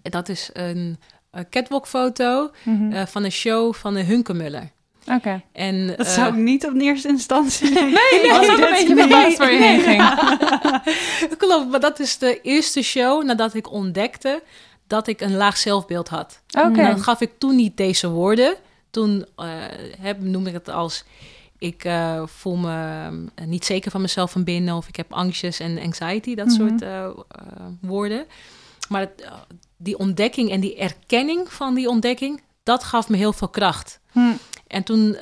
Dat 0.03 0.29
is 0.29 0.51
een, 0.53 0.99
een 1.31 1.49
catwalk-foto 1.49 2.51
Mhm. 2.65 2.93
eh, 2.93 3.07
van 3.07 3.25
een 3.25 3.33
show 3.33 3.75
van 3.75 3.95
de 3.95 4.03
Hunkemuller. 4.03 4.71
Oké. 5.07 5.43
En, 5.53 5.87
Dat 5.87 5.99
eh, 5.99 6.07
zou 6.07 6.29
ik 6.29 6.35
niet 6.35 6.67
op 6.67 6.81
eerste 6.81 7.09
instantie. 7.09 7.71
Nee, 7.71 7.85
ik 8.23 8.31
was 8.31 8.49
ook 8.49 8.59
een 8.59 8.71
beetje 8.71 8.89
niet. 8.95 8.99
verbaasd 8.99 9.39
waar 9.39 9.53
je 9.53 9.59
heen 9.63 9.81
ging. 9.81 10.03
Klopt, 11.39 11.71
maar 11.71 11.81
dat 11.81 11.99
is 12.01 12.19
de 12.19 12.41
eerste 12.41 12.83
show 12.83 13.25
nadat 13.25 13.55
ik 13.55 13.71
ontdekte 13.73 14.43
dat 14.87 15.07
ik 15.07 15.21
een 15.21 15.35
laag 15.37 15.57
zelfbeeld 15.57 16.09
had. 16.09 16.41
Oké. 16.59 16.67
En 16.67 16.73
dan 16.73 17.03
gaf 17.03 17.21
ik 17.21 17.31
toen 17.39 17.57
niet 17.57 17.77
deze 17.77 18.09
woorden. 18.11 18.55
Toen 18.91 19.27
eh, 19.37 19.47
heb, 20.01 20.21
noemde 20.21 20.49
ik 20.49 20.55
het 20.55 20.69
als... 20.69 21.05
Ik 21.65 21.85
eh, 21.85 22.23
voel 22.27 22.57
me 22.57 23.09
eh, 23.35 23.47
niet 23.47 23.65
zeker 23.65 23.91
van 23.91 24.01
mezelf 24.01 24.31
van 24.31 24.45
binnen... 24.45 24.75
of 24.75 24.89
ik 24.89 24.97
heb 24.97 25.13
angstjes 25.13 25.61
en 25.61 25.79
anxiety, 25.79 26.35
dat 26.35 26.47
Mhm. 26.47 26.55
soort 26.57 26.83
eh, 26.83 27.05
eh, 27.05 27.13
woorden. 27.81 28.27
Maar 28.89 29.01
het, 29.01 29.29
die 29.77 29.99
ontdekking 29.99 30.51
en 30.51 30.61
die 30.61 30.77
erkenning 30.77 31.53
van 31.53 31.75
die 31.75 31.89
ontdekking... 31.89 32.43
dat 32.63 32.85
gaf 32.85 33.09
me 33.09 33.17
heel 33.17 33.33
veel 33.33 33.49
kracht. 33.49 34.01
Hm. 34.13 34.33
En 34.67 34.83
toen 34.83 35.17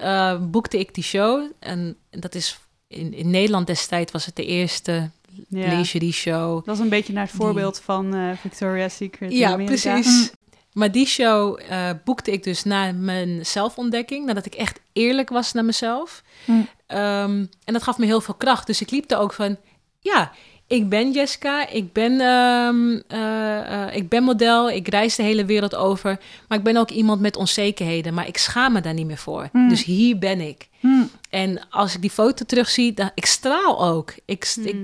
boekte 0.51 0.79
ik 0.79 0.95
die 0.95 1.05
show. 1.05 1.51
En 1.59 1.97
dat 2.11 2.35
is 2.35 2.59
in, 2.89 3.15
in 3.15 3.31
Nederland 3.31 3.67
destijds 3.67 4.13
was 4.13 4.27
het 4.27 4.37
de 4.37 4.45
eerste 4.47 5.11
Ja. 5.49 5.69
lingerie 5.69 6.13
show. 6.13 6.55
Dat 6.55 6.65
was 6.67 6.79
een 6.79 6.89
beetje 6.89 7.13
naar 7.13 7.23
het 7.27 7.33
Die- 7.33 7.41
voorbeeld 7.41 7.81
van 7.81 8.37
Victoria's 8.41 8.97
Secret 8.97 9.33
Ja, 9.33 9.57
precies. 9.57 10.33
Maar 10.73 10.93
die 10.93 11.07
show 11.07 11.61
eh, 11.69 11.91
boekte 12.05 12.33
ik 12.33 12.43
dus 12.43 12.65
na 12.65 12.93
mijn 12.93 13.47
zelfontdekking, 13.47 14.27
nadat 14.27 14.47
ik 14.47 14.55
echt 14.55 14.81
eerlijk 14.93 15.29
was 15.29 15.53
naar 15.53 15.65
mezelf. 15.65 16.23
Hm. 16.45 16.53
Ehm, 16.87 17.47
en 17.65 17.73
dat 17.73 17.83
gaf 17.83 17.99
me 17.99 18.07
heel 18.07 18.21
veel 18.21 18.35
kracht. 18.35 18.67
Dus 18.67 18.81
ik 18.81 18.91
liep 18.91 19.11
er 19.11 19.19
ook 19.19 19.33
van, 19.33 19.57
ja, 20.01 20.33
ik 20.67 20.89
ben 20.89 21.13
Jessica, 21.13 21.69
ik 21.69 21.93
ben, 21.93 22.21
ehm, 22.21 23.01
eh, 23.09 23.87
eh, 23.87 23.97
ik 23.97 24.09
ben 24.09 24.23
model, 24.23 24.71
ik 24.71 24.89
reis 24.89 25.17
de 25.17 25.23
hele 25.23 25.45
wereld 25.45 25.75
over. 25.75 26.19
Maar 26.49 26.59
ik 26.59 26.65
ben 26.65 26.77
ook 26.77 26.91
iemand 26.91 27.21
met 27.21 27.37
onzekerheden, 27.37 28.15
maar 28.15 28.27
ik 28.27 28.39
schaam 28.39 28.73
me 28.73 28.81
daar 28.81 28.95
niet 28.95 29.07
meer 29.07 29.17
voor. 29.17 29.49
Hm. 29.53 29.69
Dus 29.69 29.85
hier 29.85 30.19
ben 30.19 30.41
ik. 30.41 30.69
Hm. 30.83 31.03
En 31.31 31.61
als 31.71 31.95
ik 31.95 32.01
die 32.01 32.11
foto 32.11 32.45
terugzie, 32.45 32.93
dan 32.95 33.11
ik 33.15 33.27
straal 33.27 33.85
ook. 33.85 34.15
Ik, 34.25 34.45
st- 34.45 34.57
ik, 34.67 34.77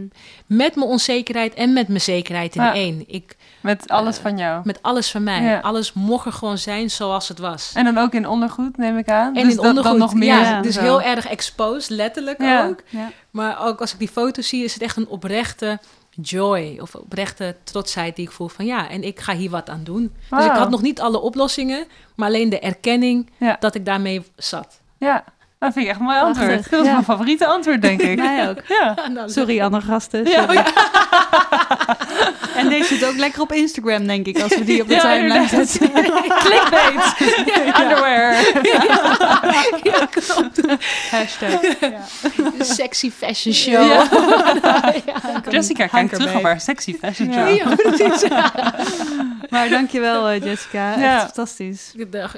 met 0.46 0.74
mijn 0.74 0.86
onzekerheid 0.88 1.55
en 1.55 1.72
met 1.72 1.88
mijn 1.88 2.01
zekerheid 2.01 2.57
in 2.57 2.62
Ja. 2.62 2.74
één. 2.74 3.05
Ik, 3.07 3.36
Met 3.61 3.88
alles 3.88 4.16
Eh, 4.16 4.22
van 4.22 4.36
jou. 4.38 4.61
met 4.64 4.82
alles 4.82 5.11
van 5.11 5.22
mij. 5.22 5.42
Ja. 5.42 5.59
Alles 5.61 5.92
mocht 5.92 6.26
er 6.26 6.32
gewoon 6.32 6.59
zijn 6.59 6.90
zoals 6.90 7.28
het 7.28 7.38
was. 7.38 7.72
En 7.74 7.84
dan 7.84 7.99
ook 7.99 8.12
in 8.12 8.28
ondergoed, 8.28 8.76
neem 8.76 8.99
ik 8.99 9.09
aan. 9.09 9.36
En 9.36 9.44
dus 9.44 9.53
in 9.53 9.59
ondergoed, 9.59 9.84
dan 9.84 9.99
nog 9.99 10.14
meer. 10.14 10.38
ja, 10.40 10.62
dus 10.62 10.74
zo. 10.74 10.80
heel 10.80 11.03
erg 11.03 11.26
exposed, 11.26 11.90
letterlijk 11.90 12.42
ook. 12.42 12.82
Maar 13.30 13.66
ook 13.66 13.80
als 13.80 13.92
ik 13.92 13.99
die 13.99 14.09
foto 14.09 14.42
zie, 14.42 14.64
is 14.64 14.74
het 14.74 14.82
echt 14.82 14.96
een 14.96 15.09
oprechte 15.09 15.78
joy 16.20 16.78
of 16.80 16.94
oprechte 16.94 17.57
trotsheid 17.64 18.16
die 18.16 18.24
ik 18.26 18.32
voel 18.32 18.49
van 18.49 18.64
ja, 18.66 18.88
en 18.90 19.03
ik 19.03 19.20
ga 19.20 19.34
hier 19.34 19.51
wat 19.51 19.68
aan 19.70 19.84
doen. 19.84 20.12
Dus 20.30 20.44
ik 20.44 20.51
had 20.51 20.70
nog 20.70 20.82
niet 20.82 21.01
alle 21.01 21.20
oplossingen, 21.20 21.86
maar 22.16 22.28
alleen 22.28 22.49
de 22.49 22.59
erkenning 22.59 23.30
dat 23.61 23.74
ik 23.74 23.84
daarmee 23.84 24.22
zat. 24.36 24.80
Ja, 24.99 25.24
dat 25.59 25.72
vind 25.72 25.84
ik 25.84 25.90
echt 25.90 26.00
een 26.00 26.06
mooi 26.06 26.18
Prachtig. 26.18 26.42
antwoord. 26.42 26.70
Dat 26.70 26.80
is 26.80 26.86
Ja. 26.86 26.92
mijn 26.92 27.04
favoriete 27.04 27.46
antwoord, 27.46 27.82
denk 27.82 28.00
ik. 28.11 28.16
Mij 28.18 28.48
ook. 28.48 28.59
Ja. 28.68 28.94
Nou, 29.14 29.30
Sorry, 29.30 29.61
andere 29.62 29.82
gasten. 29.86 30.24
Ja, 30.24 30.40
sorry. 30.46 30.62
En 32.68 32.78
deze 32.78 32.94
zit 32.96 33.04
ook 33.08 33.16
lekker 33.16 33.40
op 33.42 33.52
Instagram, 33.52 34.06
denk 34.06 34.26
ik, 34.26 34.40
als 34.42 34.54
we 34.56 34.64
die 34.64 34.82
op 34.82 34.88
de 34.88 34.94
Ja, 35.00 35.00
timeline 35.00 35.48
zetten. 35.48 35.90
Clickbait. 36.44 37.14
Underwear. 37.80 38.32
Ja, 39.82 40.06
klopt. 40.10 40.60
Hashtag. 41.10 41.60
Sexy 42.60 43.10
fashion 43.10 43.54
show. 43.54 43.72
Ja. 43.90 44.06
Ja. 45.06 45.42
Jessica 45.50 45.76
kijkt 45.78 45.92
Hanker 45.92 46.18
terug 46.18 46.34
op 46.36 46.42
haar 46.42 46.60
sexy 46.60 46.96
fashion 47.00 47.32
Ja. 47.32 47.46
show. 47.46 47.56
Ja, 47.56 47.74
precies. 47.74 48.24
Maar 49.50 49.68
dankjewel, 49.68 50.28
eh, 50.28 50.44
Jessica. 50.44 50.92
Echt 50.92 51.00
Ja. 51.00 51.18
fantastisch. 51.20 51.92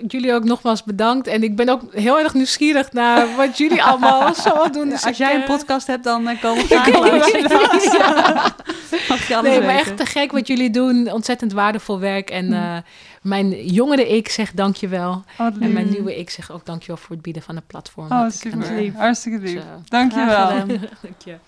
Jullie 0.06 0.34
ook 0.34 0.44
nogmaals 0.44 0.84
bedankt. 0.84 1.26
En 1.26 1.42
ik 1.42 1.56
ben 1.56 1.68
ook 1.68 1.80
heel 1.94 2.18
erg 2.18 2.34
nieuwsgierig 2.34 2.92
naar 2.92 3.26
wat 3.36 3.58
jullie 3.58 3.82
allemaal 3.82 4.34
zo 4.34 4.70
doen. 4.70 4.88
Dus 4.88 5.06
Als 5.06 5.16
jij 5.16 5.34
een 5.34 5.40
eh, 5.40 5.46
podcast 5.46 5.86
hebt, 5.86 6.04
dan 6.04 6.28
eh, 6.28 6.40
komen 6.42 6.66
we 6.68 6.74
graag 6.76 6.88
langs. 6.98 7.32
Mag 9.08 9.28
je 9.28 9.36
alles 9.36 9.50
Nee, 9.50 9.58
maar 9.60 9.74
weten. 9.74 9.86
echt 9.90 9.96
te 9.96 10.06
gek 10.06 10.19
wat 10.28 10.46
jullie 10.46 10.70
doen. 10.70 11.12
Ontzettend 11.12 11.52
waardevol 11.52 11.98
werk. 11.98 12.30
En 12.30 12.52
eh, 12.52 12.76
mijn 13.22 13.64
jongere 13.66 14.08
ik 14.16 14.28
zegt 14.28 14.56
dankjewel. 14.56 15.24
Oh, 15.38 15.46
En 15.60 15.72
mijn 15.72 15.88
nieuwe 15.90 16.18
ik 16.18 16.30
zegt 16.30 16.50
ook 16.50 16.66
dankjewel 16.66 16.96
voor 16.96 17.14
het 17.14 17.24
bieden 17.24 17.42
van 17.42 17.56
een 17.56 17.66
platform. 17.66 18.12
Oh, 18.12 18.30
super. 18.30 18.76
eh, 18.76 18.94
Hartstikke 18.94 19.38
lief. 19.38 19.62
Dankjewel. 19.88 20.48
Dank 21.02 21.22
je. 21.24 21.38